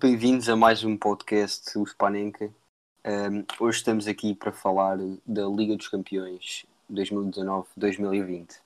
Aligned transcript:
bem-vindos 0.00 0.48
a 0.48 0.56
mais 0.56 0.82
um 0.82 0.96
podcast, 0.96 1.78
o 1.78 1.84
Spanenka. 1.84 2.50
Um, 3.06 3.44
hoje 3.62 3.78
estamos 3.78 4.08
aqui 4.08 4.34
para 4.34 4.50
falar 4.50 4.96
da 5.26 5.46
Liga 5.46 5.76
dos 5.76 5.88
Campeões 5.88 6.64
2019-2020. 6.90 8.56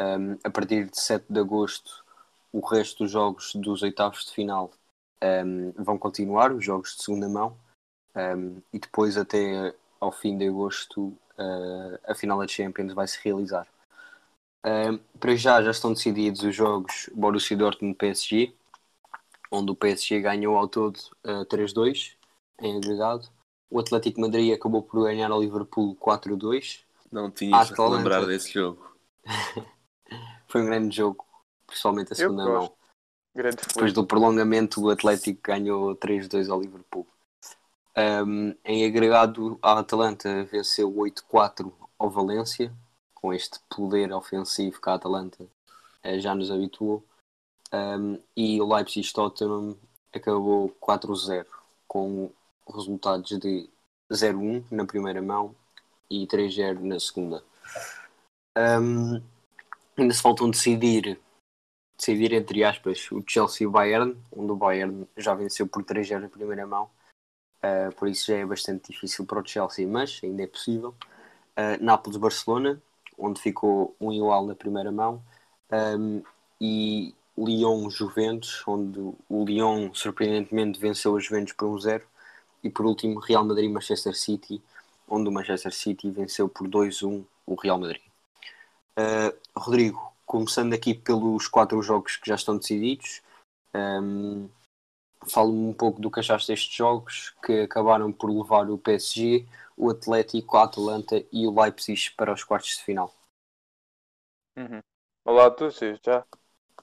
Um, 0.00 0.36
a 0.42 0.50
partir 0.50 0.90
de 0.90 1.00
7 1.00 1.24
de 1.30 1.38
agosto, 1.38 2.04
o 2.52 2.58
resto 2.58 3.04
dos 3.04 3.12
jogos 3.12 3.54
dos 3.54 3.82
oitavos 3.82 4.24
de 4.26 4.32
final 4.32 4.72
um, 5.22 5.70
vão 5.78 5.96
continuar, 5.96 6.50
os 6.50 6.64
jogos 6.64 6.96
de 6.96 7.04
segunda 7.04 7.28
mão, 7.28 7.56
e 8.72 8.78
depois 8.80 9.16
até 9.16 9.72
ao 10.00 10.10
fim 10.10 10.36
de 10.36 10.48
agosto 10.48 11.16
uh, 11.38 11.98
a 12.08 12.14
final 12.14 12.40
da 12.40 12.48
Champions 12.48 12.92
vai 12.92 13.06
se 13.06 13.20
realizar. 13.22 13.68
para 15.20 15.36
já 15.36 15.62
já 15.62 15.70
estão 15.70 15.92
decididos 15.92 16.42
os 16.42 16.52
jogos 16.52 17.08
Borussia 17.14 17.56
Dortmund-PSG, 17.56 18.52
onde 19.50 19.70
o 19.70 19.76
PSG 19.76 20.20
ganhou 20.20 20.56
ao 20.56 20.68
todo 20.68 20.96
uh, 21.24 21.44
3-2 21.46 22.14
em 22.60 22.76
agregado. 22.76 23.28
O 23.70 23.78
Atlético 23.78 24.20
Madrid 24.20 24.52
acabou 24.52 24.82
por 24.82 25.04
ganhar 25.04 25.30
ao 25.30 25.40
Liverpool 25.40 25.96
4-2. 25.96 26.80
Não 27.10 27.30
tinhas 27.30 27.68
de 27.68 27.80
lembrar 27.80 28.24
desse 28.24 28.52
jogo. 28.52 28.96
Foi 30.48 30.62
um 30.62 30.66
grande 30.66 30.96
jogo, 30.96 31.24
principalmente 31.66 32.12
a 32.12 32.14
Eu 32.14 32.16
segunda 32.16 32.44
gosto. 32.44 32.58
mão. 32.58 32.76
Grande 33.34 33.56
Depois 33.56 33.92
do 33.92 34.06
prolongamento, 34.06 34.80
o 34.80 34.90
Atlético 34.90 35.40
ganhou 35.42 35.94
3-2 35.96 36.50
ao 36.50 36.60
Liverpool. 36.60 37.06
Um, 37.96 38.54
em 38.64 38.86
agregado, 38.86 39.58
a 39.60 39.78
Atalanta 39.78 40.44
venceu 40.44 40.90
8-4 40.92 41.72
ao 41.98 42.10
Valência, 42.10 42.72
com 43.14 43.32
este 43.32 43.58
poder 43.68 44.12
ofensivo 44.12 44.80
que 44.80 44.88
a 44.88 44.94
Atalanta 44.94 45.46
eh, 46.02 46.18
já 46.20 46.34
nos 46.34 46.50
habituou. 46.50 47.04
Um, 47.72 48.18
e 48.36 48.60
o 48.60 48.74
Leipzig-Tottenham 48.74 49.76
acabou 50.14 50.70
4-0, 50.80 51.46
com 51.86 52.30
resultados 52.72 53.38
de 53.38 53.68
0-1 54.10 54.64
na 54.70 54.84
primeira 54.84 55.20
mão 55.20 55.54
e 56.08 56.26
3-0 56.26 56.80
na 56.80 57.00
segunda. 57.00 57.42
Um, 58.56 59.20
ainda 59.96 60.14
se 60.14 60.22
faltam 60.22 60.50
decidir 60.50 61.20
decidir 61.98 62.32
entre 62.34 62.62
aspas 62.62 63.10
o 63.10 63.24
Chelsea 63.26 63.64
e 63.64 63.66
o 63.66 63.70
Bayern, 63.70 64.16
onde 64.30 64.52
o 64.52 64.56
Bayern 64.56 65.08
já 65.16 65.34
venceu 65.34 65.66
por 65.66 65.82
3-0 65.82 66.20
na 66.20 66.28
primeira 66.28 66.66
mão, 66.66 66.90
Uh, 67.66 67.92
por 67.96 68.08
isso 68.08 68.26
já 68.26 68.38
é 68.38 68.46
bastante 68.46 68.92
difícil 68.92 69.24
para 69.24 69.40
o 69.40 69.46
Chelsea, 69.46 69.86
mas 69.86 70.20
ainda 70.22 70.42
é 70.42 70.46
possível. 70.46 70.94
Uh, 71.56 71.82
Nápoles-Barcelona, 71.82 72.80
onde 73.18 73.40
ficou 73.40 73.96
um 74.00 74.12
igual 74.12 74.46
na 74.46 74.54
primeira 74.54 74.92
mão, 74.92 75.22
um, 75.98 76.22
e 76.60 77.14
Lyon-Juventus, 77.38 78.62
onde 78.66 78.98
o 78.98 79.44
Lyon 79.44 79.92
surpreendentemente 79.92 80.80
venceu 80.80 81.16
a 81.16 81.20
Juventus 81.20 81.52
por 81.52 81.68
1-0, 81.68 82.02
e 82.62 82.70
por 82.70 82.86
último 82.86 83.20
Real 83.20 83.44
Madrid-Manchester 83.44 84.14
City, 84.16 84.62
onde 85.08 85.28
o 85.28 85.32
Manchester 85.32 85.72
City 85.72 86.10
venceu 86.10 86.48
por 86.48 86.66
2-1 86.68 87.24
o 87.46 87.54
Real 87.54 87.78
Madrid. 87.78 88.02
Uh, 88.98 89.36
Rodrigo, 89.56 90.12
começando 90.24 90.72
aqui 90.72 90.94
pelos 90.94 91.46
quatro 91.46 91.80
jogos 91.82 92.16
que 92.16 92.28
já 92.28 92.34
estão 92.34 92.56
decididos, 92.56 93.22
um, 93.74 94.48
fala-me 95.28 95.68
um 95.68 95.72
pouco 95.72 96.00
do 96.00 96.10
que 96.10 96.20
achaste 96.20 96.48
destes 96.48 96.74
jogos 96.74 97.34
que 97.44 97.60
acabaram 97.60 98.12
por 98.12 98.30
levar 98.30 98.70
o 98.70 98.78
PSG, 98.78 99.46
o 99.76 99.90
Atlético, 99.90 100.56
a 100.56 100.64
Atalanta 100.64 101.22
e 101.32 101.46
o 101.46 101.60
Leipzig 101.60 102.10
para 102.16 102.32
os 102.32 102.42
quartos 102.42 102.76
de 102.76 102.84
final. 102.84 103.14
Uhum. 104.56 104.80
Olá 105.24 105.46
a 105.46 105.50
todos, 105.50 105.78
já. 106.02 106.24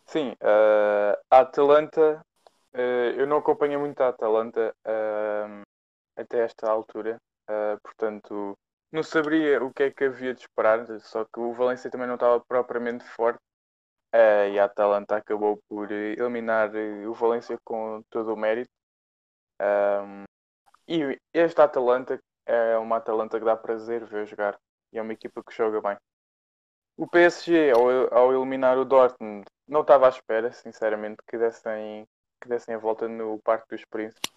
Sim, 0.05 0.35
eh, 0.41 1.19
a 1.29 1.39
Atalanta, 1.39 2.21
eh, 2.73 3.15
eu 3.17 3.27
não 3.27 3.37
acompanho 3.37 3.79
muito 3.79 4.01
a 4.01 4.09
Atalanta 4.09 4.73
eh, 4.85 5.63
até 6.17 6.39
esta 6.45 6.69
altura, 6.69 7.17
portanto 7.83 8.55
não 8.91 9.03
saberia 9.03 9.63
o 9.63 9.73
que 9.73 9.83
é 9.83 9.91
que 9.91 10.05
havia 10.05 10.33
de 10.33 10.41
esperar, 10.41 10.85
só 11.01 11.25
que 11.25 11.39
o 11.39 11.53
Valência 11.53 11.89
também 11.91 12.07
não 12.07 12.15
estava 12.15 12.39
propriamente 12.47 13.03
forte 13.05 13.39
e 14.53 14.59
a 14.59 14.65
Atalanta 14.65 15.17
acabou 15.17 15.59
por 15.69 15.91
eliminar 15.91 16.71
o 17.07 17.13
Valência 17.13 17.57
com 17.65 18.01
todo 18.09 18.33
o 18.33 18.37
mérito. 18.37 18.69
E 20.87 21.17
esta 21.33 21.65
Atalanta 21.65 22.19
é 22.45 22.77
uma 22.77 22.97
Atalanta 22.97 23.37
que 23.39 23.45
dá 23.45 23.55
prazer 23.55 24.05
ver 24.05 24.25
jogar 24.25 24.57
e 24.93 24.97
é 24.97 25.01
uma 25.01 25.13
equipa 25.13 25.43
que 25.43 25.53
joga 25.53 25.81
bem. 25.81 25.97
O 26.97 27.07
PSG, 27.07 27.71
ao, 27.71 28.13
ao 28.13 28.33
eliminar 28.33 28.77
o 28.77 28.85
Dortmund, 28.85 29.45
não 29.67 29.81
estava 29.81 30.05
à 30.07 30.09
espera, 30.09 30.51
sinceramente, 30.51 31.17
que 31.27 31.37
dessem, 31.37 32.07
que 32.41 32.47
dessem 32.47 32.75
a 32.75 32.77
volta 32.77 33.07
no 33.07 33.39
Parque 33.43 33.67
dos 33.75 33.85
Príncipes. 33.85 34.31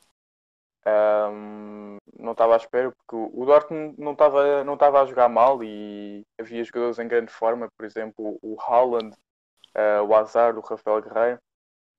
Ahm, 0.87 1.99
não 2.19 2.33
estava 2.33 2.55
à 2.55 2.56
espera, 2.56 2.93
porque 2.93 3.16
o 3.16 3.45
Dortmund 3.45 4.00
não 4.00 4.12
estava 4.12 4.62
não 4.65 4.75
estava 4.75 5.03
a 5.03 5.06
jogar 5.06 5.28
mal 5.28 5.62
e 5.62 6.25
havia 6.39 6.62
jogadores 6.65 6.99
em 6.99 7.09
grande 7.09 7.33
forma, 7.33 7.69
por 7.77 7.84
exemplo, 7.84 8.39
o 8.41 8.56
Haaland, 8.61 9.16
ah, 9.75 10.03
o 10.03 10.15
Hazard, 10.15 10.59
o 10.59 10.62
Rafael 10.62 11.03
Guerreiro. 11.03 11.41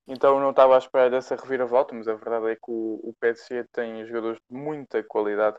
Então 0.07 0.39
não 0.39 0.51
estava 0.51 0.75
à 0.75 0.77
espera 0.79 1.09
dessa 1.09 1.35
reviravolta, 1.35 1.93
mas 1.95 2.07
a 2.07 2.15
verdade 2.15 2.51
é 2.51 2.55
que 2.55 2.69
o, 2.71 2.99
o 3.03 3.13
PSG 3.19 3.65
tem 3.73 4.05
jogadores 4.05 4.39
de 4.49 4.57
muita 4.57 5.03
qualidade, 5.03 5.57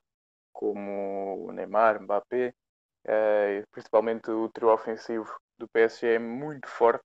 como 0.53 1.47
o 1.49 1.53
Neymar, 1.53 2.03
Mbappé, 2.03 2.55
eh, 3.07 3.65
principalmente 3.71 4.31
o 4.31 4.49
trio 4.51 4.73
ofensivo 4.73 5.33
do 5.59 5.69
PSG 5.69 6.15
é 6.15 6.19
muito 6.19 6.69
forte. 6.69 7.05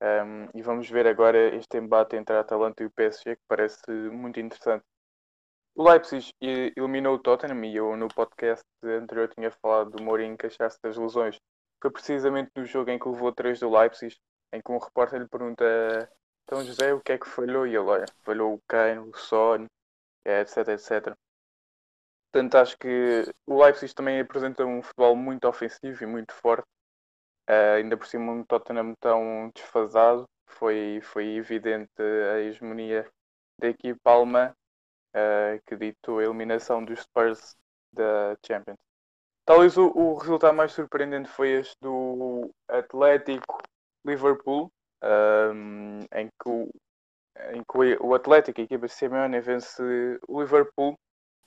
Um, 0.00 0.48
e 0.54 0.62
vamos 0.62 0.88
ver 0.88 1.08
agora 1.08 1.56
este 1.56 1.76
embate 1.76 2.16
entre 2.16 2.36
a 2.36 2.40
Atalanta 2.40 2.82
e 2.82 2.86
o 2.86 2.90
PSG, 2.90 3.36
que 3.36 3.42
parece 3.48 3.90
muito 3.90 4.38
interessante. 4.38 4.84
O 5.74 5.88
Leipzig 5.88 6.32
eliminou 6.40 7.14
o 7.14 7.18
Tottenham 7.18 7.64
e 7.64 7.76
eu 7.76 7.96
no 7.96 8.08
podcast 8.08 8.64
anterior 8.84 9.28
tinha 9.28 9.50
falado 9.50 9.90
do 9.90 10.02
Mourinho 10.02 10.36
queixar-se 10.36 10.78
das 10.82 10.96
lesões. 10.96 11.36
Foi 11.82 11.90
precisamente 11.90 12.50
no 12.56 12.64
jogo 12.64 12.90
em 12.90 12.98
que 12.98 13.08
levou 13.08 13.32
3 13.32 13.60
do 13.60 13.70
Leipzig, 13.70 14.16
em 14.52 14.60
que 14.60 14.72
um 14.72 14.78
repórter 14.78 15.20
lhe 15.20 15.28
pergunta 15.28 15.64
então 16.48 16.64
José, 16.64 16.94
o 16.94 17.00
que 17.00 17.12
é 17.12 17.18
que 17.18 17.28
falhou? 17.28 17.66
E 17.66 17.76
ele, 17.76 17.78
olha, 17.80 18.06
falhou 18.24 18.54
o 18.54 18.62
Kane, 18.66 19.00
o 19.00 19.14
Son, 19.14 19.66
etc, 20.24 20.68
etc. 20.68 21.14
Portanto, 22.38 22.54
acho 22.54 22.78
que 22.78 23.24
o 23.48 23.60
Leipzig 23.60 23.92
também 23.92 24.20
apresenta 24.20 24.64
um 24.64 24.80
futebol 24.80 25.16
muito 25.16 25.48
ofensivo 25.48 26.04
e 26.04 26.06
muito 26.06 26.32
forte. 26.32 26.68
Ah, 27.48 27.74
ainda 27.74 27.96
por 27.96 28.06
cima 28.06 28.30
um 28.30 28.44
Tottenham 28.44 28.94
tão 29.00 29.50
desfasado. 29.52 30.24
Foi, 30.46 31.00
foi 31.02 31.34
evidente 31.34 32.00
a 32.00 32.38
hegemonia 32.38 33.10
da 33.60 33.66
equipa 33.66 34.12
alemã 34.12 34.54
ah, 35.12 35.58
que 35.66 35.74
ditou 35.74 36.20
a 36.20 36.24
eliminação 36.24 36.84
dos 36.84 37.00
Spurs 37.00 37.56
da 37.92 38.36
Champions. 38.46 38.78
Talvez 39.44 39.76
o, 39.76 39.88
o 39.88 40.14
resultado 40.14 40.54
mais 40.54 40.70
surpreendente 40.70 41.28
foi 41.28 41.50
este 41.54 41.74
do 41.82 42.52
Atlético 42.68 43.58
Liverpool, 44.06 44.70
ahm, 45.02 46.02
em 46.14 46.28
que 46.28 46.48
o, 46.48 46.70
em 47.52 47.64
que 47.64 47.98
o 48.00 48.14
Atlético, 48.14 48.60
a 48.60 48.64
equipa 48.64 48.86
de 48.86 48.92
Simeone, 48.92 49.40
vence 49.40 49.82
o 50.28 50.40
Liverpool 50.40 50.96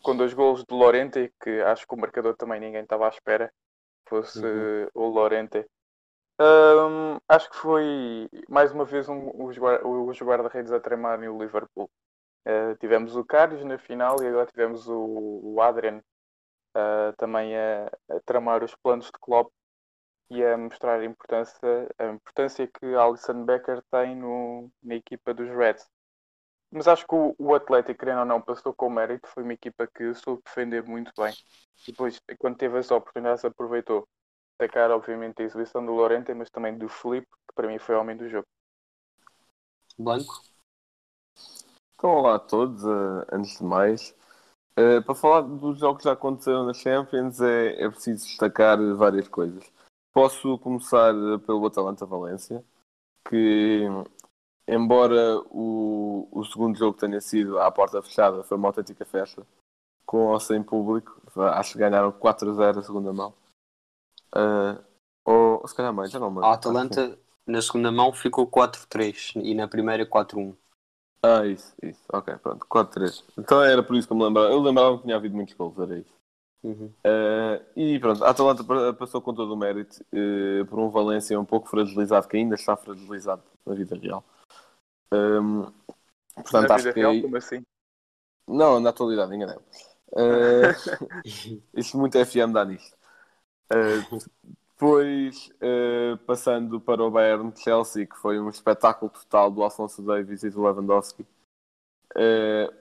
com 0.01 0.15
dois 0.15 0.33
golos 0.33 0.63
de 0.65 0.73
Lorente, 0.75 1.33
que 1.41 1.61
acho 1.61 1.87
que 1.87 1.93
o 1.95 1.97
marcador 1.97 2.35
também 2.35 2.59
ninguém 2.59 2.83
estava 2.83 3.05
à 3.07 3.09
espera 3.09 3.51
fosse 4.07 4.45
Uhum. 4.45 4.87
o 4.93 5.07
Lorente. 5.07 5.65
Ahm, 6.39 7.19
acho 7.29 7.49
que 7.49 7.57
foi 7.57 8.29
mais 8.49 8.71
uma 8.71 8.85
vez 8.85 9.07
um, 9.09 9.29
os 9.45 9.57
os 9.57 10.21
guarda-redes 10.21 10.71
a 10.71 10.79
tremarem 10.79 11.29
o 11.29 11.37
Liverpool. 11.41 11.89
Ah, 12.45 12.75
tivemos 12.79 13.15
o 13.15 13.25
Karius 13.25 13.63
na 13.65 13.77
final 13.77 14.21
e 14.23 14.27
agora 14.27 14.47
tivemos 14.47 14.87
o, 14.87 15.41
o 15.43 15.61
Adrian 15.61 16.01
ah, 16.75 17.13
também 17.17 17.55
a, 17.57 17.87
a 18.09 18.19
tramar 18.25 18.63
os 18.63 18.75
planos 18.75 19.07
de 19.07 19.13
Klopp 19.21 19.51
e 20.31 20.43
a 20.43 20.57
mostrar 20.57 20.99
a 21.01 21.05
importância, 21.05 21.89
a 21.99 22.05
importância 22.07 22.67
que 22.67 22.95
Alisson 22.95 23.45
Becker 23.45 23.83
tem 23.91 24.15
no, 24.15 24.71
na 24.83 24.95
equipa 24.95 25.33
dos 25.33 25.49
Reds. 25.49 25.89
Mas 26.71 26.87
acho 26.87 27.05
que 27.05 27.13
o, 27.13 27.35
o 27.37 27.53
Atlético, 27.53 27.99
querendo 27.99 28.19
ou 28.19 28.25
não, 28.25 28.41
passou 28.41 28.73
com 28.73 28.89
mérito. 28.89 29.27
Foi 29.27 29.43
uma 29.43 29.53
equipa 29.53 29.85
que 29.87 30.13
soube 30.13 30.41
defender 30.45 30.83
muito 30.83 31.11
bem. 31.17 31.33
E 31.87 31.91
depois, 31.91 32.19
quando 32.39 32.57
teve 32.57 32.77
as 32.77 32.89
oportunidades, 32.89 33.43
aproveitou. 33.43 34.07
Destacar, 34.59 34.91
obviamente, 34.91 35.41
a 35.41 35.45
exibição 35.45 35.85
do 35.85 35.91
Lorente, 35.91 36.33
mas 36.33 36.49
também 36.49 36.77
do 36.77 36.87
Felipe, 36.87 37.27
que 37.27 37.55
para 37.55 37.67
mim 37.67 37.79
foi 37.79 37.95
o 37.95 37.99
homem 37.99 38.15
do 38.15 38.29
jogo. 38.29 38.45
Blanco? 39.97 40.41
Então, 41.95 42.11
olá 42.11 42.35
a 42.35 42.39
todos, 42.39 42.83
uh, 42.83 43.25
antes 43.31 43.57
de 43.57 43.63
mais. 43.63 44.15
Uh, 44.79 45.03
para 45.03 45.15
falar 45.15 45.41
dos 45.41 45.79
jogos 45.79 46.01
que 46.01 46.07
já 46.07 46.13
aconteceram 46.13 46.65
na 46.65 46.73
Champions, 46.73 47.41
é, 47.41 47.83
é 47.83 47.89
preciso 47.89 48.25
destacar 48.25 48.77
várias 48.95 49.27
coisas. 49.27 49.69
Posso 50.13 50.57
começar 50.59 51.13
pelo 51.45 51.65
Atalanta 51.65 52.05
Valência, 52.05 52.63
que, 53.27 53.85
embora 54.71 55.39
o, 55.49 56.27
o 56.31 56.45
segundo 56.45 56.77
jogo 56.77 56.97
tenha 56.97 57.19
sido 57.19 57.59
à 57.59 57.69
porta 57.69 58.01
fechada, 58.01 58.43
foi 58.43 58.57
uma 58.57 58.69
autêntica 58.69 59.05
festa, 59.05 59.45
com 60.05 60.27
ou 60.27 60.39
sem 60.39 60.63
público, 60.63 61.21
acho 61.53 61.73
que 61.73 61.79
ganharam 61.79 62.11
4-0 62.11 62.79
a 62.79 62.83
segunda 62.83 63.13
mão. 63.13 63.33
Uh, 64.33 64.81
ou 65.25 65.67
se 65.67 65.75
calhar 65.75 65.93
mais, 65.93 66.09
já 66.09 66.19
não 66.19 66.29
lembro. 66.29 66.45
A 66.45 66.53
Atalanta 66.53 67.17
na 67.45 67.61
segunda 67.61 67.91
mão 67.91 68.13
ficou 68.13 68.47
4-3 68.47 69.33
e 69.43 69.53
na 69.53 69.67
primeira 69.67 70.05
4-1. 70.05 70.55
Ah, 71.23 71.45
isso, 71.45 71.75
isso. 71.83 72.01
Ok, 72.11 72.35
pronto. 72.37 72.65
4-3. 72.65 73.23
Então 73.37 73.61
era 73.61 73.83
por 73.83 73.95
isso 73.95 74.07
que 74.07 74.13
eu 74.13 74.17
me 74.17 74.23
lembrava. 74.23 74.49
Eu 74.49 74.59
lembrava 74.59 74.97
que 74.97 75.03
tinha 75.03 75.15
havido 75.15 75.35
muitos 75.35 75.53
gols, 75.53 75.77
era 75.77 75.99
isso. 75.99 76.13
Uhum. 76.63 76.91
Uh, 77.05 77.63
e 77.75 77.99
pronto, 77.99 78.23
a 78.23 78.29
Atalanta 78.29 78.63
passou 78.93 79.21
com 79.21 79.33
todo 79.33 79.53
o 79.53 79.57
mérito 79.57 80.03
uh, 80.13 80.65
por 80.67 80.79
um 80.79 80.89
Valência 80.89 81.39
um 81.39 81.45
pouco 81.45 81.67
fragilizado, 81.67 82.27
que 82.27 82.37
ainda 82.37 82.55
está 82.55 82.75
fragilizado 82.75 83.43
na 83.65 83.73
vida 83.73 83.95
real. 83.95 84.23
Um, 85.13 85.71
portanto, 86.35 86.69
na 86.69 86.77
real, 86.77 87.11
que... 87.13 87.21
como 87.21 87.37
assim? 87.37 87.63
Não, 88.47 88.79
na 88.79 88.89
atualidade, 88.89 89.35
enganei. 89.35 89.57
Uh, 90.11 91.61
isso 91.73 91.97
muito 91.97 92.23
FM 92.23 92.51
dá 92.53 92.65
nisto. 92.65 92.95
Uh, 93.71 94.19
depois, 94.73 95.49
uh, 95.61 96.17
passando 96.25 96.79
para 96.79 97.03
o 97.03 97.11
Bayern 97.11 97.53
Chelsea, 97.55 98.05
que 98.05 98.17
foi 98.17 98.39
um 98.39 98.49
espetáculo 98.49 99.11
total 99.11 99.51
do 99.51 99.63
Alfonso 99.63 100.01
Davis 100.01 100.43
e 100.43 100.49
do 100.49 100.61
Lewandowski. 100.61 101.25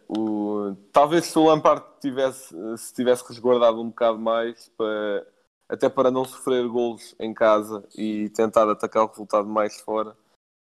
O... 0.08 0.74
Talvez 0.92 1.26
se 1.26 1.38
o 1.38 1.44
Lampard 1.44 1.84
tivesse, 2.00 2.54
se 2.78 2.92
tivesse 2.92 3.24
resguardado 3.28 3.80
um 3.80 3.90
bocado 3.90 4.18
mais, 4.18 4.68
para... 4.70 5.26
até 5.68 5.88
para 5.88 6.10
não 6.10 6.24
sofrer 6.24 6.66
golos 6.66 7.14
em 7.20 7.32
casa 7.32 7.84
e 7.94 8.28
tentar 8.30 8.68
atacar 8.68 9.04
o 9.04 9.08
resultado 9.08 9.46
mais 9.46 9.80
fora, 9.80 10.16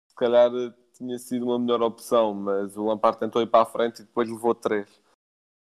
se 0.08 0.16
calhar 0.16 0.50
tinha 0.96 1.18
sido 1.20 1.46
uma 1.46 1.60
melhor 1.60 1.82
opção, 1.82 2.34
mas 2.34 2.76
o 2.78 2.86
Lampard 2.86 3.20
tentou 3.20 3.42
ir 3.42 3.48
para 3.48 3.64
a 3.64 3.66
frente 3.66 4.00
e 4.00 4.06
depois 4.06 4.30
levou 4.30 4.56
três. 4.56 4.90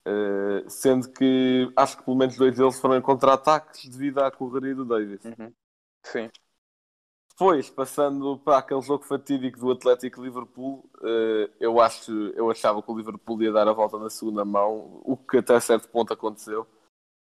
Uh, 0.08 0.68
sendo 0.70 1.12
que 1.12 1.72
acho 1.76 1.98
que 1.98 2.04
pelo 2.04 2.18
menos 2.18 2.38
dois 2.38 2.56
deles 2.56 2.80
foram 2.80 2.96
em 2.96 3.02
contra-ataques 3.02 3.88
devido 3.90 4.20
à 4.20 4.32
correria 4.32 4.74
do 4.74 4.86
Davis. 4.86 5.24
Uhum. 5.26 5.54
Sim. 6.06 6.30
Depois, 7.30 7.70
passando 7.70 8.38
para 8.40 8.58
aquele 8.58 8.82
jogo 8.82 9.04
fatídico 9.04 9.60
do 9.60 9.72
Atlético 9.72 10.22
Liverpool, 10.22 10.90
uh, 10.98 11.50
eu, 11.60 11.80
acho, 11.80 12.12
eu 12.36 12.50
achava 12.50 12.82
que 12.82 12.92
o 12.92 12.98
Liverpool 12.98 13.42
ia 13.42 13.52
dar 13.52 13.68
a 13.68 13.74
volta 13.74 13.98
na 13.98 14.10
segunda 14.10 14.44
mão, 14.44 15.02
o 15.06 15.16
que 15.16 15.38
até 15.38 15.58
certo 15.60 15.88
ponto 15.90 16.12
aconteceu. 16.12 16.68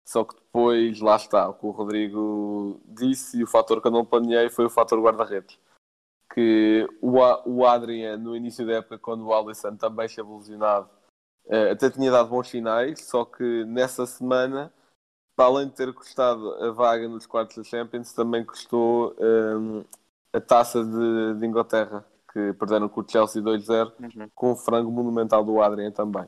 Só 0.06 0.22
que 0.22 0.34
depois, 0.34 1.00
lá 1.00 1.16
está, 1.16 1.48
o 1.48 1.54
que 1.54 1.66
o 1.66 1.70
Rodrigo 1.70 2.80
disse 2.84 3.38
e 3.38 3.42
o 3.42 3.46
fator 3.46 3.80
que 3.80 3.88
eu 3.88 3.92
não 3.92 4.04
planeei 4.04 4.50
foi 4.50 4.66
o 4.66 4.70
fator 4.70 5.00
guarda-redes. 5.00 5.58
Que 6.34 6.88
o, 7.00 7.18
o 7.46 7.66
Adrian, 7.66 8.16
no 8.16 8.34
início 8.34 8.66
da 8.66 8.74
época, 8.74 8.98
quando 8.98 9.24
o 9.24 9.32
Alisson 9.32 9.76
também 9.76 10.06
esteve 10.06 10.28
lesionado, 10.28 10.90
Uh, 11.46 11.72
até 11.72 11.90
tinha 11.90 12.10
dado 12.10 12.30
bons 12.30 12.48
sinais, 12.48 13.04
só 13.04 13.24
que 13.24 13.64
nessa 13.66 14.06
semana, 14.06 14.72
para 15.36 15.44
além 15.46 15.68
de 15.68 15.74
ter 15.74 15.92
custado 15.92 16.54
a 16.54 16.70
vaga 16.72 17.06
nos 17.06 17.26
quartos 17.26 17.56
da 17.56 17.62
Champions, 17.62 18.14
também 18.14 18.44
custou 18.44 19.14
um, 19.20 19.80
ehm, 19.80 19.84
a 20.32 20.40
taça 20.40 20.82
de, 20.82 21.38
de, 21.38 21.46
Inglaterra, 21.46 22.04
que 22.32 22.54
perderam 22.54 22.88
com 22.88 23.02
o 23.02 23.08
Chelsea 23.08 23.42
2-0, 23.42 23.92
uhum. 24.00 24.30
com 24.34 24.52
o 24.52 24.56
frango 24.56 24.90
monumental 24.90 25.44
do 25.44 25.60
Adrian 25.60 25.90
também. 25.90 26.24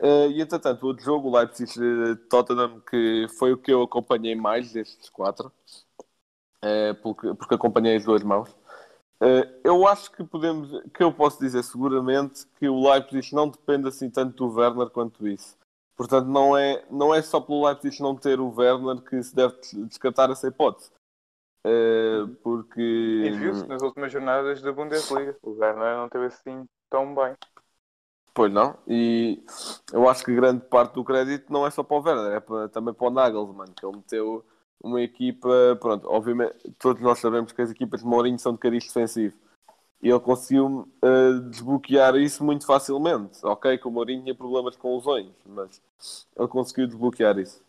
Uh, 0.00 0.30
e 0.30 0.40
entretanto, 0.40 0.84
o 0.84 0.86
outro 0.88 1.04
jogo, 1.04 1.28
o 1.28 1.36
Leipzig-Tottenham, 1.36 2.80
que 2.88 3.26
foi 3.36 3.52
o 3.52 3.58
que 3.58 3.72
eu 3.72 3.82
acompanhei 3.82 4.36
mais 4.36 4.72
destes 4.72 5.08
quatro, 5.08 5.52
uh, 6.62 6.94
porque, 7.02 7.34
porque 7.34 7.54
acompanhei 7.54 7.96
as 7.96 8.04
duas 8.04 8.22
mãos. 8.22 8.48
Uh, 9.24 9.60
eu 9.64 9.88
acho 9.88 10.12
que 10.12 10.22
podemos, 10.22 10.70
que 10.92 11.02
eu 11.02 11.10
posso 11.10 11.40
dizer 11.40 11.62
seguramente 11.64 12.46
que 12.58 12.68
o 12.68 12.90
Leipzig 12.90 13.34
não 13.34 13.48
depende 13.48 13.88
assim 13.88 14.10
tanto 14.10 14.36
do 14.36 14.54
Werner 14.54 14.90
quanto 14.90 15.26
isso. 15.26 15.56
Portanto, 15.96 16.26
não 16.26 16.54
é, 16.54 16.84
não 16.90 17.14
é 17.14 17.22
só 17.22 17.40
pelo 17.40 17.66
Leipzig 17.66 18.02
não 18.02 18.14
ter 18.14 18.38
o 18.38 18.54
Werner 18.54 19.00
que 19.02 19.22
se 19.22 19.34
deve 19.34 19.54
descartar 19.86 20.30
essa 20.30 20.48
hipótese. 20.48 20.90
Uh, 21.66 22.28
porque. 22.42 22.82
E 22.82 23.30
viu-se 23.30 23.66
nas 23.66 23.80
últimas 23.80 24.12
jornadas 24.12 24.60
da 24.60 24.72
Bundesliga. 24.72 25.34
O 25.42 25.52
Werner 25.52 25.96
não 25.96 26.08
teve 26.10 26.26
assim 26.26 26.66
tão 26.90 27.14
bem. 27.14 27.34
Pois 28.34 28.52
não, 28.52 28.76
e 28.86 29.42
eu 29.92 30.08
acho 30.08 30.24
que 30.24 30.34
grande 30.34 30.66
parte 30.66 30.94
do 30.94 31.04
crédito 31.04 31.50
não 31.52 31.64
é 31.64 31.70
só 31.70 31.84
para 31.84 31.96
o 31.96 32.02
Werner, 32.02 32.32
é 32.32 32.40
para, 32.40 32.68
também 32.68 32.92
para 32.92 33.06
o 33.06 33.10
Nagelsmann, 33.10 33.72
que 33.72 33.86
ele 33.86 33.96
meteu 33.96 34.44
uma 34.84 35.00
equipa, 35.00 35.48
pronto, 35.80 36.06
obviamente 36.08 36.54
todos 36.78 37.02
nós 37.02 37.18
sabemos 37.18 37.52
que 37.52 37.62
as 37.62 37.70
equipas 37.70 38.00
de 38.00 38.06
Mourinho 38.06 38.38
são 38.38 38.52
de 38.52 38.58
cariz 38.58 38.84
defensivo 38.84 39.34
e 40.02 40.10
ele 40.10 40.20
conseguiu 40.20 40.86
uh, 41.02 41.40
desbloquear 41.48 42.14
isso 42.16 42.44
muito 42.44 42.66
facilmente. 42.66 43.38
Ok, 43.42 43.78
que 43.78 43.88
o 43.88 43.90
Mourinho 43.90 44.22
tinha 44.22 44.34
problemas 44.34 44.76
com 44.76 44.94
lesões, 44.96 45.32
mas 45.46 45.82
ele 46.36 46.48
conseguiu 46.48 46.86
desbloquear 46.86 47.38
isso. 47.38 47.64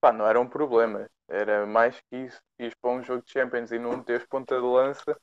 Pá, 0.00 0.12
não 0.12 0.26
era 0.26 0.40
um 0.40 0.48
problema, 0.48 1.08
era 1.28 1.64
mais 1.64 2.00
que 2.10 2.16
isso. 2.16 2.40
Ias 2.58 2.74
para 2.74 2.90
um 2.90 3.02
jogo 3.02 3.22
de 3.24 3.30
Champions 3.30 3.70
e 3.70 3.78
não 3.78 4.02
teres 4.02 4.26
ponta 4.26 4.56
de 4.56 4.66
lança, 4.66 5.16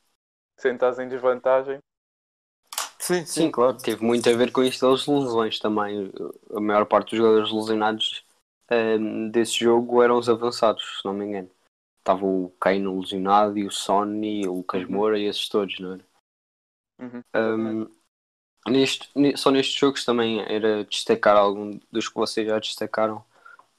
sentares 0.58 0.98
em 0.98 1.10
desvantagem. 1.10 1.80
Sim, 2.98 3.26
sim, 3.26 3.26
sim, 3.26 3.52
claro. 3.52 3.78
Teve 3.78 4.06
muito 4.06 4.30
a 4.30 4.34
ver 4.34 4.52
com 4.54 4.64
isto 4.64 4.90
das 4.90 5.06
lesões 5.06 5.60
também. 5.60 6.10
A 6.56 6.62
maior 6.62 6.86
parte 6.86 7.10
dos 7.10 7.18
jogadores 7.18 7.52
lesionados 7.52 8.24
um, 8.72 9.30
desse 9.30 9.60
jogo 9.60 10.02
eram 10.02 10.18
os 10.18 10.30
avançados, 10.30 11.00
se 11.00 11.06
não 11.06 11.14
me 11.14 11.26
engano. 11.26 11.52
Estava 12.00 12.26
o 12.26 12.52
Kane 12.60 12.88
lesionado 12.88 13.58
e 13.58 13.68
o 13.68 13.72
Sony, 13.72 14.48
o 14.48 14.56
Lucas 14.56 14.84
uhum. 14.84 14.92
Moura 14.92 15.20
e 15.20 15.26
esses 15.26 15.48
todos, 15.50 15.80
não 15.80 15.94
era? 15.94 16.06
Uhum. 17.00 17.24
Um, 17.36 18.72
neste, 18.72 19.10
só 19.36 19.52
nestes 19.52 19.76
jogos 19.78 20.06
também 20.06 20.42
era 20.42 20.84
destacar 20.86 21.36
algum 21.36 21.80
dos 21.92 22.08
que 22.08 22.16
vocês 22.16 22.48
já 22.48 22.58
destacaram 22.60 23.24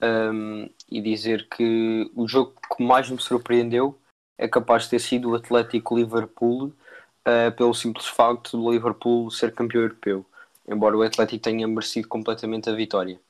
um, 0.02 0.68
e 0.90 1.00
dizer 1.00 1.48
que 1.48 2.10
o 2.14 2.26
jogo 2.28 2.54
que 2.76 2.82
mais 2.82 3.08
me 3.08 3.20
surpreendeu 3.20 3.98
é 4.36 4.48
capaz 4.48 4.84
de 4.84 4.90
ter 4.90 4.98
sido 4.98 5.30
o 5.30 5.34
Atlético 5.34 5.96
Liverpool 5.96 6.66
uh, 6.66 7.52
pelo 7.56 7.74
simples 7.74 8.06
facto 8.06 8.56
do 8.56 8.70
Liverpool 8.70 9.30
ser 9.30 9.54
campeão 9.54 9.82
europeu, 9.82 10.26
embora 10.66 10.96
o 10.96 11.02
Atlético 11.02 11.42
tenha 11.42 11.66
merecido 11.68 12.08
completamente 12.08 12.68
a 12.68 12.74
vitória. 12.74 13.20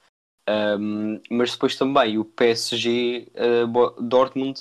Um, 0.49 1.21
mas 1.31 1.53
depois 1.53 1.77
também 1.77 2.19
o 2.19 2.25
PSG 2.25 3.29
uh, 3.35 4.03
Dortmund, 4.03 4.61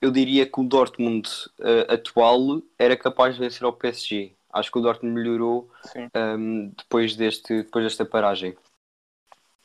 eu 0.00 0.10
diria 0.10 0.44
que 0.44 0.60
o 0.60 0.64
Dortmund 0.64 1.28
uh, 1.60 1.92
atual 1.92 2.60
era 2.78 2.96
capaz 2.96 3.34
de 3.34 3.40
vencer 3.40 3.64
ao 3.64 3.72
PSG. 3.72 4.34
Acho 4.52 4.70
que 4.70 4.78
o 4.78 4.82
Dortmund 4.82 5.14
melhorou 5.14 5.70
um, 6.14 6.72
depois, 6.76 7.16
deste, 7.16 7.62
depois 7.62 7.84
desta 7.84 8.04
paragem. 8.04 8.54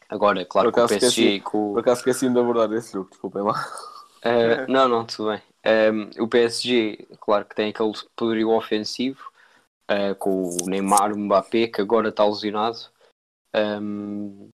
Agora, 0.10 0.46
claro 0.46 0.72
que 0.72 0.80
o 0.80 0.88
PSG. 0.88 1.06
Esqueci, 1.06 1.40
com... 1.42 1.74
Por 1.74 1.80
acaso 1.82 2.00
esqueci 2.00 2.30
de 2.30 2.40
abordar 2.40 2.72
esse 2.72 2.94
jogo, 2.94 3.10
desculpem 3.10 3.42
lá. 3.42 3.54
Uh, 4.24 4.64
não, 4.72 4.88
não, 4.88 5.06
tudo 5.06 5.32
bem. 5.32 5.42
Um, 5.66 6.24
o 6.24 6.28
PSG, 6.30 7.08
claro 7.20 7.44
que 7.44 7.56
tem 7.56 7.70
aquele 7.70 7.92
poderio 8.16 8.52
ofensivo 8.52 9.30
uh, 9.92 10.16
com 10.16 10.44
o 10.44 10.70
Neymar, 10.70 11.12
o 11.12 11.18
Mbappé, 11.18 11.68
que 11.68 11.82
agora 11.82 12.08
está 12.08 12.26
lesionado. 12.26 12.78
Um, 13.54 14.50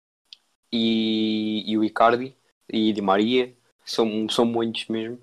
e, 0.72 1.64
e 1.66 1.78
o 1.78 1.84
Icardi 1.84 2.36
e 2.70 2.94
Di 2.94 3.02
Maria, 3.02 3.54
são, 3.86 4.30
são 4.30 4.46
muitos 4.46 4.88
mesmo. 4.88 5.20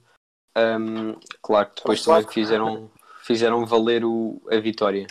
Um, 0.57 1.14
claro, 1.40 1.71
depois 1.76 2.02
também 2.02 2.26
fizeram, 2.28 2.90
fizeram 3.23 3.64
valer 3.64 4.05
o, 4.05 4.43
a 4.50 4.57
vitória. 4.59 5.07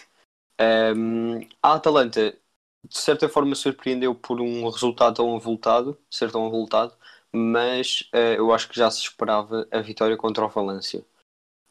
Um, 0.60 1.40
a 1.62 1.74
Atalanta, 1.74 2.36
de 2.84 2.98
certa 2.98 3.30
forma, 3.30 3.56
surpreendeu 3.56 4.14
por 4.14 4.42
um 4.42 4.70
resultado 4.70 5.16
tão 5.16 5.36
avultado, 5.36 5.98
ser 6.10 6.32
tão 6.32 6.46
avultado, 6.46 6.94
mas 7.32 8.10
uh, 8.14 8.36
eu 8.38 8.54
acho 8.54 8.70
que 8.70 8.78
já 8.78 8.90
se 8.92 9.02
esperava 9.02 9.68
a 9.72 9.80
vitória 9.80 10.18
contra 10.18 10.46
o 10.46 10.50
Valência. 10.50 11.06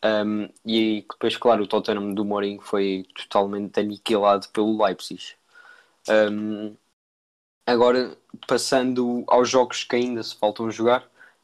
Um, 0.04 0.48
e 0.64 1.04
depois, 1.10 1.36
claro, 1.36 1.64
o 1.64 1.66
Tottenham 1.66 2.14
do 2.14 2.24
Mourinho 2.24 2.60
foi 2.60 3.06
totalmente 3.14 3.80
aniquilado 3.80 4.48
pelo 4.50 4.82
Leipzig. 4.82 5.34
Um, 6.08 6.76
Agora, 7.66 8.16
passando 8.46 9.24
aos 9.26 9.48
jogos 9.50 9.82
que 9.82 9.96
ainda 9.96 10.22
se 10.22 10.36
faltam 10.36 10.70
jogar, 10.70 11.02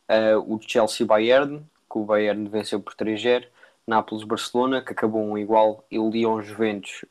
uh, 0.09 0.55
o 0.55 0.61
Chelsea-Bayern, 0.63 1.59
que 1.91 1.99
o 1.99 2.05
Bayern 2.05 2.49
venceu 2.49 2.81
por 2.81 2.95
3-0, 2.95 3.49
Nápoles-Barcelona, 3.85 4.81
que 4.83 4.93
acabou 4.93 5.21
um 5.21 5.37
igual, 5.37 5.85
e 5.91 5.99
o 5.99 6.09
Lyon-Juventus, 6.09 7.05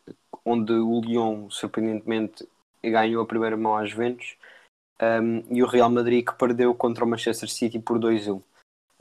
onde 0.45 0.71
o 0.71 1.01
Lyon, 1.01 1.49
surpreendentemente, 1.49 2.47
ganhou 2.81 3.21
a 3.21 3.25
primeira 3.25 3.57
mão 3.57 3.75
às 3.75 3.89
Juventus, 3.89 4.37
um, 5.01 5.43
e 5.53 5.61
o 5.61 5.67
Real 5.67 5.89
Madrid, 5.89 6.25
que 6.25 6.33
perdeu 6.35 6.73
contra 6.73 7.03
o 7.03 7.07
Manchester 7.07 7.49
City 7.49 7.79
por 7.79 7.99
2-1. 7.99 8.41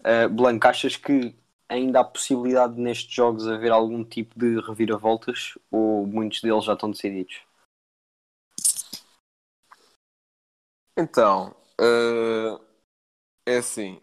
Uh, 0.00 0.28
Blanco, 0.28 0.66
achas 0.66 0.96
que 0.96 1.32
ainda 1.68 2.00
há 2.00 2.04
possibilidade 2.04 2.74
de 2.74 2.80
nestes 2.80 3.14
jogos 3.14 3.46
haver 3.46 3.70
algum 3.70 4.02
tipo 4.02 4.36
de 4.36 4.60
reviravoltas 4.60 5.56
ou 5.70 6.04
muitos 6.04 6.40
deles 6.40 6.64
já 6.64 6.72
estão 6.72 6.90
decididos? 6.90 7.48
Então, 11.00 11.54
eh, 11.80 12.58
é 13.46 13.58
assim. 13.58 14.00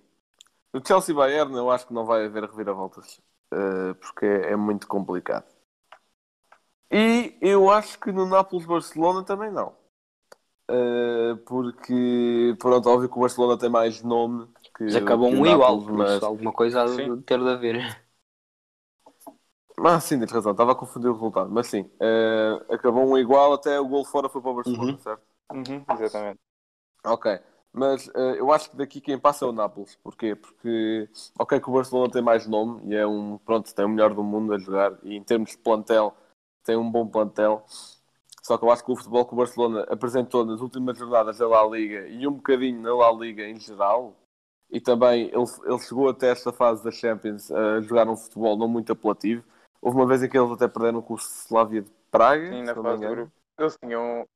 O 0.73 0.81
Chelsea 0.85 1.15
Bayern 1.15 1.55
eu 1.55 1.71
acho 1.71 1.87
que 1.87 1.93
não 1.95 2.05
vai 2.05 2.25
haver 2.25 2.43
reviravoltas. 2.45 3.21
eh, 3.53 3.93
porque 3.95 4.25
é, 4.25 4.51
é 4.53 4.55
muito 4.57 4.87
complicado. 4.87 5.45
E 6.91 7.35
eu 7.41 7.69
acho 7.69 7.99
que 7.99 8.11
no 8.11 8.25
Nápoles 8.25 8.65
Barcelona 8.65 9.23
também 9.23 9.51
não. 9.51 9.75
Eh, 10.69 11.35
porque, 11.47 12.55
pronto, 12.59 12.89
óbvio 12.89 13.09
que 13.09 13.17
o 13.17 13.21
Barcelona 13.21 13.57
tem 13.59 13.69
mais 13.69 14.01
nome 14.03 14.47
que, 14.77 14.83
Mas 14.85 14.95
acabou 14.95 15.29
um 15.31 15.45
igual, 15.45 15.81
mas... 15.93 16.21
alguma 16.23 16.51
coisa 16.53 16.83
há 16.83 16.85
de 16.87 16.95
Sim. 16.95 17.11
ter 17.23 17.39
de 17.39 17.49
haver. 17.49 18.07
Ah, 19.79 19.99
sim, 19.99 20.17
tens 20.19 20.31
razão, 20.31 20.51
estava 20.53 20.71
a 20.71 20.75
confundir 20.75 21.09
o 21.09 21.13
resultado. 21.13 21.49
Mas 21.51 21.67
sim, 21.67 21.89
eh, 22.01 22.65
acabou 22.73 23.07
um 23.11 23.17
igual, 23.17 23.53
até 23.53 23.79
o 23.79 23.87
gol 23.87 24.03
fora 24.05 24.27
foi 24.29 24.41
para 24.41 24.51
o 24.51 24.55
Barcelona, 24.55 24.91
Uhum. 24.91 24.97
certo? 24.97 25.23
Uhum, 25.51 25.85
exatamente. 25.89 26.41
Ok, 27.03 27.39
mas 27.71 28.09
eh, 28.15 28.39
eu 28.39 28.51
acho 28.51 28.71
que 28.71 28.77
daqui 28.77 28.99
quem 28.99 29.19
passa 29.19 29.45
é 29.45 29.47
o 29.47 29.51
Nápoles. 29.51 29.95
Porquê? 30.03 30.35
Porque, 30.35 31.09
ok, 31.37 31.59
que 31.59 31.69
o 31.69 31.73
Barcelona 31.73 32.11
tem 32.11 32.21
mais 32.21 32.47
nome 32.47 32.81
e 32.91 32.95
é 32.95 33.05
um, 33.05 33.37
pronto, 33.37 33.73
tem 33.73 33.85
o 33.85 33.89
melhor 33.89 34.13
do 34.13 34.23
mundo 34.23 34.53
a 34.53 34.57
jogar 34.57 34.97
e 35.03 35.15
em 35.15 35.23
termos 35.23 35.51
de 35.51 35.57
plantel, 35.57 36.15
tem 36.63 36.75
um 36.75 36.89
bom 36.89 37.07
plantel. 37.07 37.63
Só 38.41 38.57
que 38.57 38.63
eu 38.63 38.71
acho 38.71 38.83
que 38.83 38.91
o 38.91 38.95
futebol 38.95 39.25
que 39.25 39.33
o 39.33 39.37
Barcelona 39.37 39.85
apresentou 39.89 40.45
nas 40.45 40.61
últimas 40.61 40.97
jornadas 40.97 41.37
da 41.37 41.47
La 41.47 41.65
Liga 41.67 42.07
e 42.07 42.25
um 42.25 42.33
bocadinho 42.33 42.81
na 42.81 42.95
La 42.95 43.11
Liga 43.11 43.43
em 43.43 43.59
geral, 43.59 44.15
e 44.69 44.79
também 44.81 45.27
ele, 45.27 45.45
ele 45.65 45.79
chegou 45.79 46.09
até 46.09 46.29
esta 46.29 46.51
fase 46.51 46.83
da 46.83 46.91
Champions 46.91 47.51
a 47.51 47.81
jogar 47.81 48.07
um 48.07 48.15
futebol 48.15 48.57
não 48.57 48.67
muito 48.67 48.91
apelativo. 48.91 49.43
Houve 49.81 49.97
uma 49.97 50.07
vez 50.07 50.23
em 50.23 50.29
que 50.29 50.37
eles 50.37 50.51
até 50.51 50.67
perderam 50.67 51.01
com 51.01 51.13
o 51.13 51.17
Slavia 51.17 51.81
de 51.81 51.91
Praga, 52.11 52.49
Sim, 52.51 52.63
na 52.63 52.75
fase 52.75 53.01
do 53.01 53.09
grupo. 53.09 53.31
Eles 53.57 53.77
tinham, 53.81 54.27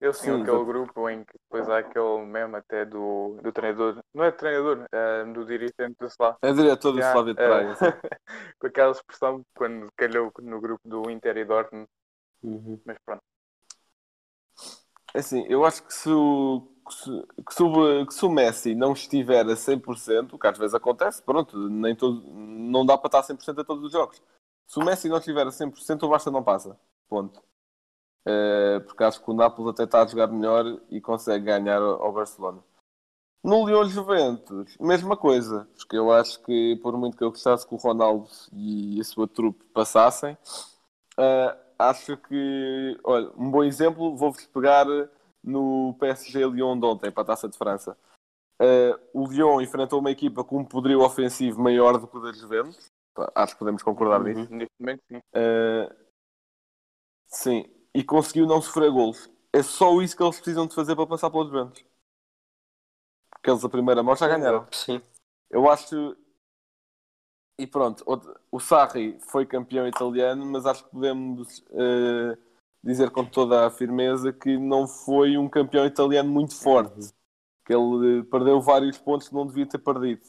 eles 0.00 0.20
tinham 0.20 0.36
Sim, 0.36 0.42
aquele 0.42 0.56
exato. 0.56 0.72
grupo 0.72 1.08
em 1.08 1.24
que 1.24 1.32
depois 1.38 1.68
há 1.68 1.78
aquele 1.78 2.26
meme 2.26 2.56
até 2.56 2.84
do, 2.84 3.36
do 3.42 3.52
treinador, 3.52 3.98
não 4.14 4.24
é 4.24 4.30
treinador, 4.30 4.84
é 4.92 5.24
do 5.24 5.44
dirigente 5.44 5.96
do 5.98 6.06
Slav. 6.06 6.36
É 6.42 6.52
diretor 6.52 6.92
do 6.92 6.98
Já, 6.98 7.10
Slavia 7.10 7.34
de 7.34 7.42
é, 7.42 7.46
Praga. 7.48 7.74
sim. 7.76 7.84
com 8.60 8.66
aquela 8.66 8.92
expressão 8.92 9.42
quando 9.56 9.88
calhou 9.96 10.30
no 10.42 10.60
grupo 10.60 10.80
do 10.88 11.10
Inter 11.10 11.36
e 11.38 11.44
Dortmund, 11.44 11.86
Uhum. 12.42 12.78
mas 12.84 12.96
pronto. 13.04 13.22
É 15.14 15.18
Assim, 15.20 15.44
eu 15.48 15.64
acho 15.64 15.82
que 15.82 15.92
se 15.94 16.10
o, 16.10 16.68
que 16.86 16.94
se, 16.94 17.26
que 17.46 17.54
se 17.54 17.62
o, 17.62 18.06
que 18.06 18.14
se 18.14 18.24
o 18.24 18.30
Messi 18.30 18.74
não 18.74 18.92
estiver 18.92 19.46
a 19.46 19.56
100%, 19.56 20.34
o 20.34 20.38
que 20.38 20.46
às 20.46 20.58
vezes 20.58 20.74
acontece, 20.74 21.22
pronto, 21.22 21.56
nem 21.70 21.96
todo, 21.96 22.22
não 22.30 22.84
dá 22.84 22.98
para 22.98 23.08
estar 23.08 23.20
a 23.20 23.22
100% 23.22 23.60
a 23.60 23.64
todos 23.64 23.84
os 23.84 23.92
jogos. 23.92 24.22
Se 24.66 24.78
o 24.78 24.84
Messi 24.84 25.08
não 25.08 25.18
estiver 25.18 25.46
a 25.46 25.50
100%, 25.50 26.02
o 26.02 26.08
Barça 26.08 26.30
não 26.30 26.42
passa. 26.42 26.78
Ponto. 27.08 27.42
Eh, 28.26 28.80
porque 28.80 29.04
acho 29.04 29.22
que 29.22 29.30
o 29.30 29.34
Nápoles 29.34 29.70
até 29.70 29.84
está 29.84 30.02
a 30.02 30.06
jogar 30.06 30.26
melhor 30.26 30.64
e 30.90 31.00
consegue 31.00 31.44
ganhar 31.44 31.80
ao 31.80 32.12
Barcelona. 32.12 32.58
No 33.44 33.64
Lyon 33.64 33.84
Juventus, 33.84 34.76
mesma 34.80 35.16
coisa. 35.16 35.68
Porque 35.76 35.96
eu 35.96 36.10
acho 36.10 36.42
que, 36.42 36.74
por 36.82 36.96
muito 36.98 37.16
que 37.16 37.22
eu 37.22 37.30
gostasse 37.30 37.66
que 37.66 37.72
o 37.74 37.78
Ronaldo 37.78 38.28
e 38.52 39.00
a 39.00 39.04
sua 39.04 39.28
trupe 39.28 39.62
passassem, 39.66 40.36
eh, 41.16 41.56
acho 41.78 42.16
que, 42.16 42.98
olha, 43.04 43.30
um 43.36 43.48
bom 43.48 43.62
exemplo, 43.62 44.16
vou-vos 44.16 44.44
pegar 44.46 44.86
no 45.44 45.94
PSG 46.00 46.44
Lyon 46.48 46.80
de 46.80 46.86
ontem, 46.86 47.12
para 47.12 47.22
a 47.22 47.26
Taça 47.26 47.48
de 47.48 47.56
França. 47.56 47.96
Eh, 48.60 48.98
o 49.12 49.28
Lyon 49.28 49.60
enfrentou 49.60 50.00
uma 50.00 50.10
equipa 50.10 50.42
com 50.42 50.58
um 50.58 50.64
poderio 50.64 51.02
ofensivo 51.02 51.62
maior 51.62 51.96
do 51.98 52.08
que 52.08 52.16
o 52.16 52.20
da 52.20 52.32
Juventus. 52.32 52.90
Acho 53.34 53.52
que 53.52 53.58
podemos 53.60 53.82
concordar 53.84 54.20
Uhum. 54.20 54.26
nisso. 54.26 54.48
Sim. 54.48 55.16
Uh, 55.18 55.94
sim, 57.26 57.75
e 57.96 58.04
conseguiu 58.04 58.46
não 58.46 58.60
sofrer 58.60 58.90
golos. 58.90 59.30
É 59.50 59.62
só 59.62 60.02
isso 60.02 60.14
que 60.14 60.22
eles 60.22 60.36
precisam 60.36 60.66
de 60.66 60.74
fazer 60.74 60.94
para 60.94 61.06
passar 61.06 61.30
pelos 61.30 61.48
Juventus. 61.48 61.82
Porque 63.30 63.50
eles 63.50 63.64
a 63.64 63.68
primeira 63.70 64.02
mão 64.02 64.14
já 64.14 64.28
ganharam. 64.28 64.66
Sim. 64.70 65.00
Eu 65.48 65.70
acho. 65.70 66.14
E 67.58 67.66
pronto, 67.66 68.04
o 68.52 68.60
Sarri 68.60 69.18
foi 69.30 69.46
campeão 69.46 69.88
italiano, 69.88 70.44
mas 70.44 70.66
acho 70.66 70.84
que 70.84 70.90
podemos 70.90 71.60
uh, 71.70 72.36
dizer 72.84 73.10
com 73.10 73.24
toda 73.24 73.66
a 73.66 73.70
firmeza 73.70 74.30
que 74.30 74.58
não 74.58 74.86
foi 74.86 75.38
um 75.38 75.48
campeão 75.48 75.86
italiano 75.86 76.30
muito 76.30 76.54
forte. 76.54 77.14
Que 77.64 77.72
ele 77.72 78.20
uh, 78.20 78.24
perdeu 78.26 78.60
vários 78.60 78.98
pontos 78.98 79.28
que 79.28 79.34
não 79.34 79.46
devia 79.46 79.66
ter 79.66 79.78
perdido. 79.78 80.20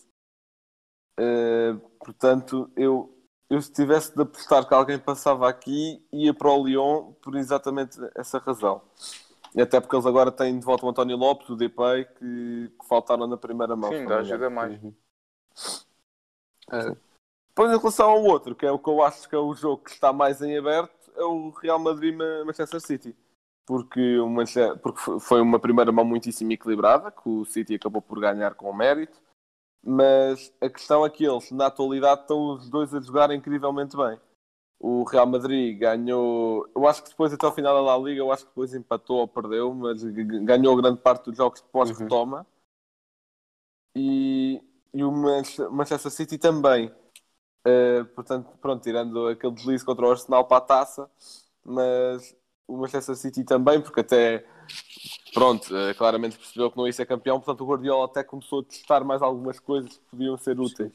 Uh, 1.20 1.78
portanto, 2.00 2.72
eu, 2.78 3.14
eu 3.50 3.62
se 3.62 3.72
tivesse 3.72 4.14
de 4.16 4.22
apostar 4.22 4.68
que 4.68 4.74
alguém 4.74 5.00
passava 5.00 5.48
aqui, 5.48 6.06
ia 6.12 6.34
para 6.34 6.52
o 6.52 6.66
Lyon 6.66 7.14
por 7.22 7.36
exatamente 7.36 7.98
essa 8.16 8.40
razão. 8.40 8.82
E 9.56 9.62
até 9.62 9.80
porque 9.80 9.96
eles 9.96 10.06
agora 10.06 10.32
têm 10.32 10.60
de 10.60 10.66
volta 10.66 10.86
o 10.86 10.90
António 10.90 11.18
Lopes, 11.18 11.50
o 11.50 11.56
Depay, 11.56 12.06
que, 12.06 12.72
que 12.80 12.88
faltaram 12.88 13.26
na 13.26 13.38
primeira 13.38 13.76
mão. 13.76 13.92
Sim, 13.92 14.06
dá 14.06 14.18
ajuda 14.20 14.50
mais. 14.50 14.82
Uhum. 14.84 14.94
Depois, 17.50 17.72
em 17.72 17.78
relação 17.78 18.10
ao 18.10 18.24
outro, 18.24 18.54
que 18.54 18.66
é 18.66 18.72
o 18.72 18.78
que 18.78 18.90
eu 18.90 19.02
acho 19.02 19.28
que 19.28 19.34
é 19.34 19.40
o 19.40 19.54
jogo 19.56 19.84
que 19.84 19.92
está 19.92 20.14
mais 20.14 20.42
em 20.42 20.58
aberto, 20.58 21.12
é 21.16 21.24
o 21.24 21.50
Real 21.50 21.80
Madrid-Manchester 21.80 22.80
City. 22.82 23.16
Porque, 23.66 24.20
o 24.20 24.30
Manchester, 24.30 24.78
porque 24.78 25.00
foi- 25.00 25.20
foi 25.20 25.42
uma 25.42 25.60
primeira 25.60 25.92
mão 25.92 26.06
muitíssimo 26.06 26.52
equilibrada, 26.52 27.10
que 27.10 27.28
o 27.28 27.46
City 27.46 27.76
acabou 27.76 28.02
por 28.02 28.20
ganhar 28.20 28.54
com 28.54 28.72
mérito. 28.74 29.18
Mas 29.90 30.54
a 30.60 30.70
questão 30.70 31.06
é 31.06 31.10
que 31.10 31.24
eles, 31.24 31.50
na 31.50 31.68
atualidade, 31.68 32.20
estão 32.20 32.56
os 32.56 32.70
dois 32.70 32.94
a 32.94 33.00
jogar 33.00 33.32
incrivelmente 33.32 33.96
bem. 33.96 34.20
O 34.78 35.06
Real 35.06 35.26
Madrid 35.26 35.80
ganhou, 35.80 36.68
eu 36.76 36.86
acho 36.86 37.02
que 37.04 37.10
depois, 37.10 37.32
até 37.32 37.46
ao 37.46 37.54
final 37.54 37.74
da 37.74 37.82
La 37.82 37.98
Liga, 37.98 38.20
eu 38.20 38.30
acho 38.30 38.44
que 38.44 38.50
depois 38.50 38.74
empatou 38.74 39.20
ou 39.20 39.28
perdeu, 39.30 39.74
mas 39.74 40.04
ganhou 40.04 40.76
grande 40.76 41.00
parte 41.00 41.24
dos 41.30 41.38
jogos 41.38 41.62
pós-retoma. 41.72 42.46
E, 43.96 44.62
e 44.94 45.04
o 45.06 45.12
Manche- 45.12 45.70
Manchester 45.70 46.12
City 46.12 46.38
também. 46.38 46.94
Uh, 47.66 48.04
portanto, 48.14 48.58
pronto, 48.60 48.84
tirando 48.84 49.28
aquele 49.30 49.54
deslize 49.54 49.86
contra 49.86 50.06
o 50.06 50.12
Arsenal 50.12 50.46
para 50.46 50.58
a 50.58 50.62
taça, 50.62 51.10
mas 51.64 52.36
o 52.68 52.76
Manchester 52.76 53.16
City 53.16 53.46
também, 53.46 53.82
porque 53.82 54.02
até, 54.02 54.46
pronto, 55.34 55.68
uh, 55.74 55.96
claramente 55.96 56.38
percebeu 56.38 56.72
que 56.72 56.78
não 56.78 56.88
ia 56.88 56.94
ser 56.94 57.06
campeão, 57.06 57.40
portanto 57.40 57.62
o 57.62 57.68
Guardiola 57.68 58.06
até 58.06 58.24
começou 58.24 58.62
a 58.62 58.64
testar 58.64 59.04
mais 59.04 59.22
algumas 59.22 59.60
coisas 59.60 59.98
que 59.98 60.06
podiam 60.06 60.38
ser 60.38 60.60
úteis. 60.60 60.94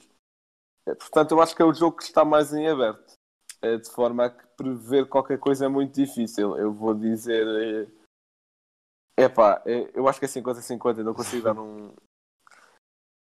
Uh, 0.88 0.96
Portanto, 0.96 1.32
eu 1.32 1.40
acho 1.40 1.54
que 1.54 1.62
é 1.62 1.64
o 1.64 1.74
jogo 1.74 1.96
que 1.96 2.02
está 2.02 2.24
mais 2.24 2.52
em 2.52 2.68
aberto, 2.68 3.14
uh, 3.64 3.78
de 3.78 3.90
forma 3.90 4.26
a 4.26 4.30
que 4.30 4.46
prever 4.56 5.08
qualquer 5.08 5.38
coisa 5.38 5.66
é 5.66 5.68
muito 5.68 5.94
difícil. 5.94 6.56
Eu 6.56 6.72
vou 6.72 6.94
dizer. 6.94 7.88
É 9.16 9.28
pá, 9.28 9.62
eu 9.94 10.08
acho 10.08 10.18
que 10.18 10.24
é 10.24 10.28
50-50, 10.28 10.98
eu 10.98 11.04
não 11.04 11.14
consigo 11.14 11.44
dar 11.44 11.56
um, 11.56 11.92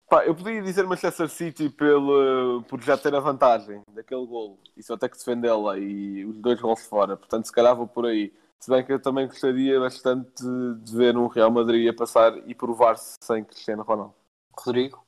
Pá, 0.08 0.24
eu 0.24 0.36
podia 0.36 0.62
dizer 0.62 0.86
Manchester 0.86 1.28
City 1.28 1.68
pelo, 1.68 2.62
por 2.68 2.80
já 2.80 2.96
ter 2.96 3.12
a 3.12 3.18
vantagem 3.18 3.82
daquele 3.92 4.24
golo 4.24 4.56
e 4.76 4.82
só 4.82 4.96
ter 4.96 5.08
que 5.08 5.18
defendê-la 5.18 5.78
e 5.78 6.24
os 6.24 6.38
dois 6.38 6.60
gols 6.60 6.86
fora, 6.86 7.16
portanto 7.16 7.46
se 7.46 7.52
calhar 7.52 7.74
vou 7.74 7.88
por 7.88 8.06
aí. 8.06 8.32
Se 8.60 8.70
bem 8.70 8.84
que 8.84 8.92
eu 8.92 9.00
também 9.00 9.26
gostaria 9.26 9.78
bastante 9.78 10.42
de 10.82 10.96
ver 10.96 11.16
um 11.16 11.26
Real 11.26 11.50
Madrid 11.50 11.88
a 11.88 11.94
passar 11.94 12.36
e 12.48 12.54
provar-se 12.54 13.16
sem 13.20 13.44
Cristiano 13.44 13.82
Ronaldo. 13.82 14.14
Rodrigo? 14.58 15.06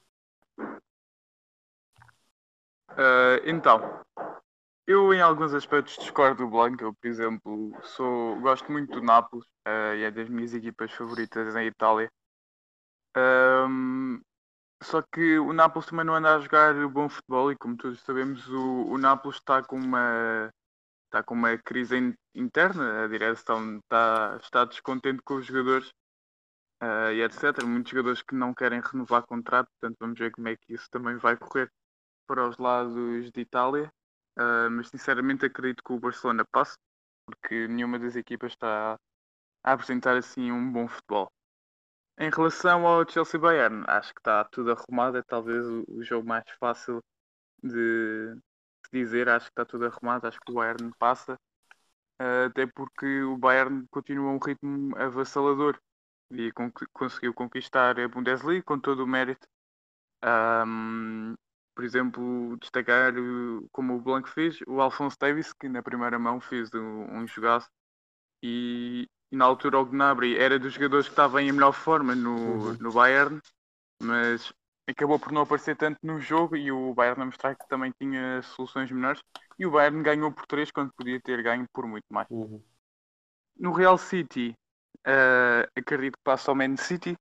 Ah, 2.91 3.41
então, 3.45 3.81
eu 4.87 5.15
em 5.15 5.21
alguns 5.21 5.55
aspectos 5.55 5.97
discordo 5.99 6.45
do 6.45 6.51
Blanco. 6.51 6.83
Eu, 6.83 6.95
por 6.95 7.07
exemplo, 7.09 7.73
sou, 7.83 8.41
gosto 8.41 8.71
muito 8.73 8.93
do 8.93 9.03
Nápoles 9.03 9.47
ah, 9.65 9.95
e 9.95 10.03
é 10.03 10.11
das 10.11 10.29
minhas 10.29 10.53
equipas 10.55 10.93
favoritas 10.93 11.55
em 11.57 11.67
Itália. 11.67 12.11
Ahm, 13.17 14.21
só 14.83 15.03
que 15.03 15.39
o 15.39 15.53
Nápoles 15.53 15.89
também 15.89 16.05
não 16.05 16.15
anda 16.15 16.35
a 16.35 16.41
jogar 16.41 16.75
bom 16.89 17.09
futebol 17.09 17.51
e 17.53 17.57
como 17.57 17.77
todos 17.77 18.01
sabemos 18.01 18.49
o, 18.49 18.87
o 18.87 18.99
Nápoles 18.99 19.37
está 19.39 19.63
com 19.63 19.77
uma 19.77 20.51
está 21.09 21.23
com 21.23 21.35
uma 21.35 21.57
crise 21.59 21.97
in- 21.99 22.15
interna, 22.35 23.05
a 23.05 23.09
direção 23.09 23.79
está, 23.79 24.39
está 24.43 24.65
descontente 24.65 25.23
com 25.25 25.37
os 25.37 25.47
jogadores 25.47 25.93
ah, 26.81 27.13
e 27.13 27.23
etc. 27.23 27.67
Muitos 27.67 27.91
jogadores 27.93 28.23
que 28.23 28.35
não 28.35 28.55
querem 28.55 28.81
renovar 28.81 29.25
contrato, 29.27 29.69
portanto 29.81 29.97
vamos 30.01 30.19
ver 30.19 30.31
como 30.33 30.49
é 30.49 30.57
que 30.57 30.75
isso 30.75 30.89
também 30.91 31.17
vai 31.17 31.37
correr 31.37 31.71
para 32.27 32.49
os 32.49 32.59
lados 32.59 33.31
de 33.33 33.41
Itália. 33.41 33.93
Ah, 34.37 34.69
mas 34.71 34.89
sinceramente 34.91 35.47
acredito 35.47 35.83
que 35.85 35.93
o 35.93 36.01
Barcelona 36.01 36.45
passe, 36.53 36.77
porque 37.27 37.69
nenhuma 37.69 37.99
das 37.99 38.17
equipas 38.17 38.53
está 38.53 38.99
a 39.65 39.73
apresentar 39.73 40.17
assim 40.17 40.53
um 40.53 40.73
bom 40.73 40.89
futebol. 40.89 41.31
Em 42.19 42.31
relação 42.31 42.87
ao 42.87 43.09
Chelsea 43.09 43.41
Bayern, 43.41 43.85
acho 43.89 44.13
que 44.13 44.21
está 44.21 44.45
tudo 44.45 44.73
arrumado, 44.73 45.19
é 45.19 45.23
talvez 45.23 45.65
o, 45.67 45.85
o 45.89 46.03
jogo 46.03 46.27
mais 46.29 46.45
fácil 46.61 47.01
de, 47.63 48.37
de 48.93 49.01
dizer, 49.01 49.29
acho 49.29 49.47
que 49.47 49.53
está 49.53 49.65
tudo 49.65 49.87
arrumado, 49.87 50.27
acho 50.27 50.39
que 50.41 50.51
o 50.53 50.55
Bayern 50.57 50.93
passa, 50.99 51.39
ah, 52.21 52.47
até 52.47 52.67
porque 52.67 53.23
o 53.23 53.37
Bayern 53.39 53.87
continua 53.91 54.33
um 54.33 54.39
ritmo 54.39 54.97
avassalador 54.99 55.79
e 56.33 56.53
con- 56.53 56.73
conseguiu 56.93 57.35
conquistar 57.35 57.99
a 58.01 58.09
Bundesliga 58.09 58.65
com 58.65 58.79
todo 58.81 59.05
o 59.05 59.07
mérito. 59.07 59.47
Ahm, 60.23 61.35
por 61.75 61.85
exemplo, 61.85 62.57
destacar, 62.61 63.15
eh, 63.17 63.21
como 63.73 63.95
o 63.97 64.01
Blanco 64.01 64.29
fez, 64.29 64.59
o 64.67 64.81
Alphonse 64.81 65.17
Davis, 65.21 65.53
que 65.53 65.69
na 65.69 65.83
primeira 65.83 66.19
mão 66.19 66.41
fez 66.41 66.71
um, 66.75 67.05
um 67.21 67.27
jogaço. 67.27 67.69
E, 68.43 69.09
e 69.33 69.37
na 69.37 69.45
altura 69.45 69.79
o 69.81 69.87
Gnabry 69.87 70.37
era 70.39 70.59
dos 70.59 70.75
jogadores 70.75 71.07
que 71.07 71.13
estava 71.13 71.43
em 71.43 71.53
melhor 71.53 71.73
forma 71.73 72.15
no, 72.15 72.75
Uhum. 72.75 72.79
no 72.79 72.93
Bayern, 72.93 73.41
mas 74.03 74.53
acabou 74.89 75.19
por 75.21 75.33
não 75.33 75.43
aparecer 75.43 75.77
tanto 75.77 75.99
no 76.03 76.21
jogo 76.21 76.57
e 76.57 76.73
o 76.73 76.95
Bayern 76.95 77.23
a 77.23 77.27
mostrar 77.27 77.55
que 77.57 77.69
também 77.69 77.93
tinha 78.01 78.43
soluções 78.43 78.91
menores. 78.91 79.23
E 79.59 79.67
o 79.67 79.71
Bayern 79.71 80.03
ganhou 80.03 80.33
por 80.33 80.47
3 80.47 80.71
quando 80.73 80.93
podia 80.95 81.21
ter 81.23 81.43
ganho 81.43 81.67
por 81.73 81.87
muito 81.87 82.07
mais. 82.11 82.29
Uhum. 82.31 82.63
No 83.57 83.73
Real 83.73 83.99
City, 83.99 84.55
eh, 85.07 85.69
acredito 85.77 86.17
que 86.17 86.23
passa 86.25 86.51
ao 86.51 86.55
Man 86.55 86.77
City, 86.77 87.17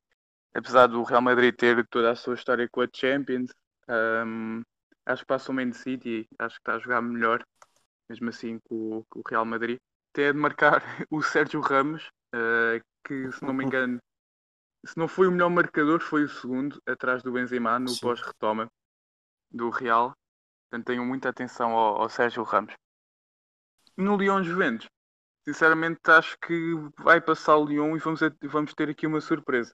apesar 0.55 0.88
do 0.88 1.03
Real 1.03 1.21
Madrid 1.21 1.55
ter 1.55 1.86
toda 1.89 2.12
a 2.12 2.15
sua 2.15 2.36
história 2.36 2.67
com 2.71 2.81
a 2.81 2.88
Champions. 2.93 3.51
ehm, 3.89 4.62
acho 5.05 5.24
que 5.24 5.27
passa 5.27 5.51
ao 5.51 5.55
Man 5.55 5.74
City, 5.74 6.27
acho 6.39 6.55
que 6.55 6.62
está 6.62 6.75
a 6.75 6.79
jogar 6.79 7.01
melhor, 7.01 7.43
mesmo 8.09 8.29
assim 8.29 8.59
com, 8.69 9.00
o- 9.00 9.05
com 9.09 9.19
o 9.21 9.24
Real 9.29 9.45
Madrid. 9.45 9.77
Tem 10.13 10.33
de 10.33 10.39
marcar 10.39 10.81
o 11.12 11.21
Sérgio 11.24 11.62
Ramos, 11.62 12.09
eh, 12.36 12.81
que 13.05 13.31
se 13.33 13.45
não 13.45 13.53
me 13.53 13.63
engano, 13.65 14.00
se 14.88 14.98
não 14.98 15.08
foi 15.08 15.27
o 15.27 15.32
melhor 15.32 15.50
marcador, 15.50 16.00
foi 16.00 16.24
o 16.24 16.29
segundo, 16.29 16.82
atrás 16.88 17.22
do 17.22 17.32
Benzema, 17.32 17.77
no 17.77 17.91
pós-retoma 18.00 18.72
do 19.51 19.70
Real. 19.70 20.15
Portanto, 20.70 20.88
tenham 20.88 21.06
muita 21.06 21.29
atenção 21.29 21.72
ao, 21.72 22.01
ao 22.01 22.10
Sérgio 22.10 22.44
Ramos. 22.44 22.74
No 23.98 24.15
Lyon 24.15 24.44
Juventus, 24.44 24.88
sinceramente 25.44 26.00
acho 26.08 26.38
que 26.39 26.74
vai 27.00 27.20
passar 27.20 27.58
o 27.58 27.65
Lyon 27.65 27.96
e 27.96 28.00
vamos, 28.00 28.22
vamos 28.44 28.74
ter 28.74 28.89
aqui 28.89 29.06
uma 29.06 29.22
surpresa. 29.22 29.74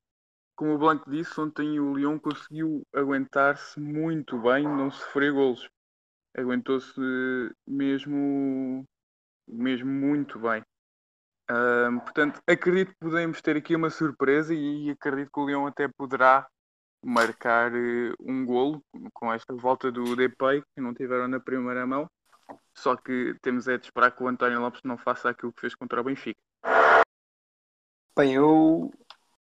Como 0.56 0.74
o 0.74 0.78
Blanco 0.78 1.10
disse, 1.10 1.40
ontem 1.40 1.80
o 1.80 1.96
Lyon 1.96 2.20
conseguiu 2.20 2.84
aguentar-se 2.94 3.80
muito 3.80 4.40
bem, 4.40 4.64
não 4.64 4.92
sofrer 4.92 5.32
golos. 5.34 5.68
Aguentou-se 6.36 7.00
mesmo, 7.68 8.86
mesmo 9.48 9.92
muito 9.92 10.40
bem. 10.40 10.64
Ahm, 11.50 12.00
portanto, 12.00 12.42
acredito 12.48 12.90
que 12.90 13.00
podemos 13.00 13.42
ter 13.42 13.58
aqui 13.58 13.76
uma 13.76 13.90
surpresa 13.90 14.54
e 14.54 14.90
acredito 14.92 15.30
que 15.32 15.40
o 15.40 15.46
Leão 15.46 15.68
até 15.68 15.88
poderá 15.88 16.48
marcar 17.04 17.74
eh, 17.76 18.14
um 18.20 18.46
golo 18.46 18.82
com 19.14 19.32
esta 19.32 19.54
volta 19.54 19.92
do 19.92 20.16
Depay, 20.16 20.62
que 20.74 20.82
não 20.82 20.94
tiveram 20.94 21.28
na 21.28 21.40
primeira 21.40 21.86
mão. 21.86 22.08
Só 22.76 22.96
que 22.96 23.36
temos 23.42 23.68
é 23.68 23.78
de 23.78 23.86
esperar 23.86 24.12
que 24.12 24.24
o 24.24 24.28
António 24.28 24.62
Lopes 24.62 24.82
não 24.84 24.98
faça 24.98 25.30
aquilo 25.30 25.52
que 25.52 25.62
fez 25.62 25.76
contra 25.76 26.00
o 26.00 26.04
Benfica. 26.04 26.40
Bem, 28.18 28.36
eu, 28.36 28.92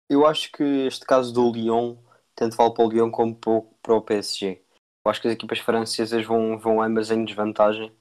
eu 0.09 0.27
acho 0.27 0.51
que 0.51 0.63
este 0.63 1.05
caso 1.05 1.33
do 1.33 1.51
Lyon, 1.51 1.97
tanto 2.35 2.55
vale 2.55 2.73
para 2.73 2.85
o 2.85 2.89
Lyon 2.89 3.09
como 3.09 3.35
para 3.35 3.51
o, 3.51 3.61
para 3.81 3.95
o 3.95 4.01
PSG. 4.01 4.63
Eu 5.05 5.11
acho 5.11 5.21
que 5.21 5.27
as 5.27 5.33
equipas 5.33 5.59
francesas 5.59 6.25
vão, 6.25 6.59
vão 6.59 6.81
ambas 6.81 7.09
em 7.09 7.23
desvantagem 7.25 7.95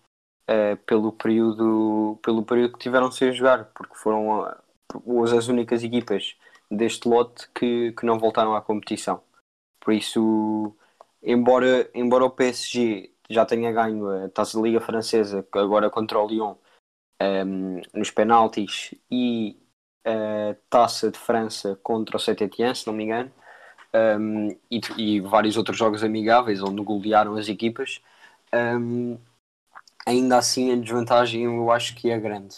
eh, 0.48 0.76
pelo, 0.86 1.12
período, 1.12 2.18
pelo 2.22 2.42
período 2.42 2.72
que 2.74 2.78
tiveram 2.78 3.12
sem 3.12 3.32
jogar, 3.32 3.66
porque 3.74 3.94
foram 3.94 4.44
ah, 4.44 4.58
as 5.22 5.32
as 5.32 5.48
únicas 5.48 5.84
equipas 5.84 6.36
deste 6.70 7.08
lote 7.08 7.48
que, 7.54 7.92
que 7.92 8.06
não 8.06 8.18
voltaram 8.18 8.54
à 8.56 8.62
competição. 8.62 9.22
Por 9.80 9.92
isso, 9.94 10.74
embora, 11.22 11.90
embora 11.94 12.24
o 12.24 12.30
PSG 12.30 13.12
já 13.30 13.44
tenha 13.46 13.72
ganho 13.72 14.08
a 14.24 14.28
Taça 14.30 14.58
da 14.58 14.64
Liga 14.64 14.80
Francesa, 14.80 15.46
agora 15.52 15.90
contra 15.90 16.18
o 16.18 16.26
Lyon, 16.26 16.56
ehm, 17.20 17.82
nos 17.94 18.10
penaltis, 18.10 18.94
e 19.10 19.58
a 20.04 20.56
Taça 20.70 21.10
de 21.10 21.18
França 21.18 21.78
contra 21.82 22.16
o 22.16 22.20
Saint-Étienne, 22.20 22.74
se 22.74 22.86
não 22.86 22.94
me 22.94 23.04
engano, 23.04 23.30
um, 23.94 24.48
e, 24.70 24.80
e 24.96 25.20
vários 25.20 25.56
outros 25.56 25.76
jogos 25.78 26.04
amigáveis 26.04 26.62
onde 26.62 26.82
golearam 26.82 27.36
as 27.36 27.48
equipas. 27.48 28.00
Um, 28.54 29.18
ainda 30.08 30.38
assim, 30.38 30.72
a 30.72 30.76
desvantagem 30.76 31.44
eu 31.44 31.70
acho 31.70 31.94
que 31.94 32.10
é 32.10 32.18
grande 32.18 32.56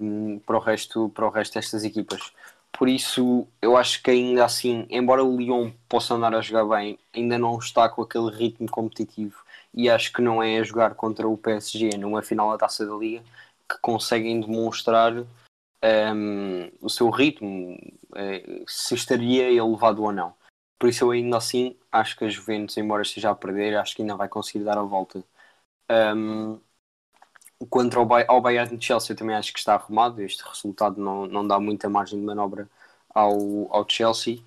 um, 0.00 0.40
para, 0.40 0.56
o 0.56 0.60
resto, 0.60 1.08
para 1.10 1.26
o 1.26 1.30
resto 1.30 1.54
destas 1.54 1.84
equipas. 1.84 2.32
Por 2.72 2.88
isso, 2.88 3.46
eu 3.62 3.76
acho 3.76 4.02
que 4.02 4.10
ainda 4.10 4.44
assim, 4.44 4.86
embora 4.90 5.24
o 5.24 5.36
Lyon 5.36 5.70
possa 5.88 6.14
andar 6.14 6.34
a 6.34 6.40
jogar 6.40 6.64
bem, 6.76 6.98
ainda 7.14 7.38
não 7.38 7.58
está 7.58 7.88
com 7.88 8.02
aquele 8.02 8.30
ritmo 8.30 8.68
competitivo. 8.68 9.42
E 9.72 9.88
acho 9.88 10.12
que 10.12 10.20
não 10.20 10.42
é 10.42 10.58
a 10.58 10.62
jogar 10.64 10.94
contra 10.94 11.28
o 11.28 11.36
PSG 11.36 11.96
numa 11.96 12.22
final 12.22 12.50
da 12.50 12.58
Taça 12.58 12.84
da 12.86 12.94
Liga 12.94 13.22
que 13.68 13.78
conseguem 13.80 14.40
demonstrar 14.40 15.12
um, 15.14 16.70
o 16.80 16.88
seu 16.88 17.10
ritmo, 17.10 17.78
eh, 18.16 18.64
se 18.66 18.94
estaria 18.94 19.50
elevado 19.50 20.02
ou 20.02 20.12
não. 20.12 20.34
Por 20.78 20.88
isso 20.88 21.04
eu 21.04 21.10
ainda 21.10 21.36
assim 21.36 21.76
acho 21.92 22.16
que 22.16 22.24
a 22.24 22.28
Juventus, 22.28 22.76
embora 22.78 23.02
esteja 23.02 23.30
a 23.30 23.34
perder, 23.34 23.76
acho 23.76 23.94
que 23.94 24.02
ainda 24.02 24.16
vai 24.16 24.28
conseguir 24.28 24.64
dar 24.64 24.78
a 24.78 24.82
volta. 24.82 25.22
Um, 25.90 26.60
contra 27.68 28.00
o 28.00 28.04
Bay 28.04 28.24
ao 28.28 28.40
Bayern 28.40 28.76
de 28.76 28.84
Chelsea 28.84 29.12
eu 29.12 29.16
também 29.16 29.36
acho 29.36 29.52
que 29.52 29.58
está 29.58 29.74
arrumado. 29.74 30.22
Este 30.22 30.42
resultado 30.42 31.00
não, 31.00 31.26
não 31.26 31.46
dá 31.46 31.58
muita 31.58 31.88
margem 31.88 32.18
de 32.18 32.24
manobra 32.24 32.68
ao, 33.14 33.34
ao 33.70 33.88
Chelsea. 33.88 34.40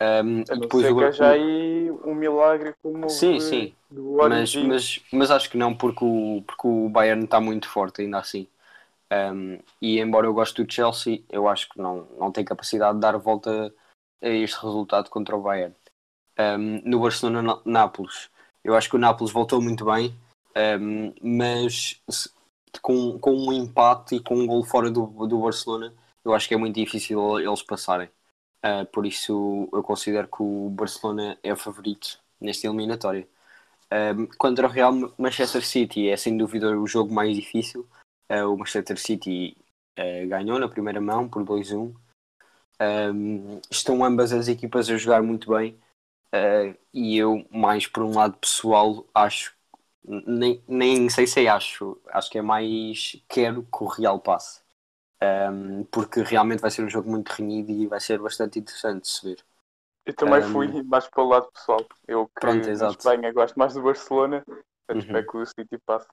Um, 0.00 0.06
A 0.06 0.42
e 0.42 0.44
não 0.46 0.60
depois 0.60 0.86
ser 0.86 1.16
que 1.16 1.22
aí 1.22 1.90
um 1.90 2.14
milagre 2.14 2.74
como 2.82 3.06
Sim, 3.08 3.38
de- 3.38 3.44
sim. 3.44 3.74
do 3.90 4.16
mas, 4.16 4.54
mas, 4.56 5.00
mas 5.12 5.30
acho 5.30 5.50
que 5.50 5.56
não, 5.56 5.74
porque 5.74 6.04
o, 6.04 6.42
porque 6.46 6.66
o 6.66 6.88
Bayern 6.88 7.24
está 7.24 7.40
muito 7.40 7.68
forte 7.68 8.02
ainda 8.02 8.18
assim. 8.18 8.46
Um, 9.12 9.58
e 9.80 10.00
embora 10.00 10.26
eu 10.26 10.34
goste 10.34 10.62
do 10.62 10.70
Chelsea, 10.72 11.22
eu 11.30 11.48
acho 11.48 11.68
que 11.68 11.78
não, 11.78 12.06
não 12.18 12.32
tem 12.32 12.44
capacidade 12.44 12.94
de 12.94 13.00
dar 13.00 13.16
volta 13.18 13.72
a 14.22 14.28
este 14.28 14.56
resultado 14.60 15.08
contra 15.10 15.36
o 15.36 15.42
Bayern. 15.42 15.74
Um, 16.38 16.80
no 16.84 17.00
Barcelona-Nápoles, 17.00 18.28
eu 18.64 18.74
acho 18.74 18.88
que 18.90 18.96
o 18.96 18.98
Nápoles 18.98 19.32
voltou 19.32 19.62
muito 19.62 19.84
bem, 19.84 20.14
um, 20.56 21.12
mas 21.22 22.00
com, 22.80 23.18
com 23.18 23.32
um 23.32 23.52
empate 23.52 24.16
e 24.16 24.20
com 24.20 24.36
um 24.36 24.46
gol 24.46 24.64
fora 24.64 24.90
do, 24.90 25.06
do 25.26 25.40
Barcelona, 25.40 25.92
eu 26.24 26.34
acho 26.34 26.48
que 26.48 26.54
é 26.54 26.56
muito 26.56 26.74
difícil 26.76 27.38
eles 27.40 27.62
passarem. 27.62 28.08
Uh, 28.64 28.86
por 28.92 29.04
isso, 29.04 29.68
eu 29.72 29.82
considero 29.82 30.28
que 30.28 30.42
o 30.42 30.70
Barcelona 30.70 31.38
é 31.42 31.52
o 31.52 31.56
favorito 31.56 32.18
nesta 32.40 32.66
eliminatória. 32.66 33.28
Um, 33.92 34.26
contra 34.38 34.66
o 34.66 34.70
Real 34.70 34.92
Manchester 35.18 35.64
City 35.64 36.08
é 36.08 36.16
sem 36.16 36.36
dúvida 36.36 36.76
o 36.78 36.86
jogo 36.86 37.12
mais 37.12 37.34
difícil. 37.36 37.88
Uh, 38.30 38.52
o 38.52 38.56
Manchester 38.56 38.98
City 38.98 39.56
uh, 39.98 40.28
ganhou 40.28 40.58
na 40.58 40.68
primeira 40.68 41.00
mão 41.00 41.28
por 41.28 41.44
2-1. 41.44 41.94
Um, 42.80 43.60
estão 43.70 44.04
ambas 44.04 44.32
as 44.32 44.48
equipas 44.48 44.88
a 44.90 44.96
jogar 44.96 45.22
muito 45.22 45.54
bem. 45.54 45.78
Uh, 46.34 46.76
e 46.92 47.16
eu, 47.16 47.46
mais 47.50 47.86
por 47.86 48.02
um 48.02 48.14
lado 48.14 48.36
pessoal, 48.38 49.06
acho, 49.14 49.54
nem, 50.04 50.62
nem 50.68 51.08
sei 51.08 51.26
se 51.26 51.44
é 51.44 51.48
acho, 51.48 51.98
acho 52.08 52.30
que 52.30 52.38
é 52.38 52.42
mais 52.42 53.22
quero 53.28 53.62
que 53.62 53.82
o 53.82 53.86
Real 53.86 54.18
passe. 54.20 54.62
Um, 55.22 55.84
porque 55.84 56.20
realmente 56.22 56.60
vai 56.60 56.70
ser 56.70 56.84
um 56.84 56.90
jogo 56.90 57.08
muito 57.10 57.30
renhido 57.30 57.70
e 57.72 57.86
vai 57.86 57.98
ser 58.00 58.18
bastante 58.18 58.58
interessante 58.58 59.02
de 59.02 59.08
se 59.08 59.24
ver. 59.26 59.44
Eu 60.04 60.14
também 60.14 60.42
Um, 60.42 60.52
fui 60.52 60.82
mais 60.82 61.08
para 61.08 61.22
o 61.22 61.28
lado 61.28 61.50
pessoal. 61.50 61.80
Eu 62.06 62.26
que 62.28 62.40
Pronto, 62.40 62.68
exato. 62.68 62.98
Espanha 62.98 63.32
gosto 63.32 63.58
mais 63.58 63.72
do 63.72 63.82
Barcelona, 63.82 64.44
eu 64.46 64.94
Uhum. 64.94 65.00
espero 65.00 65.26
que 65.26 65.36
o 65.38 65.46
City 65.46 65.78
passe. 65.86 66.06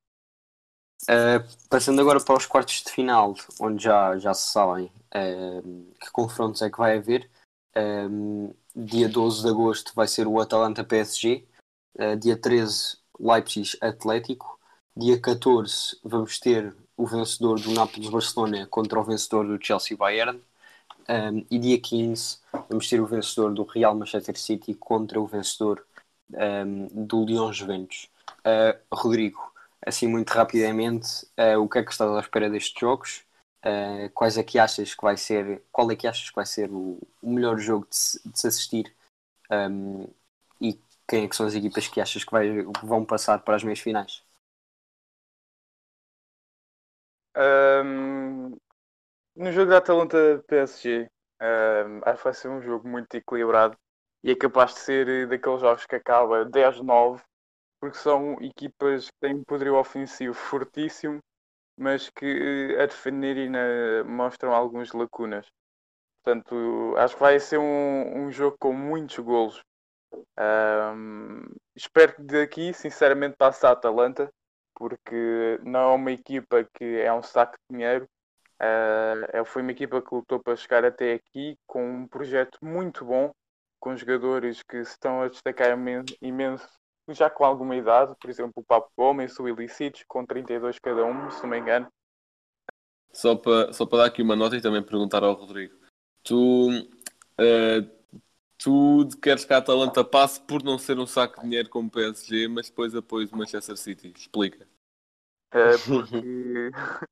Uh, 1.10 1.42
passando 1.68 2.00
agora 2.00 2.24
para 2.24 2.38
os 2.38 2.46
quartos 2.46 2.84
de 2.84 2.92
final, 2.92 3.34
onde 3.60 3.84
já, 3.84 4.18
já 4.18 4.34
se 4.34 4.52
sabem 4.52 4.92
um, 5.66 5.92
que 6.00 6.12
confrontos 6.12 6.62
é 6.62 6.70
que 6.70 6.78
vai 6.78 6.98
haver. 6.98 7.30
Um, 7.76 8.54
dia 8.76 9.10
12 9.10 9.42
de 9.42 9.50
agosto 9.50 9.94
vai 9.96 10.08
ser 10.08 10.28
o 10.28 10.40
Atalanta 10.40 10.84
PSG, 10.84 11.46
uh, 12.00 12.16
dia 12.18 12.38
13 12.38 13.01
Leipzig 13.22 13.78
Atlético, 13.80 14.60
dia 14.98 15.20
14 15.20 16.00
vamos 16.04 16.40
ter 16.40 16.76
o 16.98 17.06
vencedor 17.06 17.60
do 17.60 17.72
Nápoles-Barcelona 17.72 18.66
contra 18.68 19.00
o 19.00 19.04
vencedor 19.04 19.46
do 19.46 19.64
Chelsea-Bayern, 19.64 20.42
um, 21.08 21.46
e 21.50 21.60
dia 21.60 21.80
15 21.80 22.40
vamos 22.68 22.90
ter 22.90 23.00
o 23.00 23.06
vencedor 23.06 23.54
do 23.54 23.64
Real 23.64 23.96
Manchester 23.96 24.38
City 24.38 24.74
contra 24.74 25.20
o 25.20 25.28
vencedor 25.28 25.86
um, 26.34 26.88
do 27.06 27.26
Lyon-Juventus. 27.26 28.10
Uh, 28.40 28.80
Rodrigo, 28.92 29.52
assim 29.86 30.08
muito 30.08 30.32
rapidamente, 30.32 31.26
uh, 31.38 31.60
o 31.60 31.70
que 31.70 31.80
é 31.80 31.84
que 31.84 31.92
estás 31.92 32.10
à 32.10 32.20
espera 32.20 32.50
destes 32.50 32.80
jogos? 32.80 33.24
Uh, 33.64 34.10
quais 34.14 34.38
é 34.38 34.44
que 34.44 34.58
achas 34.58 34.96
que 34.96 35.04
vai 35.04 35.16
ser, 35.16 35.62
qual 35.72 35.92
é 35.92 35.96
que 35.96 36.08
achas 36.08 36.30
que 36.30 36.36
vai 36.36 36.46
ser 36.46 36.72
o, 36.72 37.00
o 37.22 37.30
melhor 37.32 37.60
jogo 37.60 37.86
de 37.88 37.96
se, 37.96 38.30
de 38.30 38.40
se 38.40 38.48
assistir? 38.48 38.96
Um, 39.52 40.08
quem 41.12 41.26
é 41.26 41.28
que 41.30 41.36
são 41.38 41.46
as 41.48 41.54
equipas 41.56 41.88
que 41.88 42.02
achas 42.02 42.24
que 42.24 42.32
vai, 42.32 42.64
vão 42.84 43.06
passar 43.06 43.40
para 43.44 43.56
as 43.58 43.64
meias 43.64 43.80
finais? 43.82 44.24
Ahm, 47.36 48.56
no 49.36 49.52
jogo 49.54 49.72
da 49.72 49.78
Atalanta 49.80 50.44
PSG, 50.48 51.10
ahm, 51.42 52.02
acho 52.06 52.18
que 52.20 52.24
vai 52.26 52.34
ser 52.36 52.50
um 52.50 52.62
jogo 52.62 52.88
muito 52.90 53.16
equilibrado 53.16 53.78
e 54.24 54.32
é 54.32 54.36
capaz 54.36 54.74
de 54.76 54.80
ser 54.82 55.10
eh, 55.10 55.28
daqueles 55.28 55.62
jogos 55.62 55.86
que 55.86 55.96
acaba 55.96 56.46
10-9, 56.46 57.24
porque 57.82 57.98
são 57.98 58.36
equipas 58.42 59.10
que 59.10 59.18
têm 59.22 59.36
um 59.36 59.44
poderio 59.46 59.78
ofensivo 59.78 60.34
fortíssimo, 60.36 61.20
mas 61.78 62.10
que 62.12 62.26
eh, 62.78 62.84
a 62.84 62.88
defender 62.88 63.38
ainda 63.38 64.04
mostram 64.06 64.54
algumas 64.54 64.92
lacunas. 64.94 65.48
Portanto, 66.24 66.96
acho 66.98 67.16
que 67.16 67.22
vai 67.22 67.40
ser 67.40 67.60
um, 67.60 68.26
um 68.28 68.32
jogo 68.32 68.58
com 68.60 68.74
muitos 68.74 69.20
golos. 69.20 69.62
Ahm, 70.38 71.44
espero 71.76 72.16
que 72.16 72.24
daqui, 72.24 72.74
sinceramente, 72.74 73.36
passe 73.38 73.66
a 73.66 73.72
Atalanta, 73.72 74.32
porque 74.76 75.60
não 75.64 75.92
é 75.92 75.96
uma 75.96 76.12
equipa 76.12 76.68
que 76.74 77.00
é 77.00 77.12
um 77.14 77.24
saco 77.24 77.56
de 77.70 77.78
dinheiro. 77.78 78.08
É- 78.60 79.44
foi 79.46 79.62
uma 79.62 79.72
equipa 79.72 80.02
que 80.02 80.14
lutou 80.14 80.40
para 80.40 80.56
chegar 80.56 80.86
até 80.86 81.14
aqui 81.14 81.58
com 81.66 81.84
um 81.84 82.08
projeto 82.08 82.58
muito 82.62 83.04
bom, 83.06 83.32
com 83.80 83.96
jogadores 83.96 84.62
que 84.64 84.84
se 84.86 84.92
estão 84.92 85.22
a 85.22 85.28
destacar 85.28 85.72
imen- 85.72 86.06
imenso, 86.22 86.68
já 87.10 87.30
com 87.30 87.44
alguma 87.44 87.76
idade, 87.76 88.16
por 88.22 88.30
exemplo, 88.30 88.54
o 88.56 88.64
Papo 88.64 88.92
Gomes, 88.96 89.38
o 89.40 89.48
Ilicites, 89.48 90.04
com 90.08 90.26
32 90.26 90.78
cada 90.80 91.04
um, 91.04 91.30
se 91.32 91.42
não 91.44 91.50
me 91.50 91.58
engano. 91.60 91.88
Só 93.12 93.36
para 93.36 93.74
só 93.74 93.86
para 93.86 94.00
dar 94.00 94.06
aqui 94.06 94.22
uma 94.22 94.36
nota 94.36 94.56
e 94.56 94.62
também 94.62 94.84
perguntar 94.84 95.24
ao 95.24 95.34
Rodrigo. 95.34 95.76
Tu, 96.24 96.70
eh, 97.40 97.82
tu 98.62 99.08
queres 99.22 99.44
que 99.44 99.54
a 99.54 99.58
Atalanta 99.58 100.04
passe 100.04 100.40
por 100.40 100.64
não 100.64 100.78
ser 100.78 101.00
um 101.00 101.08
saco 101.08 101.38
de 101.38 101.42
dinheiro 101.42 101.70
como 101.70 101.88
o 101.88 101.92
PSG, 101.92 102.48
mas 102.48 102.70
depois 102.70 102.96
apoias 102.96 103.32
o 103.32 103.38
Manchester 103.38 103.76
City. 103.76 104.14
Explica. 104.16 104.68
Uh, 105.54 105.78
porque 105.86 106.72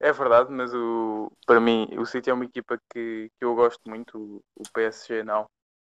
é 0.00 0.12
verdade, 0.12 0.50
mas 0.52 0.72
o, 0.72 1.30
para 1.44 1.60
mim 1.60 1.88
o 1.98 2.06
City 2.06 2.30
é 2.30 2.32
uma 2.32 2.44
equipa 2.44 2.78
que, 2.90 3.28
que 3.36 3.44
eu 3.44 3.54
gosto 3.54 3.80
muito, 3.86 4.42
o, 4.56 4.62
PSG 4.72 5.24
não. 5.24 5.46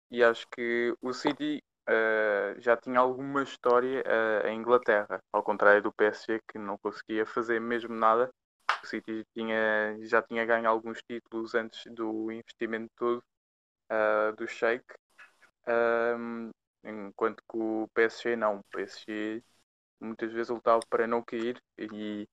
E 0.09 0.23
acho 0.23 0.47
que 0.55 0.95
o 1.01 1.13
City 1.13 1.61
uh, 1.89 2.59
já 2.59 2.77
tinha 2.77 2.99
alguma 2.99 3.43
história 3.43 4.03
uh, 4.03 4.47
em 4.47 4.59
Inglaterra, 4.59 5.19
ao 5.33 5.43
contrário 5.43 5.83
do 5.83 5.93
PSG 5.93 6.39
que 6.49 6.57
não 6.57 6.77
conseguia 6.77 7.25
fazer 7.25 7.59
mesmo 7.59 7.93
nada. 7.93 8.29
O 8.81 8.87
City 8.87 9.25
tinha, 9.35 9.97
já 10.01 10.21
tinha 10.21 10.45
ganho 10.45 10.67
alguns 10.67 10.99
títulos 11.03 11.53
antes 11.53 11.83
do 11.93 12.31
investimento 12.31 12.89
todo 12.97 13.21
uh, 13.91 14.35
do 14.35 14.47
Sheikh, 14.47 14.85
um, 15.67 16.49
enquanto 16.83 17.43
que 17.49 17.57
o 17.57 17.87
PSG 17.93 18.35
não. 18.35 18.59
O 18.59 18.63
PSG 18.71 19.43
muitas 19.99 20.31
vezes 20.31 20.49
lutava 20.49 20.81
para 20.89 21.07
não 21.07 21.23
cair 21.23 21.61
e 21.77 22.27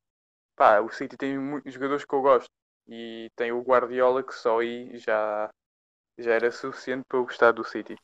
pá, 0.56 0.80
o 0.80 0.90
City 0.90 1.16
tem 1.16 1.38
muitos 1.38 1.74
jogadores 1.74 2.04
que 2.04 2.14
eu 2.14 2.22
gosto 2.22 2.50
e 2.88 3.30
tem 3.36 3.52
o 3.52 3.62
Guardiola 3.62 4.22
que 4.24 4.34
só 4.34 4.60
aí 4.60 4.98
já, 4.98 5.50
já 6.18 6.32
era 6.34 6.50
suficiente 6.52 7.04
para 7.08 7.18
eu 7.18 7.24
gostar 7.24 7.52
do 7.52 7.64
City. 7.64 7.96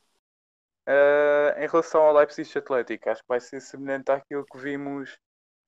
Uh, 0.87 1.59
em 1.59 1.67
relação 1.67 2.03
ao 2.03 2.15
Leipzig 2.15 2.59
Atlético, 2.59 3.09
acho 3.09 3.23
que 3.23 3.29
vai 3.29 3.41
ser 3.41 3.61
semelhante 3.61 4.11
àquilo 4.11 4.45
que 4.45 4.59
vimos 4.59 5.19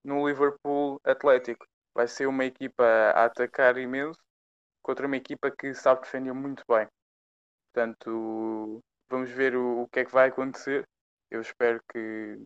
no 0.04 0.28
Liverpool 0.28 1.00
Atlético. 1.04 1.66
Vai 1.94 2.06
ser 2.08 2.26
uma 2.26 2.44
equipa 2.44 2.84
a 2.84 3.24
atacar 3.24 3.78
imenso 3.78 4.18
contra 4.82 5.06
uma 5.06 5.16
equipa 5.16 5.50
que 5.50 5.74
sabe 5.74 6.02
defender 6.02 6.32
muito 6.34 6.62
bem. 6.68 6.86
Portanto, 7.72 8.80
vamos 9.08 9.30
ver 9.30 9.56
o, 9.56 9.82
o 9.82 9.88
que 9.88 10.00
é 10.00 10.04
que 10.04 10.12
vai 10.12 10.28
acontecer. 10.28 10.84
Eu 11.30 11.40
espero 11.40 11.80
que 11.92 12.38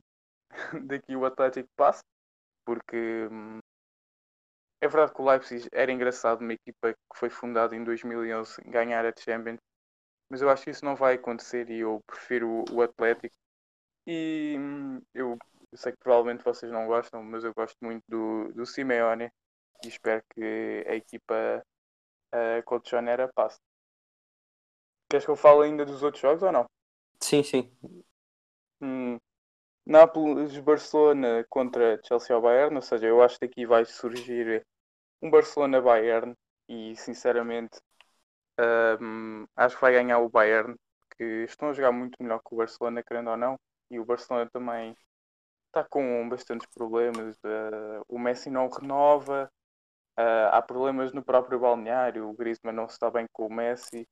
daqui 0.86 1.16
o 1.16 1.24
Atlético 1.24 1.68
passe, 1.76 2.02
porque 2.64 3.28
hum, 3.30 3.60
é 4.80 4.88
verdade 4.88 5.12
que 5.14 5.20
o 5.20 5.24
Leipzig 5.28 5.68
era 5.72 5.92
engraçado, 5.92 6.40
uma 6.40 6.54
equipa 6.54 6.92
que 6.92 7.18
foi 7.18 7.30
fundada 7.30 7.76
em 7.76 7.84
2011 7.84 8.62
ganhar 8.64 9.04
a 9.04 9.12
Champions, 9.16 9.58
mas 10.30 10.42
eu 10.42 10.50
acho 10.50 10.64
que 10.64 10.70
isso 10.70 10.84
não 10.84 10.96
vai 10.96 11.14
acontecer 11.14 11.70
e 11.70 11.80
eu 11.80 12.00
prefiro 12.06 12.48
o, 12.48 12.64
o 12.76 12.82
Atlético. 12.82 13.34
E 14.06 14.56
hum, 14.58 15.02
eu, 15.14 15.38
eu 15.72 15.78
sei 15.78 15.92
que 15.92 15.98
provavelmente 15.98 16.44
vocês 16.44 16.72
não 16.72 16.86
gostam, 16.86 17.22
mas 17.22 17.44
eu 17.44 17.52
gosto 17.54 17.76
muito 17.82 18.02
do, 18.08 18.52
do 18.52 18.66
Simeone 18.66 19.30
e 19.84 19.88
espero 19.88 20.22
que 20.34 20.84
a 20.88 20.94
equipa 20.94 21.62
uh, 22.34 22.62
colchonera 22.64 23.30
passe. 23.34 23.58
Queres 25.10 25.24
que 25.24 25.30
eu 25.30 25.36
fale 25.36 25.64
ainda 25.64 25.84
dos 25.84 26.04
outros 26.04 26.22
jogos 26.22 26.42
ou 26.42 26.52
não? 26.52 26.64
Sim, 27.20 27.42
sim. 27.42 27.76
Hum, 28.80 29.18
Nápoles, 29.84 30.56
Barcelona 30.58 31.44
contra 31.48 32.00
Chelsea 32.04 32.34
ao 32.34 32.40
Bayern, 32.40 32.76
ou 32.76 32.82
seja, 32.82 33.06
eu 33.06 33.20
acho 33.20 33.38
que 33.38 33.44
aqui 33.44 33.66
vai 33.66 33.84
surgir 33.84 34.64
um 35.20 35.28
Barcelona-Bayern 35.28 36.34
e 36.68 36.94
sinceramente 36.94 37.80
um, 39.00 39.46
acho 39.56 39.74
que 39.74 39.82
vai 39.82 39.92
ganhar 39.92 40.20
o 40.20 40.28
Bayern, 40.28 40.76
que 41.16 41.24
estão 41.44 41.70
a 41.70 41.72
jogar 41.72 41.90
muito 41.90 42.16
melhor 42.22 42.38
que 42.38 42.54
o 42.54 42.58
Barcelona, 42.58 43.02
querendo 43.02 43.30
ou 43.30 43.36
não, 43.36 43.58
e 43.90 43.98
o 43.98 44.04
Barcelona 44.04 44.48
também 44.52 44.96
está 45.66 45.84
com 45.84 46.28
bastantes 46.28 46.68
problemas. 46.72 47.36
Uh, 47.38 48.04
o 48.08 48.18
Messi 48.18 48.48
não 48.48 48.68
renova, 48.68 49.50
uh, 50.18 50.48
há 50.52 50.62
problemas 50.62 51.12
no 51.12 51.24
próprio 51.24 51.58
balneário, 51.58 52.28
o 52.28 52.34
Griezmann 52.34 52.74
não 52.74 52.88
se 52.88 52.94
está 52.94 53.10
bem 53.10 53.26
com 53.32 53.46
o 53.46 53.52
Messi. 53.52 54.06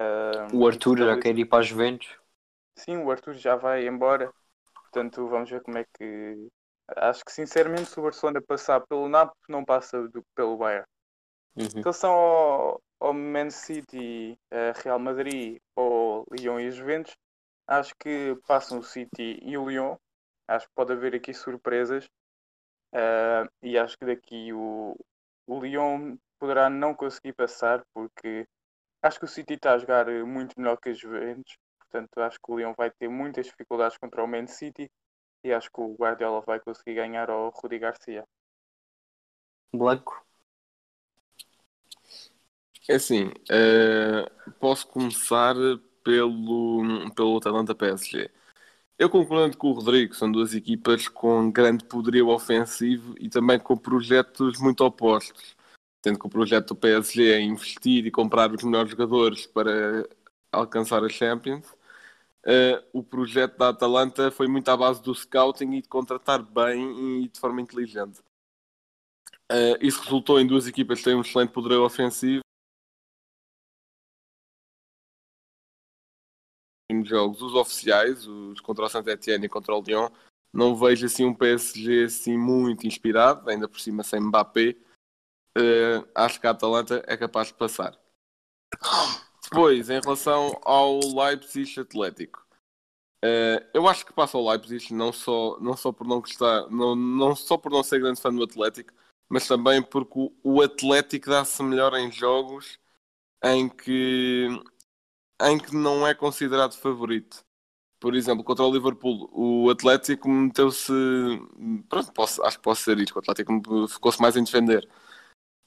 Uh, 0.00 0.56
O 0.56 0.66
Arthur 0.66 0.98
já 0.98 1.18
quer 1.20 1.38
ir 1.38 1.44
para 1.44 1.60
as 1.60 1.66
Juventus. 1.66 2.18
Sim, 2.76 2.98
o 2.98 3.10
Arthur 3.10 3.34
já 3.34 3.56
vai 3.56 3.86
embora. 3.86 4.32
Portanto, 4.74 5.26
vamos 5.28 5.50
ver 5.50 5.62
como 5.62 5.78
é 5.78 5.84
que. 5.96 6.48
Acho 6.96 7.24
que 7.24 7.32
sinceramente, 7.32 7.86
se 7.86 7.98
o 7.98 8.02
Barcelona 8.02 8.42
passar 8.42 8.80
pelo 8.86 9.08
Napoli, 9.08 9.36
não 9.48 9.64
passa 9.64 10.06
do, 10.08 10.22
pelo 10.34 10.56
Bayern. 10.56 10.86
Uhum. 11.56 11.66
Em 11.66 11.80
relação 11.80 12.12
ao, 12.12 12.82
ao 13.00 13.14
Man 13.14 13.50
City, 13.50 14.38
uh, 14.52 14.82
Real 14.82 14.98
Madrid 14.98 15.58
ou 15.76 16.26
Lyon 16.30 16.58
e 16.58 16.70
Juventus, 16.70 17.14
acho 17.66 17.94
que 17.98 18.36
passam 18.46 18.78
o 18.78 18.82
City 18.82 19.38
e 19.42 19.56
o 19.56 19.68
Lyon. 19.68 19.96
Acho 20.46 20.66
que 20.66 20.74
pode 20.74 20.92
haver 20.92 21.14
aqui 21.14 21.32
surpresas. 21.32 22.04
Uh, 22.92 23.48
e 23.62 23.78
acho 23.78 23.96
que 23.98 24.04
daqui 24.04 24.52
o, 24.52 24.96
o 25.46 25.60
Lyon 25.60 26.16
poderá 26.38 26.68
não 26.68 26.94
conseguir 26.94 27.32
passar, 27.32 27.82
porque 27.92 28.46
acho 29.04 29.18
que 29.18 29.24
o 29.26 29.28
City 29.28 29.54
está 29.54 29.74
a 29.74 29.78
jogar 29.78 30.06
muito 30.24 30.58
melhor 30.58 30.76
que 30.78 30.88
a 30.88 30.94
Juventus. 30.94 31.56
Portanto, 31.78 32.18
acho 32.18 32.38
que 32.42 32.50
o 32.50 32.56
Lyon 32.58 32.72
vai 32.76 32.90
ter 32.90 33.08
muitas 33.08 33.46
dificuldades 33.46 33.98
contra 33.98 34.24
o 34.24 34.26
Man 34.26 34.46
City 34.46 34.90
e 35.44 35.52
acho 35.52 35.70
que 35.70 35.80
o 35.80 35.94
Guardiola 35.94 36.40
vai 36.40 36.58
conseguir 36.58 36.94
ganhar 36.94 37.30
ao 37.30 37.50
Rudi 37.50 37.78
Garcia. 37.78 38.24
Blanco. 39.72 40.24
É 42.88 42.94
assim, 42.94 43.28
uh, 43.28 44.52
posso 44.58 44.86
começar 44.88 45.54
pelo, 46.02 47.10
pelo 47.14 47.36
Atalanta 47.36 47.74
PSG. 47.74 48.30
Eu 48.98 49.10
concordo 49.10 49.56
com 49.56 49.68
o 49.68 49.72
Rodrigo, 49.72 50.14
são 50.14 50.30
duas 50.30 50.54
equipas 50.54 51.08
com 51.08 51.50
grande 51.50 51.84
poderio 51.84 52.28
ofensivo 52.28 53.14
e 53.18 53.28
também 53.28 53.58
com 53.58 53.76
projetos 53.76 54.60
muito 54.60 54.84
opostos. 54.84 55.56
Tendo 56.04 56.18
que 56.18 56.26
o 56.26 56.28
projeto 56.28 56.68
do 56.68 56.76
PSG 56.76 57.32
é 57.32 57.40
investir 57.40 58.04
e 58.04 58.10
comprar 58.10 58.52
os 58.52 58.62
melhores 58.62 58.90
jogadores 58.90 59.46
para 59.46 60.06
alcançar 60.52 61.02
a 61.02 61.08
Champions. 61.08 61.66
Uh, 62.44 62.76
o 62.92 63.02
projeto 63.02 63.56
da 63.56 63.70
Atalanta 63.70 64.30
foi 64.30 64.46
muito 64.46 64.68
à 64.68 64.76
base 64.76 65.02
do 65.02 65.14
scouting 65.14 65.72
e 65.72 65.80
de 65.80 65.88
contratar 65.88 66.42
bem 66.42 67.22
e 67.24 67.28
de 67.28 67.40
forma 67.40 67.62
inteligente. 67.62 68.20
Uh, 69.50 69.80
isso 69.80 70.02
resultou 70.02 70.38
em 70.38 70.46
duas 70.46 70.66
equipas 70.66 70.98
que 70.98 71.04
têm 71.06 71.14
um 71.14 71.22
excelente 71.22 71.52
poder 71.52 71.76
ofensivo. 71.76 72.42
Jogos, 77.02 77.40
os 77.40 77.54
oficiais, 77.54 78.26
os 78.26 78.60
contra 78.60 78.84
o 78.84 78.88
Saint-Etienne 78.90 79.46
e 79.46 79.48
contra 79.48 79.74
o 79.74 79.80
Lyon, 79.80 80.10
não 80.52 80.76
vejo 80.76 81.06
assim 81.06 81.24
um 81.24 81.34
PSG 81.34 82.04
assim 82.04 82.36
muito 82.36 82.86
inspirado, 82.86 83.48
ainda 83.48 83.66
por 83.66 83.80
cima 83.80 84.02
sem 84.02 84.20
Mbappé. 84.20 84.76
Uh, 85.56 86.06
acho 86.14 86.40
que 86.40 86.46
a 86.46 86.50
Atalanta 86.50 87.02
é 87.06 87.16
capaz 87.16 87.48
de 87.48 87.54
passar. 87.54 87.96
Depois, 89.42 89.88
em 89.88 90.00
relação 90.00 90.58
ao 90.64 90.98
Leipzig 90.98 91.78
Atlético, 91.78 92.44
uh, 93.24 93.64
eu 93.72 93.86
acho 93.86 94.04
que 94.04 94.12
passa 94.12 94.36
ao 94.36 94.48
Leipzig 94.48 94.92
não 94.92 95.12
só, 95.12 95.58
não 95.60 95.76
só 95.76 95.92
por 95.92 96.06
não 96.06 96.20
gostar, 96.20 96.68
não, 96.70 96.96
não 96.96 97.36
só 97.36 97.56
por 97.56 97.70
não 97.70 97.82
ser 97.84 98.00
grande 98.00 98.20
fã 98.20 98.34
do 98.34 98.42
Atlético, 98.42 98.92
mas 99.28 99.46
também 99.46 99.80
porque 99.82 100.18
o, 100.18 100.32
o 100.42 100.62
Atlético 100.62 101.30
dá-se 101.30 101.62
melhor 101.62 101.94
em 101.94 102.10
jogos 102.10 102.78
em 103.44 103.68
que, 103.68 104.48
em 105.42 105.58
que 105.58 105.74
não 105.76 106.06
é 106.06 106.14
considerado 106.14 106.74
favorito. 106.74 107.44
Por 108.00 108.14
exemplo, 108.14 108.44
contra 108.44 108.64
o 108.64 108.72
Liverpool, 108.72 109.30
o 109.32 109.70
Atlético 109.70 110.28
meteu-se. 110.28 110.92
Pronto, 111.88 112.12
posso, 112.12 112.42
acho 112.42 112.58
que 112.58 112.62
posso 112.62 112.82
ser 112.82 112.98
isto. 112.98 113.16
O 113.16 113.18
Atlético 113.20 113.88
ficou-se 113.88 114.20
mais 114.20 114.36
em 114.36 114.44
defender 114.44 114.86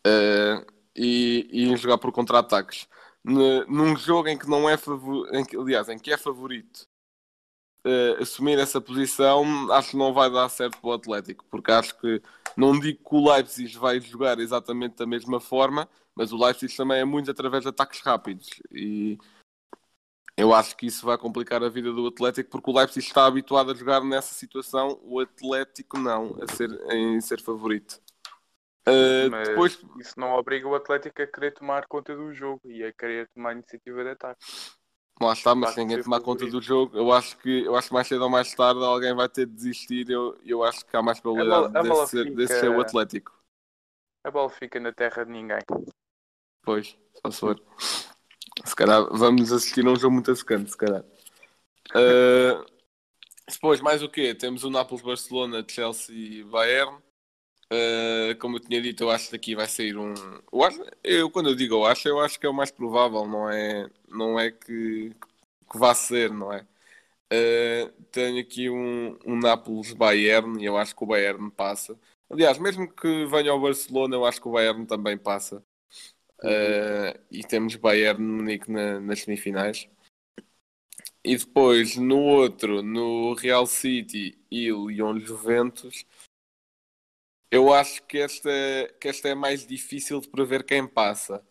uh, 0.08 0.66
e, 0.96 1.48
e 1.52 1.68
em 1.68 1.78
jogar 1.78 1.98
por 1.98 2.12
contra-ataques 2.12 2.88
num 3.68 3.96
jogo 3.98 4.30
em 4.30 4.38
que 4.38 4.50
não 4.50 4.70
é 4.70 4.78
favorito, 4.78 5.60
aliás, 5.60 5.90
em 5.90 6.00
que 6.00 6.12
é 6.12 6.18
favorito 6.18 6.88
uh, 7.86 8.22
assumir 8.22 8.58
essa 8.58 8.80
posição, 8.80 9.72
acho 9.72 9.92
que 9.92 9.98
não 9.98 10.14
vai 10.14 10.32
dar 10.32 10.48
certo 10.50 10.80
para 10.80 10.90
o 10.90 10.94
Atlético, 10.94 11.46
porque 11.50 11.72
acho 11.72 11.98
que 12.00 12.22
não 12.56 12.80
digo 12.80 13.00
que 13.04 13.16
o 13.16 13.32
Leipzig 13.32 13.78
vai 13.78 14.00
jogar 14.00 14.40
exatamente 14.40 14.96
da 14.96 15.06
mesma 15.06 15.40
forma, 15.40 15.90
mas 16.16 16.32
o 16.32 16.38
Leipzig 16.38 16.76
também 16.76 17.00
é 17.02 17.06
muito 17.06 17.30
através 17.30 17.64
de 17.64 17.70
ataques 17.70 18.02
rápidos 18.02 18.50
e 18.72 19.18
eu 20.38 20.54
acho 20.54 20.78
que 20.78 20.86
isso 20.86 21.06
vai 21.06 21.18
complicar 21.18 21.64
a 21.64 21.70
vida 21.70 21.92
do 21.92 22.08
Atlético 22.08 22.50
porque 22.50 22.70
o 22.70 22.74
Leipzig 22.74 23.06
está 23.06 23.26
habituado 23.26 23.72
a 23.72 23.76
jogar 23.76 24.04
nessa 24.04 24.34
situação, 24.34 25.00
o 25.04 25.20
Atlético 25.20 26.00
não, 26.00 26.38
a 26.42 26.56
ser, 26.56 26.70
em 26.92 27.20
ser 27.20 27.42
favorito. 27.42 28.00
Uh, 28.88 29.30
Mas 29.30 29.50
depois, 29.50 29.86
isso 30.00 30.14
não 30.18 30.32
obriga 30.34 30.66
o 30.68 30.74
Atlético 30.74 31.22
a 31.22 31.28
querer 31.28 31.52
tomar 31.52 31.86
conta 31.88 32.16
do 32.16 32.34
jogo 32.34 32.62
e 32.66 32.84
a 32.86 32.94
querer 32.94 33.28
tomar 33.36 33.52
iniciativa 33.52 34.02
de 34.04 34.10
ataque. 34.12 34.46
Lá 35.20 35.34
está, 35.34 35.54
mas 35.56 35.72
se 35.72 35.80
ninguém 35.80 36.02
tomar 36.02 36.22
conta 36.22 36.46
favorito. 36.46 36.52
do 36.52 36.62
jogo, 36.62 36.98
eu 36.98 37.12
acho 37.12 37.38
que 37.40 37.66
eu 37.66 37.76
acho 37.76 37.88
que 37.88 37.94
mais 37.94 38.08
cedo 38.08 38.22
ou 38.24 38.30
mais 38.30 38.54
tarde 38.54 38.84
alguém 38.84 39.16
vai 39.16 39.28
ter 39.28 39.46
de 39.48 39.52
desistir. 39.54 40.10
Eu, 40.10 40.40
eu 40.46 40.64
acho 40.64 40.86
que 40.86 40.96
há 40.96 41.02
mais 41.02 41.20
probabilidade 41.20 41.76
a 41.76 41.84
bola 41.84 42.04
desse, 42.04 42.12
ser, 42.12 42.36
desse 42.36 42.54
fica- 42.54 42.60
ser 42.60 42.70
o 42.70 42.80
Atlético. 42.80 43.34
A 44.24 44.32
bola 44.32 44.50
fica 44.50 44.80
na 44.80 44.94
terra 44.94 45.26
de 45.26 45.32
ninguém. 45.32 45.60
Pois, 46.62 46.98
só 47.26 47.32
se 47.32 47.40
for. 47.40 47.62
Se 48.64 48.76
calhar 48.76 49.08
vamos 49.12 49.52
assistir 49.52 49.86
a 49.86 49.90
um 49.90 49.96
jogo 49.96 50.14
muito 50.14 50.36
secante, 50.36 50.72
se 50.72 50.78
calhar. 50.78 51.04
Uh, 51.96 52.64
depois, 53.50 53.82
mais 53.82 54.04
o 54.04 54.10
quê? 54.10 54.36
Temos 54.36 54.64
o 54.64 54.70
Nápoles-Barcelona, 54.70 55.66
Chelsea 55.68 56.16
e 56.16 56.44
Bayern. 56.44 57.02
Uh, 57.72 58.38
como 58.40 58.56
eu 58.58 58.60
tinha 58.62 58.82
dito, 58.82 59.04
eu 59.04 59.10
acho 59.12 59.30
que 59.30 59.36
aqui 59.36 59.56
vai 59.56 59.68
sair 59.68 59.98
um. 59.98 60.14
Eu, 60.52 60.64
acho, 60.64 60.82
eu 61.04 61.30
quando 61.30 61.50
eu 61.50 61.56
digo 61.56 61.76
eu 61.76 61.86
acho, 61.86 62.08
eu 62.08 62.20
acho 62.20 62.40
que 62.40 62.46
é 62.46 62.50
o 62.50 62.54
mais 62.54 62.72
provável, 62.72 63.26
não 63.28 63.50
é, 63.50 63.90
não 64.08 64.40
é 64.40 64.52
que, 64.52 65.14
que 65.70 65.78
vá 65.78 65.94
ser, 65.94 66.32
não 66.32 66.52
é? 66.54 66.66
Uh, 67.34 67.92
tenho 68.12 68.40
aqui 68.40 68.70
um, 68.70 69.18
um 69.26 69.38
Nápoles-Bayern 69.38 70.62
e 70.62 70.66
eu 70.66 70.78
acho 70.78 70.96
que 70.96 71.04
o 71.04 71.08
Bayern 71.08 71.52
passa. 71.52 72.00
Aliás, 72.30 72.58
mesmo 72.58 72.90
que 72.90 73.26
venha 73.26 73.52
ao 73.52 73.60
Barcelona, 73.60 74.16
eu 74.16 74.26
acho 74.26 74.42
que 74.42 74.48
o 74.48 74.52
Bayern 74.52 74.86
também 74.86 75.18
passa. 75.18 75.64
Uh, 76.44 77.20
e 77.32 77.44
temos 77.44 77.76
Bayern 77.76 78.22
Munique 78.24 78.72
na- 78.72 79.00
nas 79.00 79.22
semifinais. 79.22 79.90
E 81.24 81.36
depois 81.38 81.98
no 81.98 82.20
outro, 82.20 82.82
no 82.82 83.34
Real 83.34 83.66
City 83.68 84.38
e 84.50 84.72
Lyon 84.72 85.20
Juventus, 85.20 86.06
eu 87.52 87.74
acho 87.74 88.04
que 88.04 88.18
esta, 88.18 88.50
que 89.00 89.08
esta 89.08 89.30
é 89.30 89.36
mais 89.36 89.66
difícil 89.66 90.20
de 90.20 90.28
prever 90.28 90.64
quem 90.64 90.86
passa. 90.88 91.42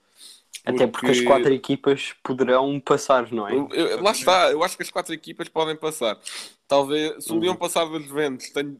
Até 0.64 0.86
porque 0.86 1.10
as 1.12 1.20
quatro 1.20 1.52
equipas 1.54 2.12
poderão 2.24 2.80
passar, 2.80 3.30
não 3.30 3.46
é? 3.46 3.52
Eu- 3.54 3.68
eu- 3.70 4.02
lá 4.02 4.10
está, 4.10 4.50
eu 4.50 4.62
acho 4.64 4.76
que 4.76 4.82
as 4.82 4.90
quatro 4.90 5.14
equipas 5.14 5.48
podem 5.48 5.76
passar. 5.76 6.18
Talvez, 6.66 7.24
se 7.24 7.32
o 7.32 7.38
Leão 7.38 7.54
passar 7.56 7.84
dos 7.84 8.04
Juventus, 8.04 8.50
tenho- 8.50 8.76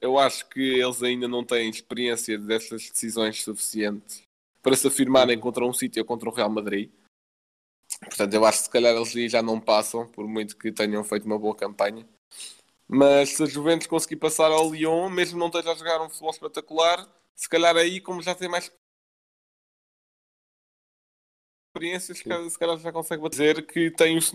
eu 0.00 0.18
acho 0.18 0.46
que 0.50 0.60
eles 0.60 1.02
ainda 1.02 1.26
não 1.26 1.42
têm 1.42 1.70
experiência 1.70 2.36
dessas 2.38 2.90
decisões 2.90 3.42
suficientes 3.42 4.22
para 4.62 4.76
se 4.76 4.86
afirmarem 4.86 5.38
contra 5.40 5.64
um 5.64 5.72
sítio 5.72 6.02
ou 6.02 6.06
contra 6.06 6.28
o 6.28 6.32
Real 6.32 6.50
Madrid. 6.50 6.90
Portanto, 8.00 8.34
eu 8.34 8.44
acho 8.44 8.58
que 8.58 8.64
se 8.64 8.70
calhar 8.70 8.94
eles 8.94 9.16
aí 9.16 9.28
já 9.28 9.42
não 9.42 9.58
passam, 9.58 10.06
por 10.08 10.28
muito 10.28 10.56
que 10.58 10.70
tenham 10.70 11.02
feito 11.02 11.24
uma 11.24 11.38
boa 11.38 11.54
campanha. 11.54 12.06
Mas 12.92 13.36
se 13.36 13.42
a 13.44 13.46
Juventus 13.46 13.86
conseguir 13.86 14.16
passar 14.16 14.50
ao 14.50 14.72
Lyon, 14.72 15.08
mesmo 15.08 15.38
não 15.38 15.46
esteja 15.46 15.70
a 15.70 15.74
jogar 15.76 16.02
um 16.02 16.08
futebol 16.08 16.30
espetacular, 16.30 17.08
se 17.36 17.48
calhar 17.48 17.76
aí, 17.76 18.00
como 18.00 18.20
já 18.20 18.34
tem 18.34 18.48
mais 18.48 18.68
experiências, 21.68 22.18
se 22.18 22.58
calhar- 22.58 22.78
já 22.78 22.90
consegue 22.90 23.28
dizer 23.28 23.64
que 23.64 23.92
tem 23.92 24.18
os 24.18 24.32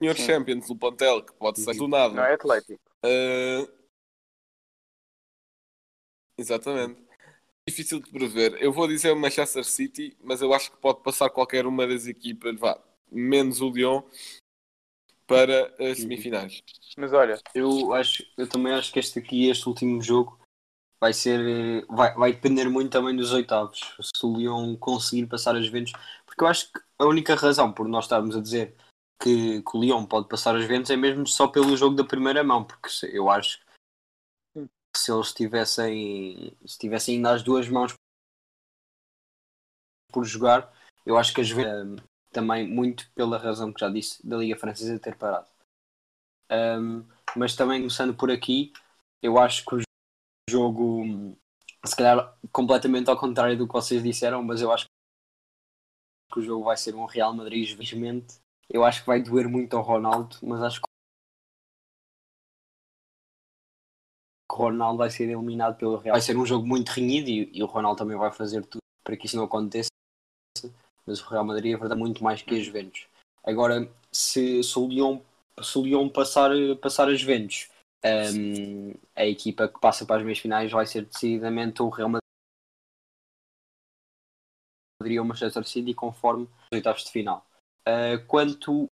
senhores 0.00 0.22
Sim. 0.22 0.26
Champions 0.26 0.70
no 0.70 0.78
plantel, 0.78 1.22
que 1.22 1.34
pode 1.34 1.60
ser 1.60 1.76
do 1.76 1.86
nada. 1.86 2.14
Não 2.14 2.24
é 2.24 2.32
Atlético. 2.32 2.80
Ah, 3.04 3.68
Exatamente. 6.38 6.98
Difícil 7.68 8.00
de 8.00 8.10
prever. 8.10 8.60
Eu 8.60 8.72
vou 8.72 8.88
dizer 8.88 9.12
o 9.12 9.16
Manchester 9.16 9.64
City, 9.64 10.16
mas 10.18 10.40
eu 10.40 10.54
acho 10.54 10.70
que 10.70 10.78
pode 10.78 11.02
passar 11.02 11.28
qualquer 11.28 11.66
uma 11.66 11.86
das 11.86 12.06
equipas, 12.06 12.58
vá, 12.58 12.82
menos 13.10 13.60
o 13.60 13.68
Lyon, 13.70 14.02
para 15.26 15.74
as 15.78 15.98
semifinais. 15.98 16.62
Mas 16.96 17.12
olha, 17.12 17.38
Eu 17.54 17.92
acho, 17.92 18.24
eu 18.36 18.48
também 18.48 18.72
acho 18.72 18.92
que 18.92 18.98
este 18.98 19.18
aqui, 19.18 19.48
este 19.48 19.68
último 19.68 20.00
jogo, 20.02 20.38
vai 21.00 21.12
ser, 21.12 21.40
eh, 21.40 21.86
vai, 21.88 22.14
vai 22.14 22.32
depender 22.32 22.68
muito 22.68 22.90
também 22.90 23.16
dos 23.16 23.32
oitavos. 23.32 23.80
Se 24.00 24.24
o 24.24 24.36
Lyon 24.36 24.76
conseguir 24.76 25.26
passar 25.26 25.56
as 25.56 25.66
Juventus, 25.66 25.92
porque 26.24 26.44
eu 26.44 26.48
acho 26.48 26.72
que 26.72 26.80
a 26.98 27.06
única 27.06 27.34
razão 27.34 27.72
por 27.72 27.88
nós 27.88 28.04
estarmos 28.04 28.36
a 28.36 28.40
dizer 28.40 28.76
que, 29.20 29.62
que 29.62 29.76
o 29.76 29.80
Lyon 29.80 30.06
pode 30.06 30.28
passar 30.28 30.54
as 30.54 30.62
Juventus 30.62 30.90
é 30.90 30.96
mesmo 30.96 31.26
só 31.26 31.48
pelo 31.48 31.76
jogo 31.76 31.96
da 31.96 32.04
primeira 32.04 32.44
mão, 32.44 32.64
porque 32.64 32.88
eu 33.12 33.30
acho 33.30 33.60
que 34.54 34.68
se 34.96 35.10
eles 35.10 35.32
tivessem, 35.32 36.56
se 36.66 36.78
tivessem 36.78 37.16
ainda 37.16 37.32
as 37.32 37.42
duas 37.42 37.68
mãos 37.68 37.94
por 40.12 40.24
jogar, 40.24 40.72
eu 41.06 41.16
acho 41.16 41.32
que 41.32 41.40
as 41.40 41.48
Juventus 41.48 42.04
também 42.32 42.66
muito 42.66 43.10
pela 43.14 43.38
razão 43.38 43.72
que 43.72 43.80
já 43.80 43.88
disse 43.88 44.26
da 44.26 44.36
Liga 44.38 44.58
Francesa 44.58 44.98
ter 44.98 45.16
parado. 45.16 45.46
Um, 46.50 47.04
mas 47.36 47.54
também 47.54 47.80
começando 47.80 48.14
por 48.14 48.30
aqui, 48.30 48.72
eu 49.22 49.38
acho 49.38 49.64
que 49.64 49.76
o 49.76 49.80
jogo, 50.50 51.36
se 51.84 51.96
calhar 51.96 52.36
completamente 52.50 53.08
ao 53.08 53.16
contrário 53.18 53.56
do 53.56 53.66
que 53.66 53.72
vocês 53.72 54.02
disseram, 54.02 54.42
mas 54.42 54.60
eu 54.60 54.72
acho 54.72 54.86
que 56.32 56.40
o 56.40 56.42
jogo 56.42 56.64
vai 56.64 56.76
ser 56.76 56.94
um 56.94 57.04
Real 57.04 57.32
Madrid, 57.32 57.70
infelizmente. 57.70 58.40
Eu 58.68 58.84
acho 58.84 59.00
que 59.00 59.06
vai 59.06 59.22
doer 59.22 59.48
muito 59.48 59.76
ao 59.76 59.82
Ronaldo, 59.82 60.36
mas 60.42 60.62
acho 60.62 60.80
que 60.80 60.86
o 64.50 64.54
Ronaldo 64.54 64.98
vai 64.98 65.10
ser 65.10 65.24
eliminado 65.24 65.76
pelo 65.76 65.96
Real. 65.96 66.14
Vai 66.14 66.20
ser 66.20 66.36
um 66.36 66.46
jogo 66.46 66.66
muito 66.66 66.88
renhido 66.88 67.28
e, 67.28 67.50
e 67.52 67.62
o 67.62 67.66
Ronaldo 67.66 67.98
também 67.98 68.16
vai 68.16 68.32
fazer 68.32 68.64
tudo 68.66 68.82
para 69.04 69.16
que 69.16 69.26
isso 69.26 69.36
não 69.36 69.44
aconteça. 69.44 69.88
Mas 71.06 71.20
o 71.20 71.28
Real 71.28 71.44
Madrid 71.44 71.74
é 71.74 71.76
verdade 71.76 72.00
muito 72.00 72.22
mais 72.22 72.42
que 72.42 72.54
as 72.54 72.64
Juventus. 72.64 73.06
Agora, 73.44 73.90
se, 74.12 74.62
se 74.62 74.78
o 74.78 74.86
Lyon 74.86 75.20
se 75.60 75.78
o 75.78 75.82
Lyon 75.82 76.08
passar, 76.08 76.50
passar 76.80 77.08
as 77.08 77.20
Juventus, 77.20 77.68
hum, 78.04 78.94
a 79.14 79.26
equipa 79.26 79.68
que 79.68 79.80
passa 79.80 80.06
para 80.06 80.16
as 80.16 80.22
meias 80.22 80.38
finais 80.38 80.70
vai 80.70 80.86
ser 80.86 81.04
decididamente 81.04 81.82
o 81.82 81.88
Real 81.88 82.08
Madrid 82.08 82.22
ou 85.18 85.24
o 85.24 85.28
Manchester 85.28 85.66
City 85.66 85.94
conforme 85.94 86.44
os 86.44 86.72
oitavos 86.72 87.04
de 87.04 87.10
final. 87.10 87.46
Uh, 87.86 88.24
quanto 88.26 88.86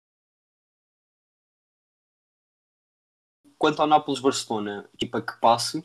quanto 3.58 3.82
ao 3.82 3.88
Nápoles-Barcelona, 3.88 4.88
equipa 4.94 5.22
que 5.22 5.40
passe, 5.40 5.80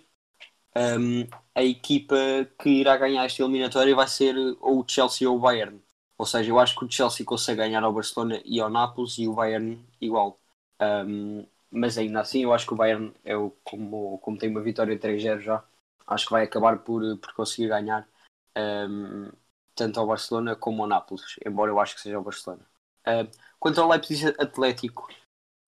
hum, 0.76 1.26
a 1.54 1.62
equipa 1.62 2.16
que 2.58 2.68
irá 2.68 2.96
ganhar 2.96 3.24
esta 3.24 3.42
eliminatória 3.42 3.96
vai 3.96 4.06
ser 4.06 4.36
ou 4.60 4.80
o 4.80 4.84
Chelsea 4.86 5.28
ou 5.28 5.36
o 5.36 5.40
Bayern. 5.40 5.82
Ou 6.22 6.26
seja, 6.26 6.48
eu 6.52 6.60
acho 6.60 6.78
que 6.78 6.84
o 6.84 6.88
Chelsea 6.88 7.26
consegue 7.26 7.58
ganhar 7.58 7.82
ao 7.82 7.92
Barcelona 7.92 8.40
e 8.44 8.60
ao 8.60 8.70
Nápoles 8.70 9.18
e 9.18 9.26
o 9.26 9.34
Bayern 9.34 9.84
igual. 10.00 10.38
Um, 10.80 11.44
mas 11.68 11.98
ainda 11.98 12.20
assim, 12.20 12.44
eu 12.44 12.52
acho 12.54 12.64
que 12.64 12.72
o 12.72 12.76
Bayern, 12.76 13.12
é 13.24 13.36
o, 13.36 13.50
como, 13.64 14.18
como 14.18 14.38
tem 14.38 14.48
uma 14.48 14.60
vitória 14.60 14.96
3-0 14.96 15.40
já, 15.40 15.64
acho 16.06 16.26
que 16.26 16.30
vai 16.30 16.44
acabar 16.44 16.78
por, 16.78 17.02
por 17.18 17.32
conseguir 17.34 17.66
ganhar 17.66 18.08
um, 18.56 19.32
tanto 19.74 19.98
ao 19.98 20.06
Barcelona 20.06 20.54
como 20.54 20.82
ao 20.82 20.88
Nápoles, 20.88 21.40
embora 21.44 21.72
eu 21.72 21.80
acho 21.80 21.96
que 21.96 22.02
seja 22.02 22.20
o 22.20 22.22
Barcelona. 22.22 22.64
Um, 23.04 23.28
quanto 23.58 23.80
ao 23.80 23.88
Leipzig 23.88 24.32
Atlético, 24.38 25.08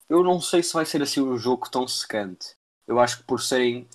eu 0.08 0.22
não 0.22 0.40
sei 0.40 0.62
se 0.62 0.72
vai 0.72 0.86
ser 0.86 1.02
assim 1.02 1.20
um 1.20 1.36
jogo 1.36 1.68
tão 1.68 1.88
secante. 1.88 2.54
Eu 2.86 3.00
acho 3.00 3.18
que 3.18 3.24
por 3.24 3.42
serem. 3.42 3.88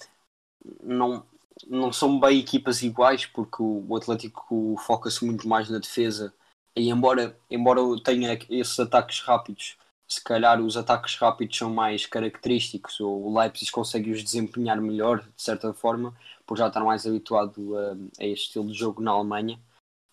Não, 0.84 1.26
não 1.67 1.93
são 1.93 2.19
bem 2.19 2.38
equipas 2.38 2.82
iguais, 2.82 3.26
porque 3.26 3.63
o, 3.63 3.95
Atlético 3.95 4.76
foca-se 4.86 5.24
muito 5.24 5.48
mais 5.48 5.69
na 5.69 5.80
defesa. 5.80 6.34
E 6.80 6.89
embora, 6.89 7.38
embora 7.52 7.82
tenha 8.02 8.39
esses 8.50 8.80
ataques 8.80 9.20
rápidos, 9.20 9.78
se 10.08 10.24
calhar 10.24 10.62
os 10.62 10.78
ataques 10.78 11.13
rápidos 11.18 11.58
são 11.58 11.70
mais 11.70 12.06
característicos, 12.06 13.02
ou 13.02 13.26
o 13.26 13.38
Leipzig 13.38 13.70
consegue 13.70 14.12
os 14.12 14.24
desempenhar 14.24 14.80
melhor, 14.80 15.20
de 15.20 15.44
certa 15.44 15.74
forma, 15.74 16.15
por 16.48 16.58
já 16.58 16.68
estar 16.68 16.80
mais 16.80 17.06
habituado 17.06 17.78
a, 17.78 17.92
a 18.24 18.26
este 18.26 18.46
estilo 18.46 18.68
de 18.68 18.74
jogo 18.74 19.02
na 19.02 19.12
Alemanha. 19.12 19.60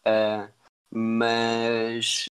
Uh, 0.05 0.53
mas 0.91 2.25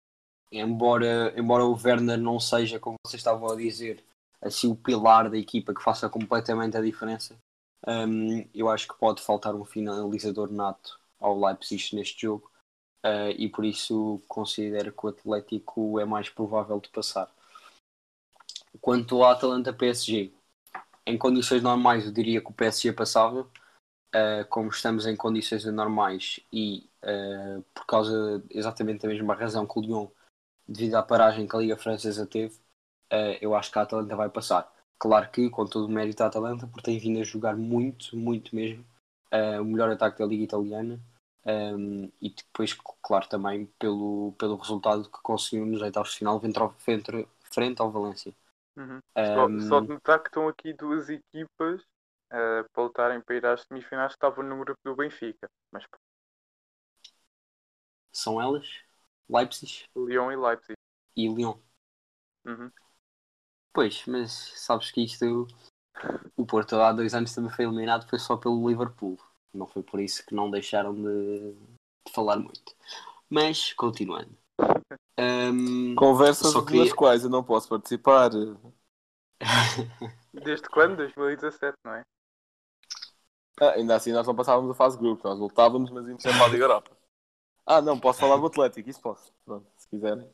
embora, 0.52 1.34
embora 1.38 1.64
o 1.64 1.80
Werner 1.82 2.18
não 2.18 2.38
seja, 2.38 2.78
como 2.78 2.98
vocês 3.06 3.22
estavam 3.22 3.50
a 3.50 3.56
dizer, 3.56 4.04
assim 4.42 4.70
o 4.70 4.76
pilar 4.76 5.30
da 5.30 5.38
equipa 5.38 5.74
que 5.74 5.82
faça 5.82 6.10
completamente 6.10 6.76
a 6.76 6.82
diferença, 6.82 7.38
um, 7.88 8.46
eu 8.54 8.70
acho 8.70 8.88
que 8.88 9.00
pode 9.00 9.22
faltar 9.22 9.56
um 9.56 9.64
finalizador 9.64 10.52
nato 10.52 11.00
ao 11.22 11.40
Leipzig 11.40 11.96
neste 11.96 12.24
jogo. 12.24 12.52
Uh, 13.06 13.30
e 13.38 13.48
por 13.48 13.64
isso 13.64 14.20
considero 14.28 14.92
que 14.92 15.06
o 15.06 15.10
Atlético 15.10 16.00
é 16.00 16.06
mais 16.06 16.28
provável 16.28 16.80
de 16.80 16.90
passar. 16.90 17.30
Quanto 18.82 19.24
ao 19.24 19.32
Atalanta 19.32 19.72
PSG, 19.72 20.34
em 21.06 21.18
condições 21.18 21.62
normais 21.62 22.06
eu 22.06 22.12
diria 22.12 22.42
que 22.42 22.50
o 22.50 22.54
PSG 22.54 22.92
passava, 22.94 23.42
uh, 23.42 24.46
como 24.50 24.70
estamos 24.70 25.06
em 25.06 25.16
condições 25.16 25.66
anormais 25.68 26.40
e 26.52 26.90
uh, 27.04 27.62
por 27.74 27.86
causa 27.86 28.44
exatamente 28.50 29.04
da 29.04 29.10
mesma 29.10 29.36
razão 29.36 29.68
que 29.68 29.78
o 29.78 29.82
Lyon, 29.82 30.08
devido 30.68 30.96
à 30.96 31.04
paragem 31.04 31.48
que 31.48 31.56
a 31.56 31.60
Liga 31.60 31.78
Francesa 31.78 32.26
teve, 32.26 32.56
uh, 33.14 33.38
eu 33.42 33.56
acho 33.56 33.72
que 33.72 33.80
a 33.80 33.84
Atalanta 33.84 34.16
vai 34.16 34.30
passar. 34.30 34.74
Claro 34.98 35.30
que, 35.30 35.50
com 35.50 35.66
todo 35.66 35.86
o 35.86 35.92
mérito 35.92 36.20
da 36.20 36.28
Atalanta, 36.28 36.68
porque 36.68 36.84
tem 36.84 36.98
vindo 36.98 37.20
a 37.20 37.24
jogar 37.24 37.56
muito, 37.56 38.16
muito 38.18 38.56
mesmo, 38.56 38.86
o 39.60 39.66
melhor 39.66 39.92
ataque 39.92 40.20
da 40.20 40.26
Liga 40.26 40.46
Italiana. 40.46 40.98
Um, 41.46 42.12
e 42.20 42.32
depois, 42.32 42.74
claro, 43.04 43.28
também 43.28 43.68
pelo, 43.78 44.34
pelo 44.38 44.56
resultado 44.58 45.04
que 45.04 45.22
conseguiu 45.22 45.66
nos 45.66 45.82
oitavos 45.82 46.12
de 46.12 46.18
final 46.18 46.42
frente 46.80 47.28
frente 47.52 47.82
ao 47.82 47.92
Valência. 47.92 48.34
Uhum. 48.76 49.00
Um, 49.16 49.60
Só, 49.62 49.68
só 49.70 49.80
de 49.80 49.88
notar 49.90 50.20
que 50.20 50.28
estão 50.28 50.48
aqui 50.48 50.74
duas 50.74 51.08
equipas 51.10 51.82
uh, 52.34 52.68
para 52.74 52.84
lutarem 52.84 53.22
para 53.22 53.36
ir 53.36 53.46
às 53.46 53.62
semifinais 53.62 54.12
que 54.12 54.18
estavam 54.18 54.44
no 54.44 54.58
grupo 54.60 54.80
do 54.84 54.96
Benfica. 54.96 55.48
Mas 55.72 55.86
São 58.12 58.42
elas? 58.42 58.68
Leipzig? 59.30 59.86
Lyon 59.96 60.32
e 60.32 60.36
Leipzig. 60.36 60.76
e 61.16 61.28
Lyon. 61.28 61.58
Uhum. 62.46 62.72
Pois, 63.74 64.06
mas 64.08 64.32
sabes 64.56 64.92
que 64.92 65.04
isto. 65.04 65.48
O 66.36 66.46
Porto 66.46 66.76
há 66.76 66.92
dois 66.92 67.14
anos 67.14 67.34
também 67.34 67.52
foi 67.52 67.66
eliminado, 67.66 68.08
foi 68.10 68.20
só 68.20 68.36
pelo 68.36 68.68
Liverpool. 68.68 69.18
Não 69.56 69.68
foi 69.68 69.82
por 69.84 70.00
isso 70.00 70.26
que 70.26 70.36
não 70.36 70.52
deixaram 70.52 70.94
de, 70.94 71.54
de 72.06 72.12
falar 72.14 72.38
muito. 72.38 72.76
Mas, 73.30 73.74
continuando. 73.74 74.36
Ahm, 75.18 75.96
Conversas 75.96 76.52
Só 76.52 76.62
queria- 76.62 76.84
nas 76.86 76.94
quais 76.94 77.24
eu 77.24 77.30
não 77.30 77.44
posso 77.44 77.70
participar. 77.70 78.32
Desde 80.34 80.68
quando? 80.70 80.98
2017, 80.98 81.78
não 81.84 81.94
é? 81.96 82.04
Ah, 83.60 83.72
ainda 83.72 83.96
assim 83.96 84.12
nós 84.12 84.28
não 84.28 84.36
passávamos 84.36 84.70
a 84.72 84.74
fase 84.74 84.98
de 84.98 85.04
grupo, 85.04 85.26
nós 85.28 85.40
lutávamos, 85.40 85.90
mas 85.90 86.06
íamos 86.06 86.22
sempre 86.22 86.44
à 86.44 86.48
Liga 86.48 86.66
Europa. 86.66 86.92
Ah, 87.66 87.82
não, 87.82 88.00
posso 88.00 88.20
falar 88.20 88.38
do 88.38 88.46
Atlético, 88.46 88.90
isso 88.90 89.02
posso. 89.02 89.34
Pronto, 89.46 89.66
se 89.78 89.88
quiserem. 89.88 90.30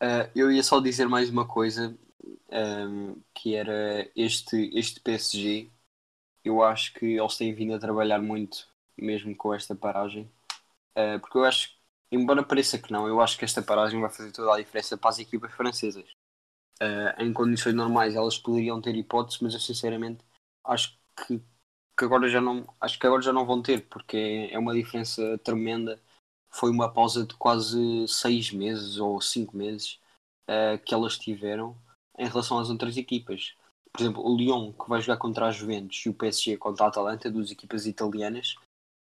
ah, 0.00 0.28
eu 0.34 0.50
ia 0.50 0.62
só 0.62 0.80
dizer 0.80 1.08
mais 1.08 1.30
uma 1.30 1.46
coisa, 1.46 1.96
ahm, 2.50 3.14
que 3.34 3.54
era 3.54 4.10
este, 4.16 4.70
este 4.78 5.00
PSG. 5.00 5.70
Eu 6.44 6.62
acho 6.62 6.92
que 6.94 7.06
eles 7.18 7.36
têm 7.36 7.54
vindo 7.54 7.74
a 7.74 7.78
trabalhar 7.78 8.20
muito, 8.20 8.68
mesmo 8.96 9.34
com 9.36 9.54
esta 9.54 9.74
paragem. 9.74 10.30
Ah, 10.96 11.18
porque 11.20 11.38
eu 11.38 11.44
acho, 11.44 11.70
embora 12.12 12.42
pareça 12.44 12.78
que 12.78 12.92
não, 12.92 13.08
eu 13.08 13.20
acho 13.20 13.38
que 13.38 13.44
esta 13.44 13.62
paragem 13.62 14.00
vai 14.00 14.10
fazer 14.10 14.32
toda 14.32 14.54
a 14.54 14.58
diferença 14.58 14.96
para 14.96 15.10
as 15.10 15.18
equipas 15.18 15.52
francesas. 15.52 16.06
Ah, 16.80 17.16
em 17.22 17.32
condições 17.32 17.74
normais 17.74 18.14
elas 18.14 18.38
poderiam 18.38 18.80
ter 18.80 18.96
hipótese, 18.96 19.38
mas 19.42 19.54
eu 19.54 19.60
sinceramente 19.60 20.24
acho 20.64 20.98
que, 21.26 21.38
que 21.98 22.04
agora 22.04 22.28
já 22.28 22.40
não 22.40 22.66
acho 22.80 22.98
que 22.98 23.06
agora 23.06 23.22
já 23.22 23.32
não 23.32 23.46
vão 23.46 23.62
ter, 23.62 23.86
porque 23.88 24.50
é, 24.52 24.58
uma 24.58 24.74
diferença 24.74 25.38
tremenda. 25.38 26.00
Foi 26.50 26.70
uma 26.70 26.92
pausa 26.92 27.26
de 27.26 27.34
quase 27.36 28.06
seis 28.08 28.52
meses 28.52 28.98
ou 28.98 29.20
cinco 29.20 29.56
meses 29.56 30.00
ah, 30.48 30.78
que 30.78 30.94
elas 30.94 31.18
tiveram 31.18 31.76
em 32.18 32.28
relação 32.28 32.58
às 32.58 32.70
outras 32.70 32.96
equipas. 32.96 33.54
Por 33.94 34.02
exemplo, 34.02 34.26
o 34.26 34.36
Lyon, 34.36 34.72
que 34.72 34.88
vai 34.88 35.00
jogar 35.00 35.18
contra 35.18 35.46
a 35.46 35.52
Juventus, 35.52 36.04
e 36.04 36.08
o 36.08 36.14
PSG 36.14 36.56
contra 36.56 36.84
a 36.86 36.88
Atalanta, 36.88 37.30
duas 37.30 37.50
equipas 37.52 37.86
italianas, 37.86 38.56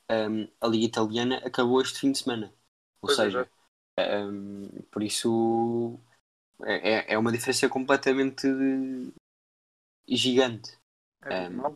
ahm, 0.10 0.48
a 0.62 0.68
Liga 0.68 0.86
Italiana 0.86 1.38
acabou 1.38 1.82
este 1.82 2.00
fim 2.00 2.12
de 2.12 2.20
semana. 2.20 2.54
Ou 3.02 3.08
Pois 3.08 3.18
é, 3.20 3.26
seja, 3.26 3.50
ahm, 3.98 4.68
por 4.92 5.02
isso 5.02 6.00
é, 6.64 6.92
é- 7.12 7.14
é 7.14 7.18
uma 7.18 7.32
diferença 7.32 7.70
completamente 7.70 8.48
gigante 10.08 10.78
É 11.26 11.48
Um, 11.50 11.76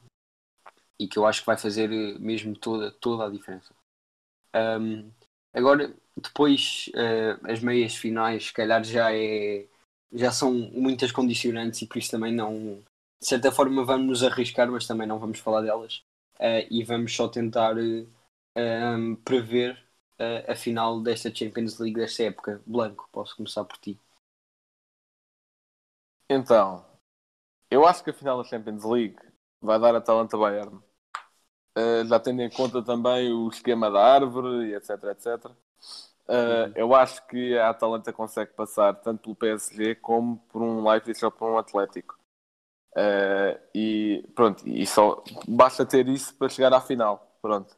e 1.00 1.08
que 1.08 1.18
eu 1.18 1.26
acho 1.26 1.42
que 1.42 1.46
vai 1.48 1.58
fazer 1.58 1.90
mesmo 2.20 2.58
toda, 2.58 2.92
toda 2.92 3.26
a 3.26 3.30
diferença. 3.30 3.74
Um, 4.56 5.12
agora, 5.54 5.94
depois, 6.16 6.90
eh, 6.96 7.38
as 7.44 7.60
meias 7.62 7.96
finais, 7.96 8.48
se 8.48 8.54
calhar 8.54 8.84
já 8.84 9.14
é 9.14 9.68
já 10.14 10.32
são 10.32 10.54
muitas 10.54 11.12
condicionantes 11.12 11.82
e 11.82 11.88
por 11.88 11.98
isso 11.98 12.12
também 12.12 12.34
não 12.34 12.82
de 13.20 13.28
certa 13.28 13.52
forma 13.52 13.84
vamos 13.86 14.08
nos 14.08 14.24
arriscar, 14.24 14.70
mas 14.72 14.88
também 14.88 15.08
não 15.08 15.20
vamos 15.20 15.40
falar 15.40 15.62
delas 15.62 16.04
eh, 16.40 16.68
e 16.72 16.84
vamos 16.84 17.16
só 17.16 17.28
tentar 17.28 17.76
eh, 17.78 18.96
um, 18.96 19.16
prever 19.16 19.78
eh, 20.20 20.52
a 20.52 20.56
final 20.56 21.02
desta 21.02 21.34
Champions 21.34 21.80
League 21.80 21.96
desta 22.00 22.24
época. 22.24 22.62
Blanco, 22.66 23.08
posso 23.12 23.36
começar 23.36 23.64
por 23.66 23.78
ti. 23.78 24.00
Então, 26.30 26.86
eu 27.70 27.86
acho 27.86 28.04
que 28.04 28.10
a 28.10 28.14
final 28.14 28.38
da 28.42 28.50
Champions 28.50 28.84
League 28.84 29.18
vai 29.62 29.80
dar 29.80 29.96
Atalanta 29.96 30.38
Bayern. 30.38 30.82
Uh, 31.78 32.06
já 32.08 32.20
tendo 32.20 32.42
em 32.42 32.50
conta 32.50 32.82
também 32.84 33.32
o 33.32 33.48
esquema 33.50 33.92
da 33.92 34.04
árvore 34.04 34.70
e 34.70 34.76
etc, 34.76 34.92
etc. 35.12 35.46
Uh, 36.28 36.74
Eu 36.76 36.94
acho 36.96 37.26
que 37.28 37.58
a 37.58 37.70
Atalanta 37.70 38.12
consegue 38.12 38.52
passar 38.54 38.94
tanto 38.96 39.36
pelo 39.36 39.36
PSG 39.36 39.96
como 39.96 40.38
por 40.50 40.62
um 40.62 40.88
Leipzig 40.88 41.24
ou 41.24 41.32
por 41.32 41.50
um 41.52 41.58
Atlético. 41.58 42.18
Uh, 42.98 43.60
e 43.76 44.28
pronto, 44.34 44.68
e 44.68 44.88
só 44.88 45.24
basta 45.48 45.86
ter 45.86 46.08
isso 46.08 46.34
para 46.34 46.50
chegar 46.50 46.74
à 46.74 46.82
final. 46.82 47.38
Pronto. 47.42 47.78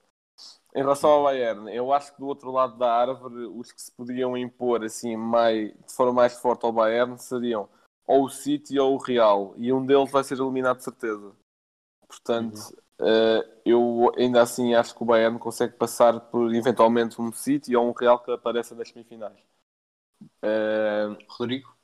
Em 0.74 0.80
relação 0.80 1.10
ao 1.10 1.24
Bayern, 1.24 1.70
eu 1.76 1.92
acho 1.92 2.14
que 2.14 2.20
do 2.20 2.28
outro 2.28 2.52
lado 2.52 2.78
da 2.78 2.90
árvore, 2.90 3.46
os 3.48 3.72
que 3.72 3.82
se 3.82 3.92
podiam 3.92 4.38
impor 4.38 4.84
assim 4.84 5.18
mais, 5.18 5.74
de 5.74 5.94
forma 5.94 6.14
mais 6.14 6.40
forte 6.40 6.66
ao 6.66 6.72
Bayern 6.72 7.18
seriam 7.18 7.68
ou 8.08 8.26
o 8.26 8.30
City 8.30 8.80
ou 8.80 8.96
o 8.96 8.98
Real, 8.98 9.54
e 9.58 9.74
um 9.74 9.86
deles 9.86 10.10
vai 10.10 10.24
ser 10.24 10.40
eliminado 10.40 10.78
de 10.78 10.84
certeza. 10.84 11.32
Portanto, 12.08 12.58
eh, 13.00 13.62
eu 13.66 14.12
ainda 14.18 14.42
assim 14.42 14.74
acho 14.74 14.96
que 14.96 15.04
o 15.04 15.06
Bayern 15.06 15.38
consegue 15.38 15.76
passar 15.76 16.20
por 16.20 16.54
eventualmente 16.56 17.22
um 17.22 17.32
City 17.32 17.76
ou 17.76 17.88
um 17.88 17.94
Real 17.94 18.18
que 18.20 18.32
apareça 18.32 18.74
nas 18.74 18.90
semifinais. 18.90 19.38
Eh, 20.42 21.18
Rodrigo? 21.28 21.79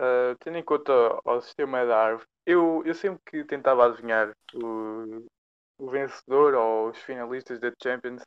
Uh, 0.00 0.34
tendo 0.40 0.56
em 0.56 0.64
conta 0.64 0.92
o 1.26 1.40
sistema 1.42 1.84
da 1.84 1.94
árvore, 1.94 2.26
eu, 2.46 2.82
eu 2.86 2.94
sempre 2.94 3.20
que 3.26 3.44
tentava 3.44 3.84
adivinhar 3.84 4.34
o, 4.54 5.26
o 5.78 5.90
vencedor 5.90 6.54
ou 6.54 6.88
os 6.88 6.98
finalistas 7.02 7.60
da 7.60 7.70
Champions, 7.82 8.22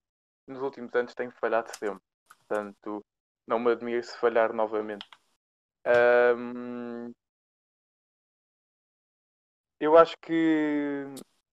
nos 0.47 0.61
últimos 0.61 0.93
anos 0.93 1.15
tenho 1.15 1.31
falhado 1.31 1.75
sempre. 1.75 2.03
Portanto, 2.37 3.03
não 3.47 3.57
me 3.57 3.71
admiro 3.71 4.03
se 4.03 4.15
falhar 4.19 4.53
novamente. 4.53 5.07
Ahm, 5.85 7.11
eu 9.79 9.97
acho 9.97 10.15
que 10.21 11.05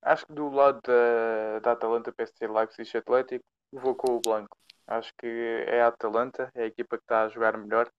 acho 0.03 0.27
que 0.27 0.33
do 0.35 0.51
lado 0.51 0.81
da, 0.83 1.61
da 1.61 1.73
Atalanta, 1.73 2.13
PSG, 2.13 2.47
Leipzig 2.47 2.97
Atlético, 2.99 3.45
vou 3.73 3.95
com 3.95 4.17
o 4.17 4.21
Blanco. 4.21 4.57
Acho 4.87 5.13
que 5.19 5.27
é 5.67 5.83
a 5.83 5.89
Atalanta, 5.89 6.51
é 6.55 6.65
a 6.65 6.67
equipa 6.67 6.99
que 6.99 7.05
está 7.05 7.23
a 7.25 7.29
jogar 7.29 7.57
melhor. 7.57 7.91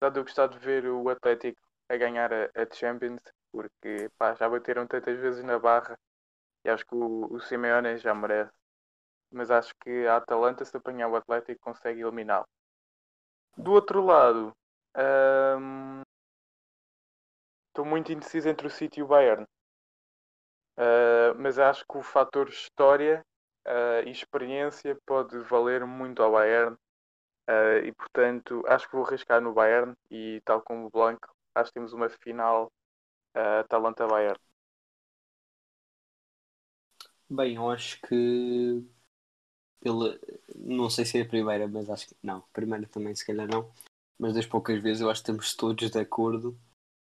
De 0.00 0.18
eu 0.18 0.24
gostar 0.24 0.48
de 0.48 0.58
ver 0.58 0.86
o 0.86 1.08
Atlético 1.08 1.60
a 1.88 1.96
ganhar 1.96 2.32
a, 2.32 2.44
a 2.54 2.74
Champions, 2.74 3.22
porque 3.52 4.10
pá, 4.18 4.34
já 4.34 4.48
bateram 4.48 4.86
tantas 4.86 5.18
vezes 5.18 5.42
na 5.44 5.58
barra 5.58 5.98
e 6.64 6.70
acho 6.70 6.84
que 6.86 6.94
o, 6.94 7.32
o 7.32 7.40
Simeone 7.40 7.96
já 7.98 8.14
merece. 8.14 8.52
Mas 9.30 9.50
acho 9.50 9.74
que 9.82 10.06
a 10.06 10.16
Atalanta, 10.16 10.64
se 10.64 10.76
apanhar 10.76 11.08
o 11.08 11.16
Atlético, 11.16 11.60
consegue 11.60 12.00
eliminá-lo. 12.00 12.46
Do 13.56 13.72
outro 13.72 14.04
lado, 14.04 14.52
hum, 14.96 16.02
estou 17.68 17.84
muito 17.84 18.12
indeciso 18.12 18.48
entre 18.48 18.66
o 18.66 18.70
City 18.70 19.00
e 19.00 19.02
o 19.02 19.06
Bayern. 19.06 19.44
Uh, 20.78 21.34
mas 21.36 21.58
acho 21.58 21.84
que 21.84 21.98
o 21.98 22.02
fator 22.02 22.48
história 22.48 23.20
uh, 23.66 24.06
e 24.06 24.10
experiência 24.10 24.96
pode 25.04 25.38
valer 25.40 25.84
muito 25.84 26.22
ao 26.22 26.32
Bayern. 26.32 26.76
Uh, 27.48 27.84
e 27.84 27.92
portanto, 27.92 28.62
acho 28.66 28.88
que 28.88 28.96
vou 28.96 29.04
arriscar 29.04 29.40
no 29.40 29.52
Bayern. 29.52 29.94
E 30.10 30.40
tal 30.44 30.62
como 30.62 30.86
o 30.86 30.90
Blanco, 30.90 31.28
acho 31.60 31.70
que 31.70 31.74
temos 31.74 31.92
uma 31.92 32.08
final 32.08 32.66
uh, 33.36 33.60
Atalanta-Bayern. 33.60 34.38
Bem, 37.30 37.56
eu 37.56 37.70
acho 37.70 38.00
que 38.02 38.84
pela 39.80 40.18
não 40.56 40.90
sei 40.90 41.04
se 41.04 41.18
é 41.18 41.22
a 41.22 41.28
primeira, 41.28 41.68
mas 41.68 41.88
acho 41.90 42.08
que 42.08 42.16
não, 42.22 42.38
a 42.38 42.42
primeira 42.52 42.86
também 42.88 43.14
se 43.14 43.26
calhar 43.26 43.48
não, 43.48 43.72
mas 44.18 44.34
das 44.34 44.46
poucas 44.46 44.80
vezes 44.82 45.02
eu 45.02 45.10
acho 45.10 45.22
que 45.22 45.30
estamos 45.30 45.54
todos 45.54 45.90
de 45.90 45.98
acordo 45.98 46.58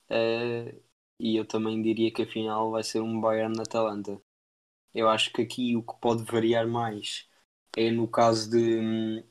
eh, 0.09 0.75
e 1.19 1.37
eu 1.37 1.45
também 1.47 1.81
diria 1.81 2.11
que 2.13 2.23
a 2.23 2.27
final 2.27 2.71
vai 2.71 2.83
ser 2.83 3.01
um 3.01 3.19
Bayern 3.21 3.59
Atalanta. 3.61 4.21
Eu 4.93 5.09
acho 5.09 5.31
que 5.33 5.41
aqui 5.43 5.75
o 5.77 5.83
que 5.83 5.95
pode 6.01 6.23
variar 6.25 6.67
mais 6.67 7.29
é 7.77 7.91
no 7.91 8.07
caso 8.09 8.49
de 8.51 8.79
hum, 8.79 9.23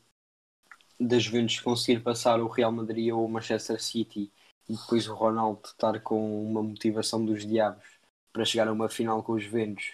da 1.01 1.19
Juventus 1.19 1.61
conseguir 1.61 2.01
passar 2.03 2.41
o 2.41 2.49
Real 2.49 2.73
Madrid 2.73 3.13
ou 3.13 3.25
o 3.25 3.29
Manchester 3.29 3.83
City 3.83 4.33
e 4.69 4.75
depois 4.75 5.09
o 5.09 5.15
Ronaldo 5.15 5.61
estar 5.67 6.01
com 6.01 6.43
uma 6.51 6.63
motivação 6.63 7.25
dos 7.25 7.47
diabos 7.47 7.85
para 8.33 8.45
chegar 8.45 8.69
a 8.69 8.73
uma 8.73 8.89
final 8.89 9.23
com 9.23 9.33
os 9.33 9.43
Juventus 9.45 9.93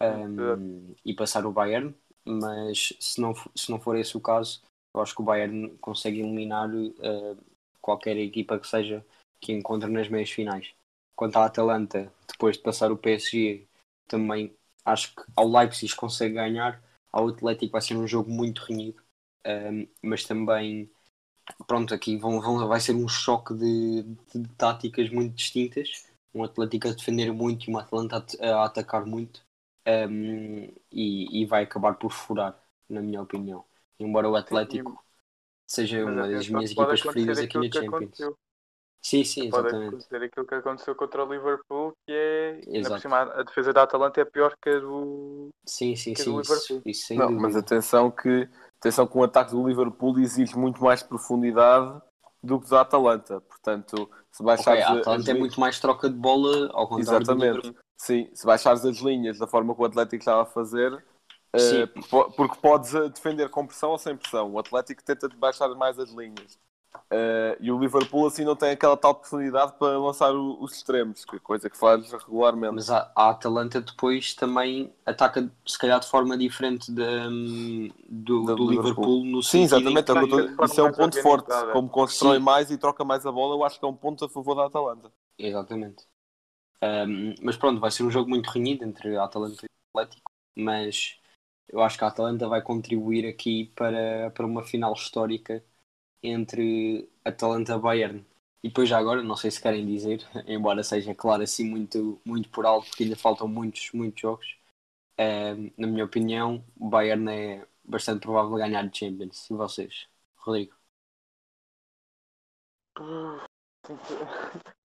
um, 0.00 0.94
e 1.04 1.14
passar 1.14 1.46
o 1.46 1.52
Bayern, 1.52 1.94
mas 2.24 2.92
se 3.00 3.20
não, 3.20 3.34
for- 3.34 3.52
se 3.56 3.70
não 3.70 3.80
for 3.80 3.96
esse 3.96 4.16
o 4.16 4.20
caso, 4.20 4.62
eu 4.94 5.00
acho 5.00 5.14
que 5.14 5.20
o 5.22 5.24
Bayern 5.24 5.76
consegue 5.78 6.20
eliminar 6.20 6.68
uh, 6.74 7.38
qualquer 7.80 8.16
equipa 8.16 8.58
que 8.58 8.66
seja 8.66 9.04
que 9.40 9.52
encontre 9.52 9.90
nas 9.90 10.08
meias 10.08 10.30
finais. 10.30 10.72
Quanto 11.16 11.36
à 11.36 11.46
Atalanta, 11.46 12.12
depois 12.28 12.56
de 12.56 12.62
passar 12.62 12.92
o 12.92 12.96
PSG, 12.96 13.66
também 14.06 14.54
acho 14.84 15.14
que 15.14 15.22
ao 15.36 15.48
Leipzig 15.50 15.94
consegue 15.94 16.34
ganhar, 16.34 16.82
ao 17.12 17.28
Atlético 17.28 17.72
vai 17.72 17.80
ser 17.82 17.96
um 17.96 18.06
jogo 18.06 18.30
muito 18.30 18.60
renhido, 18.64 19.02
um, 19.46 19.86
mas 20.02 20.24
também 20.24 20.90
pronto, 21.66 21.94
aqui 21.94 22.16
vão, 22.16 22.40
vão, 22.40 22.66
vai 22.66 22.80
ser 22.80 22.94
um 22.94 23.08
choque 23.08 23.54
de, 23.54 24.02
de 24.34 24.48
táticas 24.56 25.10
muito 25.10 25.34
distintas. 25.34 26.06
Um 26.34 26.44
Atlético 26.44 26.88
a 26.88 26.92
defender 26.92 27.32
muito 27.32 27.68
e 27.68 27.72
um 27.72 27.78
Atlanta 27.78 28.24
a, 28.40 28.46
a 28.46 28.64
atacar 28.64 29.04
muito. 29.06 29.40
Um, 29.86 30.64
e, 30.92 31.42
e 31.42 31.46
vai 31.46 31.64
acabar 31.64 31.94
por 31.94 32.12
furar, 32.12 32.58
na 32.88 33.00
minha 33.00 33.22
opinião. 33.22 33.64
Embora 33.98 34.28
o 34.28 34.36
Atlético 34.36 35.02
seja 35.66 36.04
Mas 36.04 36.14
uma 36.14 36.28
das 36.28 36.48
atenção, 36.48 36.54
minhas 36.54 36.72
pode 36.72 36.92
equipas 36.92 37.00
preferidas 37.00 37.38
aqui 37.38 37.58
na 37.58 37.64
Champions. 37.64 37.94
aconteceu. 37.94 38.36
Sim, 39.00 39.24
sim, 39.24 39.48
Pode 39.48 39.68
exatamente. 39.68 39.88
acontecer 39.88 40.22
aquilo 40.22 40.46
que 40.46 40.54
aconteceu 40.54 40.94
contra 40.94 41.24
o 41.24 41.32
Liverpool, 41.32 41.92
que 42.06 42.12
é 42.12 42.60
Exato. 42.66 43.00
cima, 43.00 43.22
a 43.22 43.42
defesa 43.42 43.72
da 43.72 43.84
Atalanta 43.84 44.20
é 44.20 44.24
pior 44.24 44.52
que 44.60 44.68
a 44.68 44.78
do. 44.78 45.48
Sim, 45.64 45.96
sim, 45.96 46.12
que 46.12 46.20
é 46.20 46.24
sim, 46.24 46.32
do 46.32 46.40
isso, 46.40 46.52
Liverpool. 46.52 46.82
isso 46.84 47.14
não, 47.14 47.30
mas 47.30 47.56
atenção 47.56 48.10
que 48.10 48.48
atenção 48.80 49.06
que 49.06 49.16
o 49.18 49.22
ataque 49.22 49.50
do 49.52 49.66
Liverpool 49.66 50.18
exige 50.18 50.56
muito 50.56 50.82
mais 50.82 51.02
profundidade 51.02 52.00
do 52.42 52.60
que 52.60 52.66
o 52.66 52.70
da 52.70 52.82
Atalanta. 52.82 53.40
Portanto, 53.40 54.08
se 54.30 54.42
baixares 54.42 54.84
a 54.84 54.88
a- 54.88 54.98
Atalanta 54.98 55.22
as 55.22 55.28
é 55.28 55.34
muito 55.34 55.58
mais 55.60 55.80
troca 55.80 56.08
de 56.08 56.16
bola 56.16 56.70
ao 56.72 56.88
contrário 56.88 57.22
Exatamente. 57.22 57.74
Sim, 57.96 58.30
se 58.32 58.46
baixares 58.46 58.84
as 58.84 58.98
linhas 58.98 59.38
da 59.38 59.46
forma 59.48 59.74
que 59.74 59.82
o 59.82 59.84
Atlético 59.84 60.20
estava 60.22 60.42
a 60.42 60.46
fazer, 60.46 61.04
po- 62.08 62.30
porque 62.32 62.56
podes 62.60 62.94
eh, 62.94 63.08
defender 63.08 63.48
com 63.48 63.66
pressão 63.66 63.90
ou 63.90 63.98
sem 63.98 64.16
pressão. 64.16 64.52
O 64.52 64.58
Atlético 64.58 65.02
tenta 65.02 65.28
baixar 65.30 65.68
mais 65.74 65.98
as 65.98 66.10
linhas. 66.10 66.56
Eh, 67.10 67.56
e 67.60 67.72
o 67.72 67.78
Liverpool 67.78 68.26
assim 68.26 68.44
não 68.44 68.54
tem 68.56 68.70
aquela 68.70 68.96
tal 68.96 69.14
profundidade 69.14 69.72
para 69.78 69.98
lançar 69.98 70.30
o- 70.34 70.62
os 70.62 70.74
extremos, 70.74 71.24
que 71.24 71.36
é 71.36 71.38
coisa 71.38 71.70
que 71.70 71.76
faz 71.76 72.12
regularmente. 72.12 72.74
Mas 72.74 72.90
a, 72.90 73.10
a 73.16 73.30
Atalanta 73.30 73.80
depois 73.80 74.34
também 74.34 74.92
ataca 75.06 75.50
se 75.66 75.78
calhar 75.78 76.00
de 76.00 76.06
forma 76.06 76.36
diferente 76.36 76.92
da- 76.92 77.28
do, 78.08 78.46
Da 78.46 78.54
do 78.54 78.64
do 78.64 78.70
Liverpool. 78.70 79.10
Liverpool. 79.10 79.24
no 79.24 79.42
Sim, 79.42 79.62
exatamente. 79.62 80.10
que- 80.12 80.48
de 80.48 80.64
Isso 80.64 80.80
é 80.80 80.84
um 80.84 80.92
ponto 80.92 81.16
forte. 81.20 81.48
Como 81.70 81.88
constrói 81.88 82.38
Sim. 82.38 82.40
mais 82.40 82.70
e 82.70 82.78
troca 82.78 83.04
mais 83.04 83.24
a 83.26 83.32
bola, 83.32 83.54
eu 83.54 83.64
acho 83.64 83.78
que 83.78 83.84
é 83.84 83.88
um 83.88 83.96
ponto 83.96 84.24
a 84.24 84.28
favor 84.28 84.54
da 84.54 84.66
Atalanta. 84.66 85.12
Exatamente. 85.38 86.06
Ahm, 86.82 87.34
mas 87.42 87.56
pronto, 87.56 87.80
vai 87.80 87.90
ser 87.90 88.04
um 88.04 88.10
jogo 88.10 88.30
muito 88.30 88.50
renhido 88.50 88.84
entre 88.84 89.16
a 89.16 89.24
Atalanta 89.24 89.66
e 89.66 89.68
o 89.96 90.00
Atlético, 90.00 90.32
mas 90.56 91.18
eu 91.68 91.82
acho 91.82 91.98
que 91.98 92.04
a 92.04 92.08
Atalanta 92.08 92.48
vai 92.48 92.62
contribuir 92.62 93.26
aqui 93.28 93.66
para, 93.76 94.30
para 94.32 94.46
uma 94.46 94.64
final 94.64 94.92
histórica 94.94 95.64
entre 96.22 97.08
Atalanta 97.24 97.74
e 97.74 97.78
Bayern. 97.78 98.26
E 98.62 98.68
depois 98.68 98.88
já 98.88 98.98
agora, 98.98 99.22
não 99.22 99.36
sei 99.36 99.50
se 99.50 99.60
querem 99.60 99.86
dizer, 99.86 100.26
embora 100.46 100.82
seja 100.82 101.14
claro 101.14 101.42
assim 101.42 101.64
muito, 101.68 102.20
muito 102.24 102.48
por 102.50 102.66
alto, 102.66 102.88
porque 102.88 103.04
ainda 103.04 103.16
faltam 103.16 103.48
muitos, 103.48 103.90
muitos 103.92 104.20
jogos, 104.20 104.56
ahm, 105.18 105.70
na 105.78 105.86
minha 105.86 106.04
opinião, 106.04 106.64
o 106.78 106.88
Bayern 106.88 107.30
é 107.30 107.66
bastante 107.84 108.22
provável 108.22 108.56
ganhar 108.56 108.88
de 108.88 108.98
Champions. 108.98 109.48
E 109.50 109.54
vocês? 109.54 110.08
Rodrigo? 110.38 110.74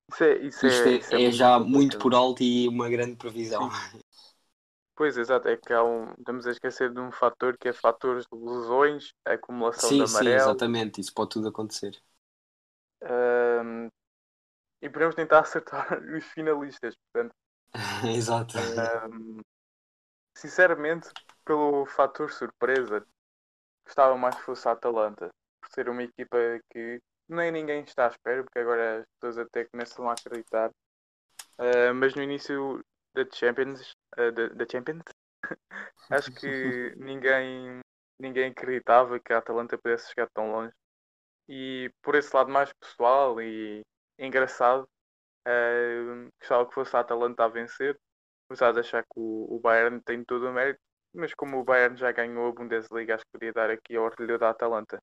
Isso 0.10 0.24
é, 0.24 0.38
isso 0.46 0.66
Isto 0.66 0.90
é, 0.90 0.98
isso 0.98 1.16
é 1.16 1.20
muito 1.20 1.32
já 1.32 1.60
complicado. 1.60 1.70
muito 1.70 1.98
por 1.98 2.14
alto 2.16 2.42
e 2.44 2.68
uma 2.68 2.90
grande 2.90 3.16
previsão. 3.16 3.70
Pois, 4.96 5.18
exato, 5.18 5.48
é 5.50 5.56
que 5.56 5.72
há 5.72 5.84
um, 5.84 6.12
estamos 6.18 6.48
a 6.48 6.52
esquecer 6.52 6.91
de 6.91 7.00
um 7.00 7.12
fator 7.12 7.56
que 7.60 7.68
é 7.68 7.74
fatores 7.74 8.26
de 8.26 8.36
lesões, 8.39 9.14
a 9.24 9.34
acumulação 9.34 9.96
Sim, 9.96 9.98
de 9.98 10.04
sim, 10.08 10.30
amarelo. 10.30 10.34
exatamente. 10.34 11.00
Isso 11.02 11.14
pode 11.14 11.32
tudo 11.32 11.48
acontecer. 11.50 12.02
ahm, 13.02 13.89
e 14.84 14.89
podemos 14.89 15.16
tentar 15.16 15.41
acertar 15.46 15.88
os 16.18 16.26
finalistas. 16.34 16.96
Portanto, 17.14 17.36
Exato. 18.06 18.60
ahm, 18.62 19.41
sinceramente, 20.38 21.10
pelo 21.46 21.86
fator 21.86 22.32
surpresa, 22.32 23.06
gostava 23.86 24.18
mais 24.18 24.36
que 24.38 24.44
fosse 24.44 24.68
a 24.68 24.72
Atalanta, 24.74 25.30
por 25.62 25.70
ser 25.74 25.89
uma 25.89 26.04
equipa 26.04 26.38
que 26.72 27.02
nem 27.30 27.52
ninguém 27.52 27.84
está 27.84 28.06
à 28.08 28.10
espera, 28.10 28.44
porque 28.44 28.60
agora 28.60 29.02
as 29.02 29.06
pessoas 29.20 29.39
até 29.48 29.66
começam 29.66 30.10
a 30.10 30.14
acreditar. 30.14 30.72
Ah, 31.60 31.94
mas 31.94 32.16
no 32.16 32.24
início 32.24 32.82
da 33.16 33.26
Champions, 33.34 33.94
da, 34.16 34.49
da 34.49 34.66
Champions, 34.70 35.03
acho 36.11 36.32
que 36.34 36.95
ninguém, 36.97 37.80
ninguém 38.20 38.51
acreditava 38.51 39.20
que 39.20 39.34
a 39.34 39.38
Atalanta 39.39 39.78
pudesse 39.78 40.09
chegar 40.09 40.30
tão 40.34 40.51
longe. 40.51 40.74
E 41.47 41.91
por 42.01 42.16
esse 42.16 42.36
lado 42.36 42.51
mais 42.51 42.72
pessoal 42.74 43.41
e 43.41 43.82
engraçado, 44.18 44.88
ah, 45.45 46.30
gostava 46.39 46.68
que 46.68 46.74
fosse 46.74 46.95
a 46.95 47.01
Atalanta 47.01 47.45
a 47.45 47.47
vencer, 47.47 47.97
apesar 48.47 48.72
de 48.74 48.80
achar 48.80 49.03
que 49.03 49.20
o, 49.20 49.55
o 49.55 49.59
Bayern 49.59 50.01
tem 50.01 50.24
todo 50.24 50.47
o 50.47 50.53
mérito, 50.53 50.80
mas 51.14 51.34
como 51.34 51.59
o 51.59 51.64
Bayern 51.64 51.97
já 51.97 52.11
ganhou 52.11 52.47
a 52.49 52.53
Bundesliga, 52.53 53.16
acho 53.16 53.26
que 53.26 53.32
podia 53.32 53.53
dar 53.53 53.70
aqui 53.70 53.95
ao 53.95 54.05
orgulho 54.05 54.39
da 54.39 54.49
Atalanta. 54.49 54.99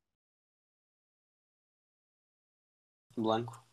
Blanco. 3.16 3.69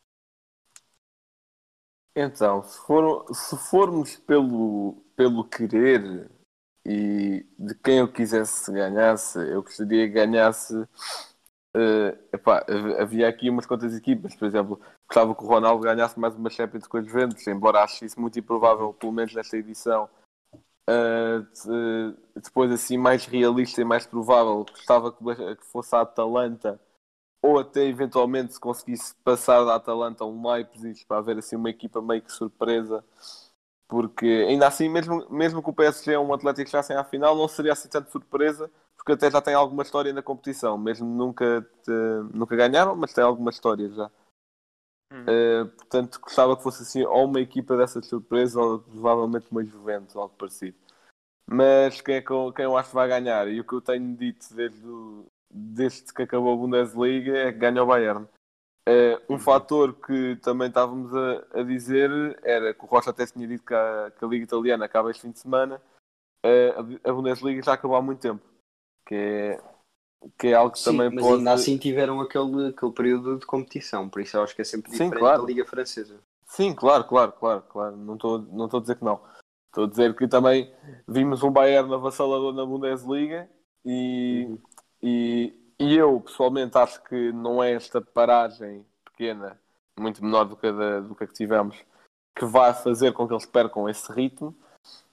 Então, 2.19 2.63
se, 2.63 2.79
for- 2.79 3.25
se 3.31 3.55
formos 3.69 4.15
pelo, 4.17 4.95
pelo 5.15 5.43
querer 5.43 6.27
e 6.83 7.45
de 7.59 7.75
quem 7.75 7.99
eu 7.99 8.11
quisesse 8.11 8.71
ganhasse, 8.71 9.37
eu 9.37 9.61
gostaria 9.61 10.07
que 10.07 10.13
ganhasse. 10.13 10.73
eh, 11.75 12.17
epá, 12.33 12.65
hav- 12.67 12.99
havia 13.01 13.27
aqui 13.29 13.49
umas 13.51 13.67
quantas 13.67 13.93
equipas, 13.95 14.35
por 14.35 14.45
exemplo, 14.47 14.81
gostava 15.07 15.35
que 15.35 15.43
o 15.43 15.47
Ronaldo 15.47 15.83
ganhasse 15.83 16.19
mais 16.19 16.35
uma 16.35 16.49
Champions 16.49 16.87
com 16.87 16.97
os 16.99 17.05
Juventus, 17.05 17.45
embora 17.47 17.83
ache 17.83 18.05
isso 18.05 18.19
muito 18.19 18.39
improvável, 18.39 18.93
pelo 18.93 19.11
menos 19.11 19.33
nesta 19.35 19.55
edição. 19.57 20.09
Eh, 20.89 21.39
de- 21.65 22.15
depois, 22.41 22.71
assim, 22.71 22.97
mais 22.97 23.25
realista 23.25 23.81
e 23.81 23.85
mais 23.85 24.07
provável, 24.07 24.65
gostava 24.71 25.11
que, 25.11 25.55
que 25.57 25.65
fosse 25.65 25.95
a 25.95 26.01
Atalanta 26.01 26.79
ou 27.47 27.59
até 27.59 27.85
eventualmente 27.85 28.53
se 28.53 28.59
conseguisse 28.59 29.15
passar 29.23 29.63
da 29.63 29.75
Atalanta 29.75 30.23
a 30.23 30.27
um 30.27 30.49
Leipzig 30.51 31.05
para 31.05 31.17
haver 31.17 31.37
assim 31.37 31.55
uma 31.55 31.69
equipa 31.69 32.01
meio 32.01 32.21
que 32.21 32.31
surpresa 32.31 33.03
porque 33.87 34.25
ainda 34.49 34.67
assim 34.67 34.89
mesmo, 34.89 35.25
mesmo 35.29 35.63
que 35.63 35.69
o 35.69 35.73
PSG 35.73 36.13
é 36.13 36.19
um 36.19 36.33
Atlético 36.33 36.69
já 36.69 36.83
sem 36.83 36.95
à 36.97 37.03
final 37.03 37.35
não 37.35 37.47
seria 37.47 37.73
assim 37.73 37.87
tanto 37.87 38.11
surpresa 38.11 38.69
porque 38.97 39.13
até 39.13 39.31
já 39.31 39.41
tem 39.41 39.53
alguma 39.53 39.83
história 39.83 40.11
na 40.11 40.21
competição 40.21 40.77
mesmo 40.77 41.07
nunca, 41.07 41.61
te- 41.83 41.91
nunca 42.33 42.55
ganharam 42.55 42.95
mas 42.95 43.13
tem 43.13 43.23
alguma 43.23 43.49
história 43.49 43.89
já. 43.89 44.11
Uhum. 45.11 45.25
Eh, 45.25 45.63
portanto 45.77 46.19
gostava 46.19 46.57
que 46.57 46.63
fosse 46.63 46.83
assim 46.83 47.03
ou 47.03 47.25
uma 47.25 47.39
equipa 47.39 47.77
dessa 47.77 48.01
surpresa 48.01 48.59
ou 48.61 48.79
provavelmente 48.79 49.47
uma 49.51 49.63
Juventus 49.63 50.15
algo 50.15 50.35
parecido. 50.37 50.77
Mas 51.49 52.01
quem 52.01 52.15
é 52.15 52.21
que 52.21 52.31
eu, 52.31 52.51
quem 52.53 52.65
eu 52.65 52.77
acho 52.77 52.89
que 52.89 52.95
vai 52.95 53.07
ganhar? 53.07 53.47
E 53.47 53.59
o 53.59 53.63
que 53.63 53.73
eu 53.73 53.81
tenho 53.81 54.15
dito 54.17 54.53
desde, 54.53 54.85
o- 54.85 55.25
desde 55.49 56.13
que 56.13 56.23
acabou 56.23 56.53
a 56.53 56.57
Bundesliga 56.57 57.37
é 57.37 57.51
que 57.51 57.59
ganha 57.59 57.83
o 57.83 57.85
Bayern. 57.85 58.27
Eh, 58.87 59.21
um 59.29 59.37
fator 59.37 59.93
que 59.95 60.37
também 60.37 60.69
estávamos 60.69 61.13
a, 61.13 61.59
a 61.59 61.63
dizer 61.63 62.09
era 62.41 62.73
que 62.73 62.83
o 62.85 62.87
Rocha 62.87 63.09
até 63.09 63.25
tinha 63.25 63.45
dito 63.45 63.65
que 63.65 63.73
a, 63.73 64.11
que 64.17 64.23
a 64.23 64.27
Liga 64.27 64.45
Italiana 64.45 64.85
acaba 64.85 65.11
este 65.11 65.23
fim 65.23 65.31
de 65.31 65.39
semana. 65.39 65.81
Eh, 66.43 66.73
a, 67.03 67.11
Bundesliga 67.11 67.61
já 67.61 67.73
acabou 67.73 67.97
há 67.97 68.01
muito 68.01 68.19
tempo, 68.19 68.41
que 69.05 69.15
é, 69.15 69.61
que 70.39 70.47
é 70.47 70.53
algo 70.53 70.71
que 70.71 70.79
Sim, 70.79 70.91
também 70.91 71.09
mas 71.09 71.23
pode. 71.23 71.37
ainda 71.39 71.51
assim 71.51 71.77
tiveram 71.77 72.21
aquele, 72.21 72.69
aquele 72.69 72.91
período 72.93 73.37
de 73.37 73.45
competição, 73.45 74.07
por 74.07 74.21
isso 74.21 74.37
eu 74.37 74.43
acho 74.43 74.55
que 74.55 74.61
é 74.61 74.65
sempre 74.65 74.89
Sim, 74.91 74.97
diferente 75.03 75.19
claro. 75.19 75.41
da 75.41 75.47
Liga 75.47 75.65
Francesa. 75.65 76.19
Sim, 76.45 76.73
claro, 76.73 77.03
claro, 77.03 77.33
claro, 77.33 77.61
claro. 77.63 77.97
Não 77.97 78.13
estou 78.13 78.39
não 78.39 78.65
estou 78.65 78.77
a 78.77 78.81
dizer 78.81 78.95
que 78.95 79.03
não. 79.03 79.19
Estou 79.67 79.83
a 79.83 79.89
dizer 79.89 80.15
que 80.15 80.27
também 80.29 80.73
vimos 81.05 81.43
um 81.43 81.51
Bayern 81.51 81.93
avassalador 81.93 82.53
na 82.53 82.65
Bundesliga 82.65 83.49
e, 83.85 84.57
e, 85.01 85.53
e 85.79 85.95
eu 85.95 86.19
pessoalmente 86.21 86.77
acho 86.77 87.03
que 87.03 87.31
não 87.31 87.63
é 87.63 87.73
esta 87.73 88.01
paragem 88.01 88.85
pequena, 89.05 89.59
muito 89.99 90.23
menor 90.23 90.45
do 90.45 90.55
que 90.55 90.71
do 90.71 91.15
que, 91.15 91.23
a 91.23 91.27
que 91.27 91.33
tivemos, 91.33 91.83
que 92.37 92.45
vai 92.45 92.73
fazer 92.73 93.13
com 93.13 93.27
que 93.27 93.33
eles 93.33 93.45
percam 93.45 93.89
esse 93.89 94.11
ritmo, 94.11 94.55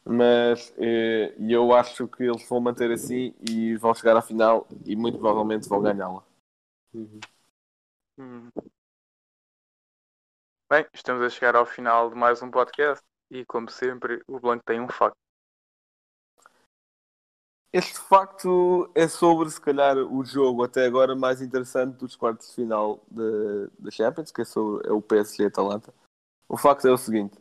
mas 0.04 0.72
eh, 0.76 1.34
eu 1.38 1.72
acho 1.72 2.06
que 2.06 2.24
eles 2.24 2.46
vão 2.48 2.60
manter 2.60 2.90
assim 2.90 3.34
e 3.48 3.76
vão 3.76 3.94
chegar 3.94 4.16
à 4.16 4.22
final 4.22 4.68
e 4.84 4.94
muito 4.94 5.18
provavelmente 5.18 5.68
vão 5.68 5.80
ganhá-la. 5.80 6.22
Hum. 8.18 8.48
Bem, 10.70 10.86
estamos 10.92 11.22
a 11.22 11.30
chegar 11.30 11.56
ao 11.56 11.66
final 11.66 12.10
de 12.10 12.16
mais 12.16 12.42
um 12.42 12.50
podcast 12.50 13.04
e, 13.30 13.44
como 13.44 13.70
sempre, 13.70 14.22
o 14.26 14.38
Blanco 14.38 14.64
tem 14.64 14.80
um 14.80 14.88
facto. 14.88 15.23
Este 17.74 17.98
facto 17.98 18.88
é 18.94 19.08
sobre, 19.08 19.50
se 19.50 19.60
calhar, 19.60 19.96
o 19.96 20.24
jogo 20.24 20.62
até 20.62 20.86
agora 20.86 21.16
mais 21.16 21.42
interessante 21.42 21.96
dos 21.96 22.14
quartos 22.14 22.46
de 22.46 22.54
final 22.54 23.04
da 23.10 23.90
Champions, 23.90 24.30
que 24.30 24.42
é, 24.42 24.44
sobre, 24.44 24.88
é 24.88 24.92
o 24.92 25.02
PSG-Atalanta. 25.02 25.92
O 26.48 26.56
facto 26.56 26.86
é 26.86 26.92
o 26.92 26.96
seguinte: 26.96 27.36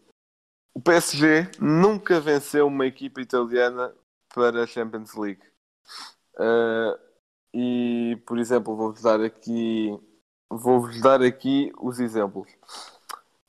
o 0.73 0.81
PSG 0.81 1.51
nunca 1.61 2.19
venceu 2.19 2.65
uma 2.65 2.87
equipa 2.87 3.21
italiana 3.21 3.93
para 4.33 4.63
a 4.63 4.65
Champions 4.65 5.13
League. 5.13 5.43
Ah, 6.35 6.99
e, 7.53 8.19
por 8.25 8.39
exemplo, 8.39 8.75
vou-vos 8.75 9.03
dar 9.03 9.21
aqui, 9.21 9.95
vou-vos 10.49 10.99
dar 10.99 11.21
aqui 11.21 11.71
os 11.79 11.99
exemplos. 11.99 12.49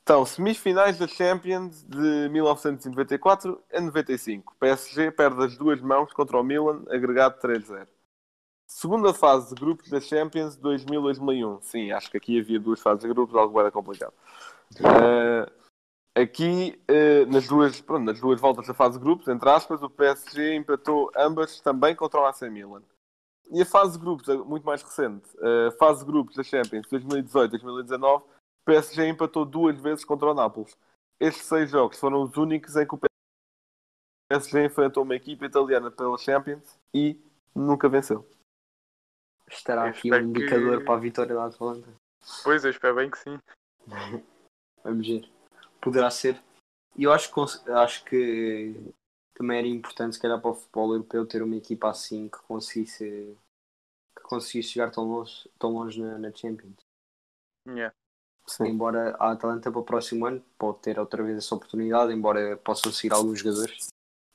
Então, 0.05 0.23
semifinais 0.23 0.99
da 0.99 1.07
Champions 1.07 1.81
de 1.81 2.29
1994 2.29 3.59
a 3.73 3.81
95. 3.81 4.55
PSG 4.59 5.09
perde 5.09 5.43
as 5.43 5.57
duas 5.57 5.81
mãos 5.81 6.13
contra 6.13 6.37
o 6.39 6.43
Milan, 6.43 6.83
agregado 6.91 7.39
3-0. 7.41 7.87
Segunda 8.67 9.15
fase 9.15 9.55
de 9.55 9.59
grupos 9.59 9.89
da 9.89 9.99
Champions 9.99 10.55
2000-2001. 10.57 11.59
Sim, 11.63 11.91
acho 11.91 12.11
que 12.11 12.17
aqui 12.17 12.39
havia 12.39 12.59
duas 12.59 12.79
fases 12.81 13.01
de 13.01 13.07
grupos, 13.07 13.35
algo 13.35 13.59
era 13.59 13.71
complicado. 13.71 14.13
Ah, 14.83 15.51
aqui, 16.13 16.79
ah, 16.87 17.25
nas, 17.25 17.47
duas, 17.47 17.81
pronto, 17.81 18.03
nas 18.05 18.19
duas 18.21 18.39
voltas 18.39 18.67
da 18.67 18.75
fase 18.75 18.99
de 18.99 19.03
grupos, 19.03 19.27
entre 19.27 19.49
aspas, 19.49 19.81
o 19.81 19.89
PSG 19.89 20.53
empatou 20.53 21.09
ambas 21.17 21.59
também 21.61 21.95
contra 21.95 22.19
o 22.21 22.25
AC 22.27 22.47
Milan. 22.47 22.83
E 23.51 23.59
a 23.59 23.65
fase 23.65 23.93
de 23.93 24.05
grupos, 24.05 24.29
a- 24.29 24.37
muito 24.37 24.67
mais 24.67 24.83
recente, 24.83 25.27
a 25.67 25.71
fase 25.79 26.01
de 26.01 26.11
grupos 26.11 26.35
da 26.35 26.43
Champions 26.43 26.85
2018-2019, 26.91 28.23
o 28.23 28.34
PSG 28.65 29.07
empatou 29.07 29.45
duas 29.45 29.79
vezes 29.79 30.03
contra 30.03 30.31
o 30.31 30.33
Nápoles. 30.33 30.77
Estes 31.19 31.45
seis 31.45 31.69
jogos 31.69 31.99
foram 31.99 32.23
os 32.23 32.35
únicos 32.35 32.75
em 32.75 32.85
que 32.87 32.95
o 32.95 32.99
PSG 34.29 34.65
enfrentou 34.65 35.03
uma 35.03 35.15
equipa 35.15 35.45
italiana 35.45 35.91
pela 35.91 36.17
Champions 36.17 36.77
e 36.93 37.19
nunca 37.53 37.87
venceu. 37.87 38.27
Estará 39.47 39.85
Eu 39.85 39.89
aqui 39.91 40.11
um 40.11 40.15
indicador 40.17 40.79
que- 40.79 40.85
para 40.85 40.95
a 40.95 40.99
vitória 40.99 41.35
da 41.35 41.45
Atalanta. 41.45 41.87
Pois, 42.43 42.65
eu 42.65 42.71
espero 42.71 42.95
bem 42.95 43.09
que 43.09 43.19
sim. 43.19 43.39
Vamos 44.83 45.07
ver. 45.07 45.29
Poderá 45.79 46.09
ser. 46.09 46.41
E 46.97 47.03
eu 47.03 47.11
acho 47.13 47.31
que, 47.31 47.69
acho 47.71 48.05
que 48.05 48.73
também 49.35 49.59
era 49.59 49.67
importante, 49.67 50.15
se 50.15 50.21
calhar, 50.21 50.41
para 50.41 50.51
o 50.51 50.55
futebol 50.55 50.93
europeu 50.93 51.25
ter 51.27 51.43
uma 51.43 51.55
equipa 51.55 51.89
assim 51.89 52.27
que 52.29 52.39
conseguisse, 52.39 53.37
que 54.17 54.23
conseguisse 54.23 54.69
chegar 54.69 54.91
tão 54.91 55.03
longe, 55.03 55.49
tão 55.59 55.71
longe 55.71 56.01
na, 56.01 56.17
na 56.17 56.31
Champions. 56.33 56.77
Yeah. 57.67 57.93
Sim. 58.47 58.65
Embora 58.65 59.15
a 59.19 59.31
Atalanta 59.31 59.71
para 59.71 59.79
o 59.79 59.83
próximo 59.83 60.25
ano 60.25 60.43
pode 60.57 60.79
ter 60.79 60.99
outra 60.99 61.23
vez 61.23 61.37
essa 61.37 61.55
oportunidade, 61.55 62.13
embora 62.13 62.55
possam 62.57 62.91
seguir 62.91 63.13
alguns 63.13 63.39
jogadores, 63.39 63.89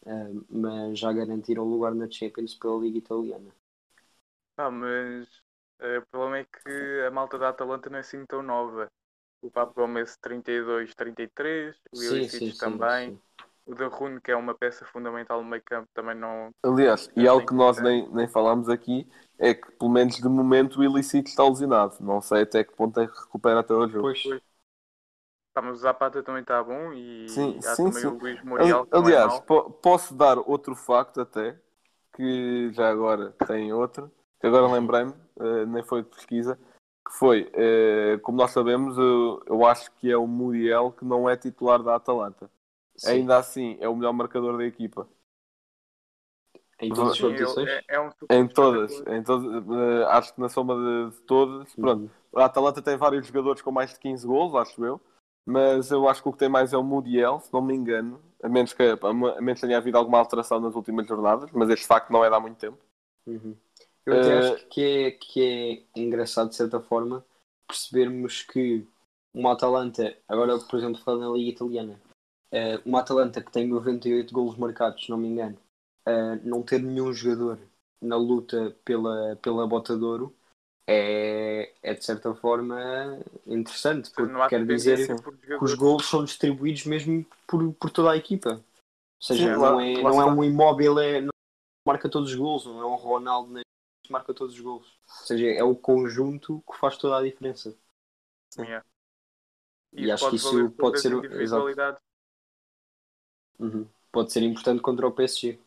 eh, 0.07 0.31
mas 0.49 0.99
já 0.99 1.13
garantiram 1.13 1.65
o 1.65 1.71
lugar 1.71 1.95
na 1.95 2.11
Champions 2.11 2.55
pela 2.55 2.79
Liga 2.79 2.99
Italiana. 2.99 3.51
Ah, 4.57 4.71
mas 4.71 5.27
eh, 5.81 5.99
o 5.99 6.07
problema 6.07 6.39
é 6.39 6.45
que 6.45 7.07
a 7.07 7.11
malta 7.11 7.39
da 7.39 7.49
Atalanta 7.49 7.89
não 7.89 7.97
é 7.97 8.01
assim 8.01 8.25
tão 8.27 8.43
nova. 8.43 8.89
O 9.43 9.51
Papo 9.51 9.75
Gomes 9.75 10.17
32, 10.21 10.95
33, 10.95 11.77
o 11.93 12.03
Ilicic 12.03 12.59
também. 12.59 13.11
sim. 13.11 13.19
O 13.67 13.75
da 13.75 13.87
Rune, 13.87 14.21
que 14.21 14.31
é 14.31 14.37
uma 14.37 14.55
peça 14.55 14.85
fundamental 14.85 15.43
no 15.43 15.49
meio 15.49 15.63
campo, 15.65 15.89
também 15.95 16.15
não. 16.15 16.51
Aliás, 16.63 17.11
e 17.17 17.27
Eu 17.27 17.29
algo 17.29 17.47
que 17.47 17.55
nós 17.55 17.81
nem, 17.81 18.09
nem 18.13 18.27
falámos 18.29 18.69
aqui 18.71 19.07
é 19.39 19.53
que, 19.55 19.71
pelo 19.73 19.91
menos 19.91 20.17
de 20.17 20.29
momento, 20.29 20.81
o 20.81 20.85
Illicito 20.85 21.29
está 21.29 21.45
lesionado. 21.47 21.97
Não 22.01 22.21
sei 22.23 22.43
até 22.43 22.65
que 22.65 22.75
ponto 22.75 22.99
é 23.01 23.07
que 23.07 23.19
recupera 23.19 23.61
até 23.61 23.75
o 23.75 23.89
jogo. 23.89 24.11
Pois, 24.23 24.41
Tá, 25.53 25.61
mas 25.63 25.77
o 25.79 25.81
Zapata 25.81 26.23
também 26.23 26.43
está 26.43 26.63
bom 26.63 26.93
e 26.93 27.27
Sim, 27.27 27.61
há 27.65 27.77
sim, 27.77 27.77
também 27.77 28.05
sim. 28.05 28.09
o 28.09 28.19
Luís 28.19 28.43
não 28.45 28.59
é 28.59 28.75
Aliás, 28.91 29.23
mau. 29.23 29.47
po- 29.47 29.71
posso 29.71 30.15
dar 30.15 30.39
outro 30.39 30.75
facto 30.75 31.21
até, 31.21 31.57
que 32.15 32.73
já 32.73 32.91
agora 32.91 33.33
tem 33.47 33.73
outro, 33.73 34.11
que 34.41 34.47
agora 34.47 34.67
lembrei-me, 34.67 35.15
eh, 35.41 35.67
nem 35.67 35.83
foi 35.85 36.03
de 36.03 36.09
pesquisa, 36.11 36.57
que 37.07 37.13
foi, 37.17 37.51
eh, 37.55 38.19
como 38.23 38.37
nós 38.39 38.51
sabemos, 38.51 38.99
eu, 38.99 39.43
eu 39.47 39.65
acho 39.67 39.91
que 39.93 40.11
é 40.11 40.17
o 40.17 40.27
Muriel 40.27 40.93
que 40.93 41.05
não 41.05 41.29
é 41.29 41.37
titular 41.37 41.83
da 41.83 41.95
Atalanta. 41.97 42.51
Sim. 43.01 43.11
Ainda 43.11 43.39
assim, 43.39 43.77
é 43.81 43.89
o 43.89 43.97
melhor 43.97 44.13
marcador 44.13 44.57
da 44.59 44.65
equipa. 44.65 45.09
em 46.81 46.89
todas 46.89 47.13
as 47.13 47.21
competições. 47.21 47.69
é, 47.69 47.85
é 47.89 48.01
um 48.01 48.11
Em 48.31 48.49
todas, 48.49 49.01
em 49.07 49.23
todas 49.23 49.65
eh, 49.69 50.05
acho 50.09 50.35
que 50.35 50.41
na 50.41 50.49
soma 50.49 50.75
de, 50.75 51.17
de 51.17 51.23
todas, 51.23 51.75
pronto. 51.75 52.11
A 52.35 52.45
Atalanta 52.45 52.81
tem 52.81 52.97
vários 52.97 53.27
jogadores 53.27 53.61
com 53.63 53.71
mais 53.71 53.93
de 53.93 53.99
15 54.01 54.27
gols, 54.27 54.55
acho 54.55 54.85
eu. 54.85 55.01
Mas 55.45 55.91
eu 55.91 56.09
acho 56.09 56.23
que 56.23 56.29
o 56.29 56.33
que 56.33 56.39
tem 56.39 56.49
mais 56.49 56.73
é 56.73 56.77
o 56.79 56.83
Muriel, 56.83 57.41
se 57.41 57.53
não 57.53 57.61
me 57.63 57.75
engano. 57.75 58.21
A 58.43 58.49
menos 58.49 58.73
que, 58.73 58.83
a 58.83 59.13
menos 59.41 59.61
que 59.61 59.67
tenha 59.67 59.79
havido 59.79 59.99
alguma 59.99 60.19
alteração 60.19 60.61
nas 60.61 60.75
últimas 60.75 61.07
jornadas. 61.07 61.51
Mas 61.53 61.69
este 61.71 61.87
facto 61.87 62.11
não 62.11 62.25
é 62.25 62.29
de 62.29 62.35
há 62.37 62.41
muito 62.41 62.59
tempo. 62.59 62.79
Uhum. 63.27 63.57
Eu 64.07 64.15
até 64.15 64.33
Eh, 64.33 64.39
acho 64.39 64.67
que 64.69 64.83
é, 64.83 65.11
que 65.11 65.87
é 65.95 66.01
engraçado, 66.01 66.51
de 66.51 66.57
certa 66.57 66.81
forma, 66.81 67.25
percebermos 67.67 68.43
que 68.43 68.87
uma 69.35 69.53
Atalanta, 69.53 70.17
agora, 70.29 70.59
por 70.59 70.79
exemplo, 70.79 71.01
falando 71.03 71.23
na 71.23 71.37
Liga 71.37 71.51
Italiana, 71.51 72.01
eh, 72.51 72.81
uma 72.85 73.01
Atalanta 73.01 73.43
que 73.43 73.51
tem 73.53 73.67
98 73.67 74.33
golos 74.35 74.57
marcados, 74.57 75.05
se 75.05 75.11
não 75.11 75.19
me 75.19 75.29
engano, 75.29 75.59
eh, 76.07 76.37
não 76.45 76.63
ter 76.63 76.81
nenhum 76.81 77.13
jogador 77.13 77.59
na 78.01 78.17
luta 78.17 78.77
pela, 78.85 79.37
pela 79.37 79.67
bota 79.67 79.97
de 79.97 80.05
ouro 80.05 80.35
é, 80.87 81.73
é, 81.83 81.95
de 81.95 82.05
certa 82.05 82.35
forma, 82.35 82.77
interessante, 83.47 84.11
porque 84.11 84.33
quer 84.49 84.67
dizer 84.67 84.97
dependência 84.97 85.17
por 85.17 85.39
que 85.39 85.65
os 85.65 85.75
golos 85.75 86.07
são 86.09 86.25
distribuídos 86.25 86.85
mesmo 86.85 87.25
por, 87.47 87.73
por 87.75 87.91
toda 87.91 88.11
a 88.11 88.17
equipa. 88.17 88.55
Ou 88.55 88.63
seja, 89.21 89.45
Sim, 89.45 89.51
não, 89.53 89.77
lá- 89.77 89.85
é, 89.85 90.03
lá 90.03 90.11
não 90.11 90.21
é 90.23 90.25
um 90.27 90.45
imóvel, 90.45 90.99
é, 90.99 91.21
não 91.21 91.31
marca 91.87 92.09
todos 92.09 92.31
os 92.31 92.35
golos, 92.35 92.67
não 92.67 92.81
é 92.81 92.87
um 92.87 92.97
Ronaldo 92.97 93.53
nem 93.53 93.63
que 94.05 94.11
marca 94.13 94.35
todos 94.35 94.55
os 94.55 94.61
golos. 94.61 94.89
Ou 94.89 95.27
seja, 95.27 95.47
é 95.47 95.63
o 95.63 95.77
conjunto 95.77 96.63
que 96.69 96.77
faz 96.79 96.97
toda 96.97 97.19
a 97.19 97.23
diferença. 97.23 97.77
Yeah. 98.59 98.85
E 99.93 100.11
acho 100.11 100.29
que 100.31 100.37
isso 100.37 100.71
pode 100.71 101.01
ser- 101.01 101.13
individualidades. 101.13 102.01
Uhum. 103.61 103.87
Pode 104.11 104.33
ser 104.33 104.43
importante 104.43 104.81
contra 104.81 105.07
o 105.07 105.13
PSG. 105.13 105.59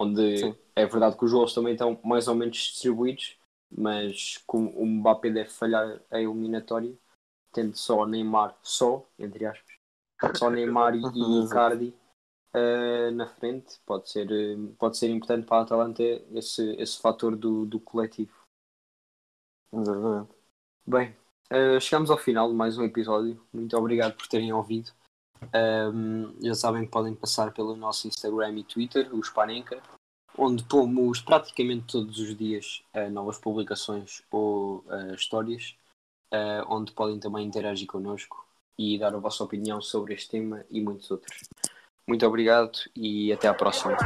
Onde 0.00 0.38
Sim. 0.38 0.56
é 0.74 0.86
verdade 0.86 1.16
que 1.16 1.24
os 1.24 1.32
golos 1.32 1.54
também 1.54 1.74
estão 1.74 2.00
mais 2.02 2.26
ou 2.26 2.34
menos 2.34 2.56
distribuídos, 2.56 3.38
mas 3.70 4.38
como 4.46 4.70
o 4.70 4.86
Mbappé 4.86 5.30
deve 5.30 5.50
falhar 5.50 6.00
a 6.10 6.20
eliminatória, 6.20 6.96
tendo 7.52 7.76
só 7.76 8.04
Neymar, 8.06 8.56
só, 8.62 9.06
entre 9.18 9.46
aspas, 9.46 9.76
só 10.36 10.50
Neymar 10.50 10.94
e, 10.94 10.98
e 10.98 11.38
Exato. 11.42 11.46
Icardi 11.46 11.94
eh, 12.54 13.10
na 13.10 13.26
frente, 13.26 13.78
pode 13.86 14.10
ser, 14.10 14.30
eh, 14.30 14.56
pode 14.78 14.96
ser 14.96 15.10
importante 15.10 15.46
para 15.46 15.58
a 15.58 15.62
Atalanta 15.62 16.02
esse, 16.02 16.74
esse 16.76 16.98
fator 16.98 17.36
do, 17.36 17.66
do 17.66 17.78
coletivo. 17.78 18.34
Exatamente. 19.72 20.34
Bem, 20.86 21.16
eh, 21.50 21.80
chegamos 21.80 22.10
ao 22.10 22.18
final 22.18 22.48
de 22.48 22.54
mais 22.54 22.78
um 22.78 22.84
episódio. 22.84 23.42
Muito 23.52 23.76
obrigado 23.76 24.16
por 24.16 24.26
terem 24.26 24.52
ouvido. 24.52 24.90
Ahm, 25.52 26.34
já 26.42 26.54
sabem 26.54 26.84
que 26.84 26.90
podem 26.90 27.14
passar 27.14 27.52
pelo 27.52 27.76
nosso 27.76 28.06
Instagram 28.08 28.58
e 28.58 28.64
Twitter, 28.64 29.14
o 29.14 29.22
Spanenka, 29.22 29.80
onde 30.36 30.64
pomos 30.64 31.20
praticamente 31.20 31.86
todos 31.86 32.18
os 32.18 32.36
dias 32.36 32.82
eh, 32.92 33.08
novas 33.08 33.38
publicações 33.38 34.22
ou 34.30 34.84
eh, 34.90 35.14
histórias, 35.14 35.76
eh, 36.30 36.62
onde 36.68 36.92
podem 36.92 37.18
também 37.18 37.46
interagir 37.46 37.86
connosco 37.86 38.46
e 38.78 38.98
dar 38.98 39.14
a 39.14 39.18
vossa 39.18 39.44
opinião 39.44 39.80
sobre 39.80 40.14
este 40.14 40.30
tema 40.30 40.64
e 40.70 40.80
muitos 40.80 41.10
outros. 41.10 41.40
Muito 42.08 42.26
obrigado 42.26 42.78
e 42.94 43.32
até 43.32 43.48
à 43.48 43.54
próxima. 43.54 43.96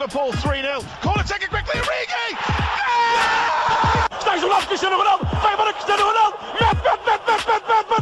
Liverpool 0.00 0.32
3-0. 0.32 0.82
Corner 1.00 1.24
taken 1.24 1.48
quickly, 1.48 1.80
Origi! 1.80 2.36
Está 4.18 4.36
jogado 4.36 4.66
Cristiano 4.66 4.96
Ronaldo. 4.98 5.24
Vai 5.40 5.72
Cristiano 5.72 6.04
Ronaldo. 6.04 6.38
Mete, 6.54 6.82
mete, 6.82 7.06
mete, 7.06 7.24
mete, 7.28 7.46
mete, 7.46 7.90
mete, 7.90 8.01